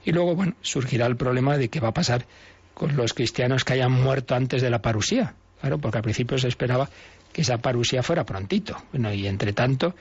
Y 0.03 0.11
luego, 0.11 0.35
bueno, 0.35 0.55
surgirá 0.61 1.05
el 1.05 1.17
problema 1.17 1.57
de 1.57 1.69
qué 1.69 1.79
va 1.79 1.89
a 1.89 1.93
pasar 1.93 2.25
con 2.73 2.95
los 2.95 3.13
cristianos 3.13 3.63
que 3.63 3.73
hayan 3.73 3.91
muerto 3.91 4.35
antes 4.35 4.61
de 4.61 4.69
la 4.69 4.81
parusía. 4.81 5.35
Claro, 5.59 5.77
porque 5.77 5.97
al 5.97 6.03
principio 6.03 6.37
se 6.37 6.47
esperaba 6.47 6.89
que 7.33 7.41
esa 7.41 7.57
parusía 7.57 8.01
fuera 8.01 8.25
prontito. 8.25 8.77
Bueno, 8.91 9.13
y 9.13 9.27
entre 9.27 9.53
tanto, 9.53 9.93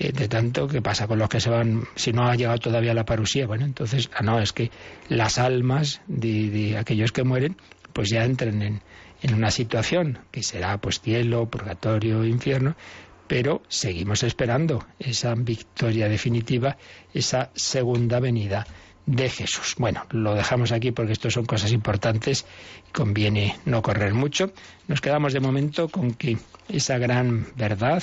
de 0.00 0.28
tanto, 0.28 0.66
¿qué 0.66 0.80
pasa 0.80 1.06
con 1.06 1.18
los 1.18 1.28
que 1.28 1.40
se 1.40 1.50
van, 1.50 1.84
si 1.94 2.12
no 2.12 2.26
ha 2.26 2.34
llegado 2.34 2.58
todavía 2.58 2.94
la 2.94 3.04
parusía? 3.04 3.46
Bueno, 3.46 3.66
entonces, 3.66 4.08
ah, 4.14 4.22
no, 4.22 4.40
es 4.40 4.54
que 4.54 4.70
las 5.10 5.38
almas 5.38 6.00
de, 6.06 6.78
aquellos 6.78 7.12
que 7.12 7.22
mueren, 7.22 7.56
pues 7.92 8.08
ya 8.08 8.24
entren 8.24 8.62
en, 8.62 8.80
en 9.20 9.34
una 9.34 9.50
situación 9.50 10.20
que 10.30 10.42
será 10.42 10.78
pues 10.78 11.00
cielo, 11.00 11.50
purgatorio, 11.50 12.24
infierno, 12.24 12.76
pero 13.26 13.62
seguimos 13.68 14.22
esperando 14.22 14.86
esa 14.98 15.34
victoria 15.34 16.08
definitiva, 16.08 16.78
esa 17.12 17.50
segunda 17.54 18.20
venida 18.20 18.66
de 19.04 19.28
Jesús. 19.28 19.74
Bueno, 19.76 20.06
lo 20.12 20.34
dejamos 20.34 20.72
aquí 20.72 20.92
porque 20.92 21.12
esto 21.12 21.30
son 21.30 21.44
cosas 21.44 21.72
importantes 21.72 22.46
y 22.88 22.92
conviene 22.92 23.58
no 23.66 23.82
correr 23.82 24.14
mucho. 24.14 24.52
Nos 24.88 25.02
quedamos 25.02 25.34
de 25.34 25.40
momento 25.40 25.90
con 25.90 26.14
que 26.14 26.38
esa 26.70 26.96
gran 26.96 27.46
verdad 27.56 28.02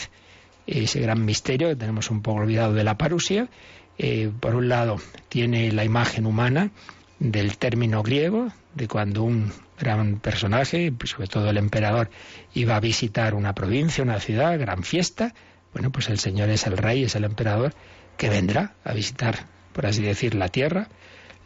ese 0.68 1.00
gran 1.00 1.26
misterio 1.26 1.70
que 1.70 1.76
tenemos 1.76 2.12
un 2.12 2.22
poco 2.22 2.42
olvidado 2.42 2.74
de 2.74 2.84
la 2.84 2.98
parusia. 2.98 3.50
Eh, 3.98 4.32
por 4.40 4.56
un 4.56 4.70
lado, 4.70 4.98
tiene 5.30 5.72
la 5.72 5.84
imagen 5.84 6.26
humana 6.26 6.72
del 7.20 7.58
término 7.58 8.04
griego, 8.04 8.52
de 8.76 8.88
cuando 8.88 9.24
un 9.24 9.52
gran 9.80 10.20
personaje, 10.20 10.92
pues 10.92 11.12
sobre 11.12 11.28
todo 11.28 11.50
el 11.50 11.58
emperador, 11.58 12.10
iba 12.54 12.76
a 12.76 12.80
visitar 12.80 13.34
una 13.34 13.56
provincia, 13.56 14.04
una 14.04 14.20
ciudad, 14.20 14.60
gran 14.60 14.84
fiesta. 14.84 15.34
Bueno, 15.74 15.92
pues 15.92 16.10
el 16.10 16.20
Señor 16.20 16.50
es 16.50 16.68
el 16.68 16.78
rey, 16.78 17.04
es 17.04 17.16
el 17.16 17.24
emperador, 17.24 17.74
que 18.18 18.30
vendrá 18.30 18.76
a 18.84 18.94
visitar, 18.94 19.48
por 19.74 19.86
así 19.86 20.02
decir, 20.02 20.36
la 20.36 20.50
tierra 20.50 20.90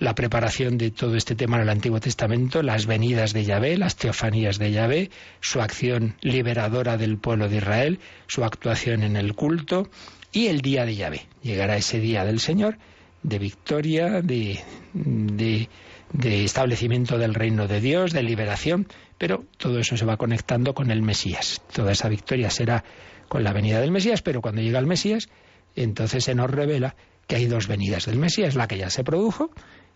la 0.02 0.16
preparación 0.16 0.80
de 0.80 0.90
todo 0.90 1.16
este 1.16 1.36
tema 1.36 1.58
en 1.58 1.62
el 1.62 1.70
Antiguo 1.70 2.00
Testamento, 2.00 2.64
las 2.64 2.88
venidas 2.88 3.34
de 3.34 3.46
Yahvé, 3.46 3.78
las 3.78 3.96
teofanías 3.98 4.58
de 4.58 4.72
Yahvé, 4.72 5.12
su 5.42 5.62
acción 5.62 6.16
liberadora 6.22 6.98
del 6.98 7.20
pueblo 7.20 7.48
de 7.48 7.58
Israel, 7.58 8.00
su 8.26 8.44
actuación 8.44 9.04
en 9.04 9.16
el 9.16 9.36
culto 9.36 9.92
y 10.32 10.48
el 10.48 10.62
día 10.62 10.88
de 10.88 10.96
Yahvé. 10.96 11.28
Llegará 11.44 11.78
ese 11.78 12.00
día 12.00 12.26
del 12.26 12.40
Señor 12.40 12.80
de 13.22 13.38
victoria, 13.38 14.24
de, 14.24 14.60
de, 14.96 15.70
de 16.14 16.46
establecimiento 16.46 17.20
del 17.20 17.36
reino 17.36 17.68
de 17.68 17.80
Dios, 17.80 18.12
de 18.12 18.24
liberación, 18.24 18.88
pero 19.20 19.46
todo 19.58 19.78
eso 19.78 19.98
se 19.98 20.06
va 20.06 20.18
conectando 20.18 20.74
con 20.74 20.90
el 20.90 21.04
Mesías. 21.04 21.62
Toda 21.72 21.92
esa 21.92 22.10
victoria 22.10 22.50
será 22.50 22.84
con 23.28 23.44
la 23.44 23.54
venida 23.54 23.80
del 23.80 23.92
Mesías, 23.92 24.24
pero 24.24 24.42
cuando 24.42 24.64
llega 24.64 24.80
el 24.80 24.88
Mesías, 24.88 25.30
entonces 25.76 26.24
se 26.24 26.34
nos 26.34 26.50
revela 26.50 26.96
que 27.28 27.36
hay 27.36 27.46
dos 27.46 27.68
venidas 27.68 28.08
del 28.08 28.18
Mesías, 28.18 28.56
la 28.56 28.68
que 28.68 28.80
ya 28.80 28.90
se 28.90 29.04
produjo, 29.04 29.52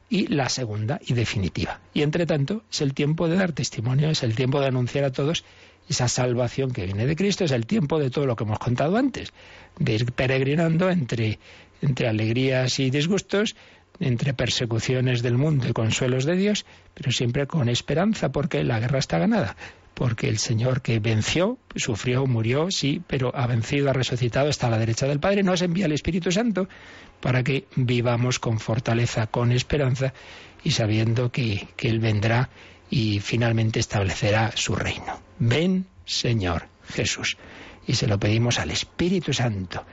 y 0.09 0.27
la 0.27 0.49
segunda 0.49 0.99
y 1.05 1.13
definitiva. 1.13 1.79
Y 1.93 2.01
entre 2.03 2.25
tanto 2.25 2.63
es 2.71 2.81
el 2.81 2.93
tiempo 2.93 3.27
de 3.27 3.37
dar 3.37 3.53
testimonio, 3.53 4.09
es 4.09 4.23
el 4.23 4.35
tiempo 4.35 4.59
de 4.61 4.67
anunciar 4.67 5.05
a 5.05 5.11
todos 5.11 5.43
esa 5.89 6.07
salvación 6.07 6.71
que 6.71 6.85
viene 6.85 7.05
de 7.05 7.15
Cristo, 7.15 7.43
es 7.43 7.51
el 7.51 7.65
tiempo 7.65 7.99
de 7.99 8.09
todo 8.09 8.25
lo 8.25 8.35
que 8.35 8.43
hemos 8.43 8.59
contado 8.59 8.97
antes, 8.97 9.33
de 9.77 9.93
ir 9.93 10.11
peregrinando 10.11 10.89
entre, 10.89 11.39
entre 11.81 12.07
alegrías 12.07 12.79
y 12.79 12.89
disgustos, 12.89 13.55
entre 13.99 14.33
persecuciones 14.33 15.21
del 15.21 15.37
mundo 15.37 15.67
y 15.67 15.73
consuelos 15.73 16.25
de 16.25 16.35
Dios, 16.35 16.65
pero 16.93 17.11
siempre 17.11 17.47
con 17.47 17.69
esperanza, 17.69 18.31
porque 18.31 18.63
la 18.63 18.79
guerra 18.79 18.99
está 18.99 19.19
ganada 19.19 19.55
porque 19.95 20.27
el 20.27 20.37
Señor 20.37 20.81
que 20.81 20.99
venció, 20.99 21.57
sufrió, 21.75 22.27
murió, 22.27 22.69
sí, 22.69 23.01
pero 23.07 23.31
ha 23.33 23.47
vencido, 23.47 23.89
ha 23.89 23.93
resucitado, 23.93 24.49
está 24.49 24.67
a 24.67 24.71
la 24.71 24.77
derecha 24.77 25.07
del 25.07 25.21
Padre, 25.21 25.41
nos 25.41 25.61
envía 25.61 25.85
el 25.85 25.93
Espíritu 25.93 26.31
Santo 26.31 26.67
para 27.21 27.43
que 27.43 27.65
vivamos 27.77 28.37
con 28.37 28.59
fortaleza, 28.59 29.27
con 29.27 29.53
esperanza 29.53 30.13
y 30.63 30.71
sabiendo 30.71 31.31
que, 31.31 31.69
que 31.77 31.87
Él 31.87 31.99
vendrá 31.99 32.49
y 32.89 33.21
finalmente 33.21 33.79
establecerá 33.79 34.51
su 34.55 34.75
reino. 34.75 35.21
Ven, 35.39 35.87
Señor 36.05 36.67
Jesús. 36.89 37.37
Y 37.87 37.95
se 37.95 38.07
lo 38.07 38.19
pedimos 38.19 38.59
al 38.59 38.71
Espíritu 38.71 39.33
Santo 39.33 39.85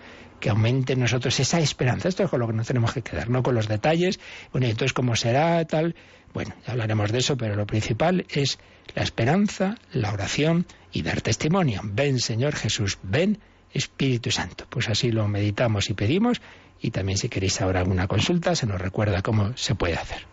que 0.42 0.50
aumente 0.50 0.94
en 0.94 1.00
nosotros 1.00 1.38
esa 1.38 1.60
esperanza. 1.60 2.08
Esto 2.08 2.24
es 2.24 2.28
con 2.28 2.40
lo 2.40 2.48
que 2.48 2.52
nos 2.52 2.66
tenemos 2.66 2.92
que 2.92 3.00
quedar, 3.00 3.30
no 3.30 3.44
con 3.44 3.54
los 3.54 3.68
detalles. 3.68 4.18
Bueno, 4.50 4.66
entonces, 4.66 4.92
¿cómo 4.92 5.14
será 5.14 5.64
tal? 5.66 5.94
Bueno, 6.34 6.52
ya 6.66 6.72
hablaremos 6.72 7.12
de 7.12 7.18
eso, 7.18 7.36
pero 7.36 7.54
lo 7.54 7.64
principal 7.64 8.26
es 8.28 8.58
la 8.96 9.04
esperanza, 9.04 9.76
la 9.92 10.12
oración 10.12 10.66
y 10.92 11.02
dar 11.02 11.20
testimonio. 11.20 11.80
Ven, 11.84 12.18
Señor 12.18 12.56
Jesús, 12.56 12.98
ven, 13.04 13.38
Espíritu 13.72 14.32
Santo. 14.32 14.66
Pues 14.68 14.88
así 14.88 15.12
lo 15.12 15.28
meditamos 15.28 15.88
y 15.90 15.94
pedimos. 15.94 16.42
Y 16.80 16.90
también 16.90 17.18
si 17.18 17.28
queréis 17.28 17.60
ahora 17.60 17.78
alguna 17.78 18.08
consulta, 18.08 18.56
se 18.56 18.66
nos 18.66 18.80
recuerda 18.80 19.22
cómo 19.22 19.56
se 19.56 19.76
puede 19.76 19.94
hacer. 19.94 20.26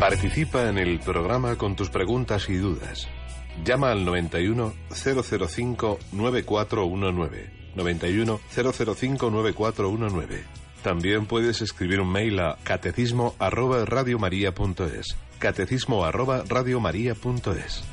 Participa 0.00 0.68
en 0.68 0.78
el 0.78 0.98
programa 1.00 1.56
con 1.56 1.76
tus 1.76 1.88
preguntas 1.88 2.48
y 2.48 2.56
dudas. 2.56 3.08
Llama 3.64 3.92
al 3.92 4.04
91 4.04 4.74
005 4.90 5.98
9419. 6.12 7.50
91 7.74 8.40
005 8.50 9.30
9419. 9.30 10.44
También 10.82 11.26
puedes 11.26 11.62
escribir 11.62 12.00
un 12.00 12.12
mail 12.12 12.38
a 12.40 12.58
catecismo 12.62 13.34
arroba 13.38 13.84
radiomaria.es. 13.86 15.16
Catecismo 15.38 16.04
arroba 16.04 16.44
radiomaria.es. 16.46 17.84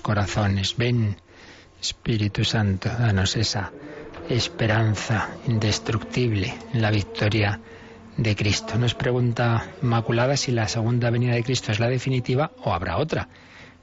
corazones. 0.00 0.76
Ven, 0.76 1.16
Espíritu 1.80 2.44
Santo, 2.44 2.88
danos 2.88 3.36
esa 3.36 3.72
esperanza 4.28 5.30
indestructible 5.46 6.54
en 6.72 6.82
la 6.82 6.90
victoria 6.90 7.60
de 8.16 8.36
Cristo. 8.36 8.78
Nos 8.78 8.94
pregunta 8.94 9.66
Inmaculada 9.82 10.36
si 10.36 10.52
la 10.52 10.68
segunda 10.68 11.10
venida 11.10 11.34
de 11.34 11.42
Cristo 11.42 11.72
es 11.72 11.80
la 11.80 11.88
definitiva 11.88 12.52
o 12.62 12.72
habrá 12.72 12.96
otra. 12.96 13.28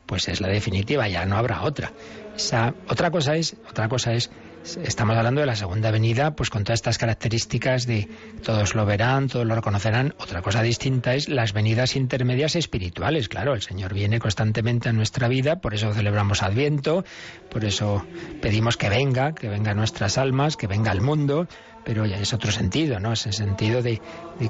Pues 0.06 0.28
es 0.28 0.42
la 0.42 0.48
definitiva, 0.48 1.08
ya 1.08 1.26
no 1.26 1.38
habrá 1.38 1.62
otra. 1.64 1.92
Esa, 2.36 2.74
otra 2.90 3.12
cosa 3.12 3.36
es, 3.36 3.56
otra 3.70 3.88
cosa 3.88 4.14
es 4.14 4.32
Estamos 4.64 5.18
hablando 5.18 5.42
de 5.42 5.48
la 5.48 5.56
segunda 5.56 5.90
venida, 5.90 6.36
pues 6.36 6.52
con 6.52 6.64
todas 6.64 6.78
estas 6.78 7.00
características 7.00 7.88
de 7.88 8.08
todos 8.44 8.76
lo 8.76 8.86
verán, 8.86 9.28
todos 9.28 9.46
lo 9.46 9.56
reconocerán. 9.56 10.14
Otra 10.20 10.44
cosa 10.44 10.62
distinta 10.62 11.16
es 11.16 11.30
las 11.30 11.52
venidas 11.54 11.96
intermedias 11.96 12.56
espirituales. 12.56 13.28
Claro, 13.28 13.56
el 13.56 13.64
Señor 13.64 13.94
viene 13.94 14.20
constantemente 14.20 14.88
a 14.88 14.94
nuestra 14.94 15.28
vida, 15.28 15.60
por 15.62 15.74
eso 15.74 15.92
celebramos 15.94 16.44
Adviento, 16.44 17.04
por 17.50 17.66
eso 17.66 18.06
pedimos 18.42 18.78
que 18.78 18.90
venga, 18.90 19.34
que 19.34 19.50
venga 19.50 19.72
a 19.72 19.76
nuestras 19.76 20.20
almas, 20.20 20.58
que 20.58 20.68
venga 20.68 20.92
al 20.92 21.02
mundo, 21.02 21.48
pero 21.84 22.06
ya 22.06 22.18
es 22.18 22.32
otro 22.32 22.52
sentido, 22.52 23.00
¿no? 23.00 23.14
Es 23.14 23.26
el 23.26 23.34
sentido 23.34 23.82
de, 23.82 24.00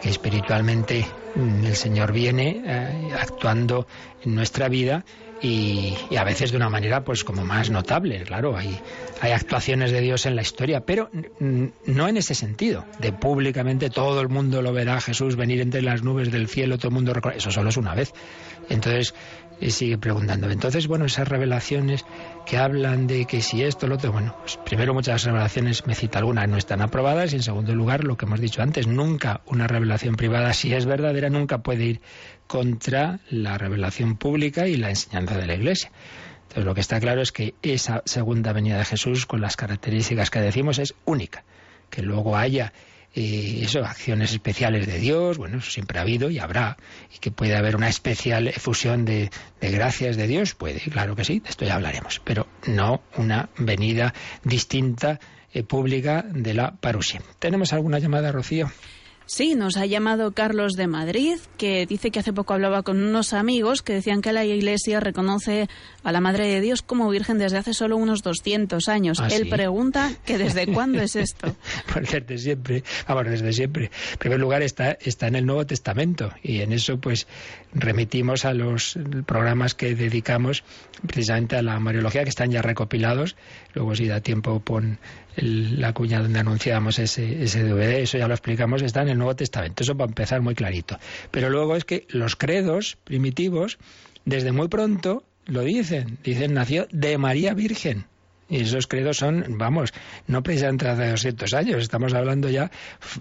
que 0.02 0.10
espiritualmente 0.10 1.06
mm, 1.36 1.66
el 1.66 1.76
Señor 1.76 2.12
viene 2.12 2.62
eh, 2.66 3.10
actuando 3.18 3.88
en 4.24 4.36
nuestra 4.36 4.68
vida 4.68 5.06
y, 5.42 5.96
a 6.16 6.24
veces 6.24 6.52
de 6.52 6.58
una 6.58 6.70
manera 6.70 7.04
pues 7.04 7.24
como 7.24 7.44
más 7.44 7.70
notable, 7.70 8.24
claro, 8.24 8.56
hay, 8.56 8.80
hay 9.22 9.32
actuaciones 9.32 9.92
de 9.92 10.02
Dios 10.02 10.26
en 10.26 10.36
la 10.36 10.42
historia, 10.42 10.86
pero 10.86 11.10
no 11.40 12.08
en 12.08 12.18
ese 12.18 12.36
sentido, 12.36 12.86
de 13.00 13.12
públicamente 13.12 13.90
todo 13.90 14.22
el 14.22 14.30
mundo 14.30 14.62
lo 14.62 14.74
verá 14.74 15.02
Jesús 15.02 15.36
venir 15.36 15.62
entre 15.62 15.82
las 15.82 16.04
nubes 16.04 16.32
del 16.32 16.48
cielo, 16.48 16.78
todo 16.78 16.90
el 16.90 16.94
mundo 16.94 17.14
eso 17.36 17.52
solo 17.52 17.70
es 17.70 17.78
una 17.78 17.96
vez. 17.96 18.14
Entonces, 18.70 19.14
y 19.62 19.70
sigue 19.70 19.98
preguntando. 19.98 20.50
Entonces, 20.50 20.88
bueno, 20.88 21.06
esas 21.06 21.28
revelaciones 21.28 22.04
que 22.46 22.58
hablan 22.58 23.06
de 23.06 23.26
que 23.26 23.42
si 23.42 23.64
esto, 23.64 23.88
lo 23.88 23.96
otro, 23.96 24.12
bueno, 24.12 24.36
pues 24.40 24.58
primero 24.58 24.94
muchas 24.94 25.24
revelaciones, 25.24 25.86
me 25.86 25.94
cita 25.94 26.20
algunas, 26.20 26.50
no 26.50 26.58
están 26.58 26.82
aprobadas 26.82 27.32
y 27.34 27.36
en 27.36 27.44
segundo 27.44 27.76
lugar, 27.76 28.04
lo 28.04 28.18
que 28.18 28.26
hemos 28.26 28.42
dicho 28.42 28.62
antes, 28.64 28.88
nunca 28.88 29.42
una 29.46 29.68
revelación 29.68 30.16
privada, 30.16 30.54
si 30.54 30.74
es 30.74 30.86
verdadera, 30.88 31.30
nunca 31.30 31.60
puede 31.60 31.84
ir 31.84 32.02
contra 32.52 33.22
la 33.30 33.58
revelación 33.58 34.18
pública 34.18 34.68
y 34.68 34.76
la 34.76 34.90
enseñanza 34.90 35.38
de 35.38 35.48
la 35.48 35.56
Iglesia. 35.56 35.90
Entonces, 36.42 36.66
lo 36.66 36.76
que 36.76 36.82
está 36.82 37.00
claro 37.00 37.22
es 37.22 37.32
que 37.32 37.54
esa 37.62 38.04
segunda 38.04 38.52
venida 38.52 38.78
de 38.78 38.84
Jesús, 38.84 39.26
con 39.26 39.40
las 39.40 39.56
características 39.56 40.30
que 40.30 40.42
decimos, 40.42 40.78
es 40.78 40.94
única. 41.06 41.46
Que 41.90 42.02
luego 42.02 42.36
haya 42.36 42.74
eso, 43.14 43.86
acciones 43.86 44.34
especiales 44.34 44.86
de 44.86 45.00
Dios, 45.00 45.38
bueno, 45.38 45.60
eso 45.60 45.72
siempre 45.72 46.00
ha 46.00 46.02
habido 46.02 46.30
y 46.30 46.40
habrá, 46.40 46.76
y 47.16 47.20
que 47.20 47.32
puede 47.32 47.56
haber 47.56 47.78
una 47.78 47.88
especial 47.88 48.50
efusión 48.50 49.06
de, 49.06 49.30
gracias 49.62 50.18
de 50.18 50.28
Dios, 50.28 50.54
puede, 50.54 50.82
claro 50.82 51.16
que 51.16 51.24
sí, 51.24 51.40
de 51.40 51.50
esto 51.50 51.64
ya 51.64 51.76
hablaremos, 51.76 52.22
pero 52.26 52.48
no 52.68 53.02
una 53.16 53.50
venida 53.58 54.14
distinta 54.44 55.22
eh, 55.54 55.64
pública 55.64 56.26
de 56.30 56.54
la 56.54 56.72
parusia. 56.72 57.22
¿Tenemos 57.40 57.72
alguna 57.72 58.00
llamada, 58.00 58.34
Rocío? 58.34 58.70
Sí, 59.34 59.56
nos 59.56 59.78
ha 59.78 59.86
llamado 59.86 60.34
Carlos 60.34 60.74
de 60.74 60.88
Madrid, 60.88 61.38
que 61.56 61.86
dice 61.86 62.12
que 62.12 62.20
hace 62.20 62.34
poco 62.34 62.54
hablaba 62.54 62.84
con 62.84 63.02
unos 63.02 63.32
amigos 63.32 63.82
que 63.82 63.94
decían 63.94 64.22
que 64.22 64.34
la 64.34 64.44
Iglesia 64.44 65.00
reconoce 65.00 65.70
a 66.04 66.12
la 66.12 66.20
Madre 66.20 66.50
de 66.50 66.60
Dios 66.60 66.82
como 66.82 67.10
Virgen 67.10 67.38
desde 67.38 67.58
hace 67.58 67.74
solo 67.74 67.96
unos 67.96 68.24
200 68.24 68.90
años. 68.90 69.22
¿Ah, 69.22 69.30
Él 69.32 69.48
pregunta 69.48 70.12
que 70.26 70.38
desde 70.38 70.68
cuándo 70.74 71.02
es 71.02 71.16
esto. 71.16 71.56
pues 71.94 72.12
desde 72.12 72.38
siempre, 72.40 72.84
vamos, 73.08 73.24
desde 73.24 73.54
siempre. 73.54 73.86
En 73.86 74.18
primer 74.20 74.38
lugar 74.38 74.64
está, 74.64 74.98
está 75.00 75.28
en 75.28 75.36
el 75.38 75.46
Nuevo 75.46 75.66
Testamento 75.66 76.34
y 76.44 76.60
en 76.60 76.74
eso 76.74 77.00
pues 77.00 77.26
remitimos 77.74 78.44
a 78.44 78.54
los 78.54 79.00
programas 79.26 79.76
que 79.76 79.96
dedicamos 79.96 80.66
precisamente 81.08 81.56
a 81.56 81.62
la 81.62 81.80
Mariología 81.80 82.24
que 82.24 82.30
están 82.30 82.52
ya 82.52 82.62
recopilados. 82.62 83.38
Luego 83.76 83.96
si 83.96 84.10
da 84.10 84.20
tiempo 84.20 84.60
pon 84.60 85.00
la 85.36 85.94
cuña 85.94 86.22
donde 86.22 86.40
anunciamos 86.40 87.00
ese, 87.00 87.44
ese 87.44 87.64
DVD, 87.64 88.02
eso 88.02 88.18
ya 88.18 88.28
lo 88.28 88.34
explicamos, 88.34 88.82
está 88.82 89.02
en 89.02 89.10
el 89.10 89.18
Nuevo 89.18 89.36
Testamento. 89.36 89.84
Eso 89.84 89.96
va 89.96 90.06
a 90.06 90.08
empezar 90.08 90.42
muy 90.42 90.56
clarito. 90.56 90.98
Pero 91.32 91.50
luego 91.50 91.76
es 91.76 91.86
que 91.86 92.06
los 92.10 92.36
credos 92.36 92.98
primitivos, 93.04 93.78
desde 94.26 94.52
muy 94.52 94.68
pronto, 94.68 95.24
lo 95.46 95.62
dicen. 95.62 96.18
Dicen, 96.24 96.54
nació 96.54 96.88
de 96.92 97.18
María 97.18 97.54
Virgen. 97.54 98.06
Y 98.52 98.64
esos 98.64 98.86
credos 98.86 99.16
son, 99.16 99.58
vamos, 99.58 99.94
no 100.28 100.44
precisamente 100.44 100.90
hace 100.90 101.10
200 101.10 101.54
años, 101.54 101.82
estamos 101.82 102.14
hablando 102.14 102.50
ya 102.50 102.70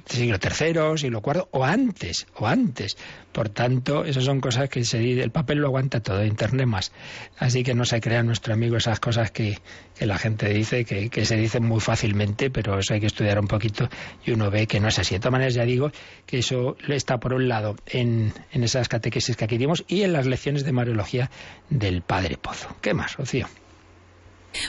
siglo 0.06 0.38
III, 0.42 0.98
siglo 0.98 1.22
IV 1.24 1.46
o 1.52 1.64
antes, 1.64 2.26
o 2.34 2.48
antes. 2.48 2.96
Por 3.30 3.48
tanto, 3.48 4.04
esas 4.04 4.24
son 4.24 4.40
cosas 4.40 4.68
que 4.68 4.84
se 4.84 4.98
el 5.22 5.30
papel 5.30 5.58
lo 5.58 5.68
aguanta 5.68 6.00
todo, 6.00 6.24
Internet 6.24 6.66
más. 6.66 6.90
Así 7.38 7.62
que 7.62 7.74
no 7.74 7.84
se 7.84 8.00
crean 8.00 8.26
nuestro 8.26 8.54
amigo 8.54 8.76
esas 8.76 8.98
cosas 8.98 9.30
que, 9.30 9.58
la 10.00 10.18
gente 10.18 10.48
dice, 10.48 10.84
que, 10.84 11.10
que, 11.10 11.24
se 11.24 11.36
dicen 11.36 11.64
muy 11.64 11.78
fácilmente, 11.78 12.50
pero 12.50 12.76
eso 12.80 12.94
hay 12.94 13.00
que 13.00 13.06
estudiar 13.06 13.38
un 13.38 13.46
poquito 13.46 13.88
y 14.26 14.32
uno 14.32 14.50
ve 14.50 14.66
que 14.66 14.80
no 14.80 14.88
es 14.88 14.98
así. 14.98 15.14
De 15.14 15.20
todas 15.20 15.32
maneras, 15.32 15.54
ya 15.54 15.64
digo 15.64 15.92
que 16.26 16.38
eso 16.38 16.76
está 16.88 17.20
por 17.20 17.34
un 17.34 17.46
lado 17.46 17.76
en, 17.86 18.32
en 18.50 18.64
esas 18.64 18.88
catequesis 18.88 19.36
que 19.36 19.44
aquí 19.44 19.58
dimos 19.58 19.84
y 19.86 20.02
en 20.02 20.12
las 20.12 20.26
lecciones 20.26 20.64
de 20.64 20.72
Mariología 20.72 21.30
del 21.68 22.02
Padre 22.02 22.36
Pozo. 22.36 22.74
¿Qué 22.80 22.94
más, 22.94 23.16
Rocío? 23.16 23.46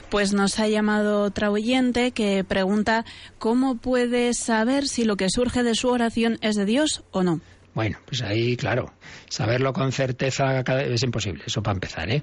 Pues 0.09 0.34
nos 0.34 0.59
ha 0.59 0.67
llamado 0.67 1.21
otra 1.21 1.51
oyente 1.51 2.11
que 2.11 2.43
pregunta 2.43 3.05
cómo 3.39 3.75
puede 3.75 4.34
saber 4.34 4.88
si 4.88 5.03
lo 5.03 5.17
que 5.17 5.29
surge 5.29 5.63
de 5.63 5.75
su 5.75 5.89
oración 5.89 6.38
es 6.41 6.55
de 6.55 6.65
Dios 6.65 7.03
o 7.11 7.23
no. 7.23 7.41
Bueno, 7.74 7.97
pues 8.05 8.22
ahí, 8.22 8.57
claro, 8.57 8.91
saberlo 9.30 9.72
con 9.72 9.93
certeza 9.93 10.59
es 10.59 11.03
imposible, 11.03 11.43
eso 11.47 11.63
para 11.63 11.76
empezar, 11.76 12.09
¿eh? 12.09 12.22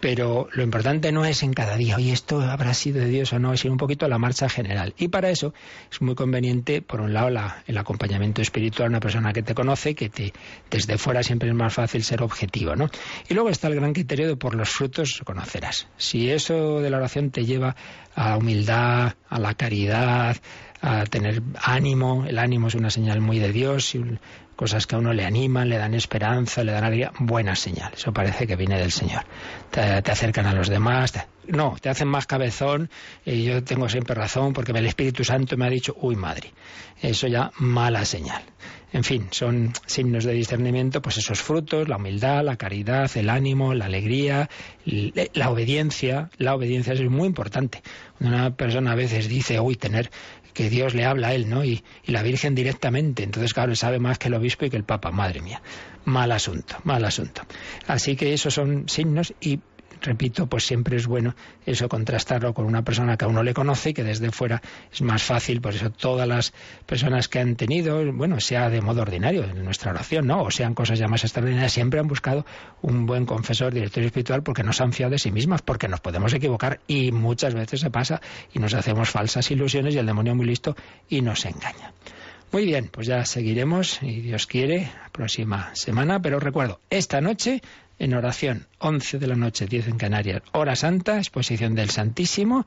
Pero 0.00 0.48
lo 0.52 0.62
importante 0.62 1.12
no 1.12 1.24
es 1.24 1.42
en 1.42 1.54
cada 1.54 1.76
día, 1.76 1.96
oye, 1.96 2.12
esto 2.12 2.42
habrá 2.42 2.74
sido 2.74 3.00
de 3.00 3.06
Dios 3.06 3.32
o 3.32 3.38
no, 3.38 3.56
sino 3.56 3.72
un 3.72 3.78
poquito 3.78 4.06
la 4.06 4.18
marcha 4.18 4.50
general. 4.50 4.94
Y 4.98 5.08
para 5.08 5.30
eso 5.30 5.54
es 5.90 6.02
muy 6.02 6.14
conveniente, 6.14 6.82
por 6.82 7.00
un 7.00 7.14
lado, 7.14 7.30
el 7.66 7.78
acompañamiento 7.78 8.42
espiritual, 8.42 8.90
una 8.90 9.00
persona 9.00 9.32
que 9.32 9.42
te 9.42 9.54
conoce, 9.54 9.94
que 9.94 10.10
te, 10.10 10.34
desde 10.70 10.98
fuera 10.98 11.22
siempre 11.22 11.48
es 11.48 11.54
más 11.54 11.72
fácil 11.72 12.04
ser 12.04 12.22
objetivo, 12.22 12.76
¿no? 12.76 12.90
Y 13.28 13.34
luego 13.34 13.48
está 13.48 13.68
el 13.68 13.76
gran 13.76 13.94
criterio 13.94 14.28
de 14.28 14.36
por 14.36 14.54
los 14.54 14.68
frutos 14.68 15.22
conocerás. 15.24 15.88
Si 15.96 16.30
eso 16.30 16.80
de 16.80 16.90
la 16.90 16.98
oración 16.98 17.30
te 17.30 17.46
lleva 17.46 17.74
a 18.14 18.36
humildad, 18.36 19.14
a 19.28 19.38
la 19.38 19.54
caridad, 19.54 20.36
a 20.82 21.04
tener 21.04 21.42
ánimo. 21.62 22.24
El 22.26 22.38
ánimo 22.38 22.68
es 22.68 22.74
una 22.74 22.90
señal 22.90 23.20
muy 23.20 23.38
de 23.38 23.52
Dios, 23.52 23.94
y 23.94 24.18
cosas 24.62 24.86
que 24.86 24.94
a 24.94 24.98
uno 24.98 25.12
le 25.12 25.24
animan, 25.24 25.68
le 25.68 25.76
dan 25.76 25.92
esperanza, 25.92 26.62
le 26.62 26.70
dan 26.70 26.84
alegría. 26.84 27.10
Buena 27.18 27.56
señal, 27.56 27.94
eso 27.94 28.12
parece 28.12 28.46
que 28.46 28.54
viene 28.54 28.78
del 28.78 28.92
Señor. 28.92 29.24
Te, 29.72 29.80
acercan 29.80 30.46
a 30.46 30.54
los 30.54 30.68
demás. 30.68 31.14
no, 31.48 31.74
te 31.80 31.88
hacen 31.88 32.06
más 32.06 32.28
cabezón 32.28 32.88
y 33.26 33.42
yo 33.42 33.64
tengo 33.64 33.88
siempre 33.88 34.14
razón 34.14 34.52
porque 34.52 34.70
el 34.70 34.86
Espíritu 34.86 35.24
Santo 35.24 35.56
me 35.56 35.66
ha 35.66 35.68
dicho, 35.68 35.96
uy 36.00 36.14
madre, 36.14 36.52
eso 37.00 37.26
ya 37.26 37.50
mala 37.58 38.04
señal. 38.04 38.44
En 38.92 39.02
fin, 39.02 39.26
son 39.32 39.72
signos 39.86 40.22
de 40.22 40.34
discernimiento, 40.34 41.02
pues 41.02 41.16
esos 41.16 41.40
frutos, 41.40 41.88
la 41.88 41.96
humildad, 41.96 42.44
la 42.44 42.56
caridad, 42.56 43.10
el 43.16 43.30
ánimo, 43.30 43.74
la 43.74 43.86
alegría, 43.86 44.48
la 44.84 45.50
obediencia. 45.50 46.30
La 46.36 46.54
obediencia 46.54 46.92
es 46.92 47.00
muy 47.08 47.26
importante. 47.26 47.82
Una 48.20 48.54
persona 48.54 48.92
a 48.92 48.94
veces 48.94 49.28
dice, 49.28 49.58
uy, 49.58 49.76
tener 49.76 50.10
que 50.52 50.70
Dios 50.70 50.94
le 50.94 51.04
habla 51.04 51.28
a 51.28 51.34
él, 51.34 51.48
¿no? 51.48 51.64
Y, 51.64 51.82
y 52.04 52.12
la 52.12 52.22
Virgen 52.22 52.54
directamente. 52.54 53.22
Entonces, 53.22 53.54
claro, 53.54 53.74
sabe 53.74 53.98
más 53.98 54.18
que 54.18 54.28
el 54.28 54.34
obispo 54.34 54.64
y 54.64 54.70
que 54.70 54.76
el 54.76 54.84
Papa. 54.84 55.10
Madre 55.10 55.40
mía. 55.40 55.62
Mal 56.04 56.32
asunto, 56.32 56.76
mal 56.84 57.04
asunto. 57.04 57.42
Así 57.86 58.16
que 58.16 58.32
esos 58.32 58.54
son 58.54 58.88
signos 58.88 59.34
y 59.40 59.60
repito, 60.02 60.46
pues 60.46 60.64
siempre 60.64 60.96
es 60.96 61.06
bueno 61.06 61.34
eso 61.66 61.88
contrastarlo 61.88 62.54
con 62.54 62.66
una 62.66 62.82
persona 62.82 63.16
que 63.16 63.24
a 63.24 63.28
uno 63.28 63.42
le 63.42 63.54
conoce 63.54 63.90
y 63.90 63.94
que 63.94 64.04
desde 64.04 64.30
fuera 64.30 64.62
es 64.92 65.02
más 65.02 65.22
fácil, 65.22 65.60
por 65.60 65.74
eso 65.74 65.90
todas 65.90 66.28
las 66.28 66.52
personas 66.86 67.28
que 67.28 67.38
han 67.38 67.56
tenido, 67.56 68.12
bueno, 68.12 68.40
sea 68.40 68.68
de 68.70 68.80
modo 68.80 69.02
ordinario 69.02 69.44
en 69.44 69.64
nuestra 69.64 69.92
oración, 69.92 70.26
¿no? 70.26 70.42
O 70.42 70.50
sean 70.50 70.74
cosas 70.74 70.98
ya 70.98 71.08
más 71.08 71.24
extraordinarias, 71.24 71.72
siempre 71.72 72.00
han 72.00 72.08
buscado 72.08 72.44
un 72.82 73.06
buen 73.06 73.26
confesor, 73.26 73.72
director 73.72 74.02
espiritual, 74.02 74.42
porque 74.42 74.62
no 74.62 74.72
se 74.72 74.82
han 74.82 74.92
fiado 74.92 75.12
de 75.12 75.18
sí 75.18 75.30
mismas, 75.30 75.62
porque 75.62 75.88
nos 75.88 76.00
podemos 76.00 76.32
equivocar 76.34 76.80
y 76.86 77.12
muchas 77.12 77.54
veces 77.54 77.80
se 77.80 77.90
pasa 77.90 78.20
y 78.52 78.58
nos 78.58 78.74
hacemos 78.74 79.10
falsas 79.10 79.50
ilusiones 79.50 79.94
y 79.94 79.98
el 79.98 80.06
demonio 80.06 80.34
muy 80.34 80.46
listo 80.46 80.76
y 81.08 81.20
nos 81.22 81.44
engaña. 81.44 81.92
Muy 82.52 82.66
bien, 82.66 82.90
pues 82.92 83.06
ya 83.06 83.24
seguiremos, 83.24 84.02
y 84.02 84.20
Dios 84.20 84.46
quiere, 84.46 84.92
próxima 85.10 85.74
semana, 85.74 86.20
pero 86.20 86.38
recuerdo, 86.38 86.80
esta 86.90 87.22
noche 87.22 87.62
en 87.98 88.14
oración, 88.14 88.66
11 88.78 89.18
de 89.18 89.26
la 89.26 89.36
noche, 89.36 89.66
10 89.66 89.88
en 89.88 89.98
Canarias, 89.98 90.42
hora 90.52 90.76
santa, 90.76 91.18
exposición 91.18 91.74
del 91.74 91.90
Santísimo, 91.90 92.66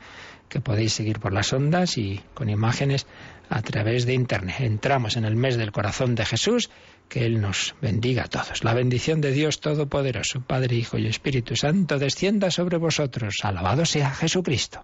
que 0.49 0.61
podéis 0.61 0.93
seguir 0.93 1.19
por 1.19 1.34
las 1.34 1.51
ondas 1.53 1.97
y 1.97 2.21
con 2.34 2.49
imágenes 2.49 3.05
a 3.49 3.61
través 3.61 4.05
de 4.05 4.13
Internet. 4.13 4.59
Entramos 4.59 5.17
en 5.17 5.26
el 5.26 5.36
mes 5.36 5.57
del 5.57 5.71
corazón 5.71 6.15
de 6.15 6.26
Jesús, 6.26 6.69
que 7.09 7.26
Él 7.26 7.41
nos 7.41 7.76
bendiga 7.82 8.23
a 8.23 8.28
todos. 8.28 8.63
La 8.63 8.73
bendición 8.73 9.21
de 9.21 9.32
Dios 9.32 9.59
Todopoderoso, 9.59 10.41
Padre, 10.41 10.76
Hijo 10.76 10.97
y 10.97 11.07
Espíritu 11.07 11.55
Santo, 11.55 11.99
descienda 11.99 12.51
sobre 12.51 12.78
vosotros. 12.78 13.36
Alabado 13.43 13.86
sea 13.86 14.11
Jesucristo. 14.11 14.84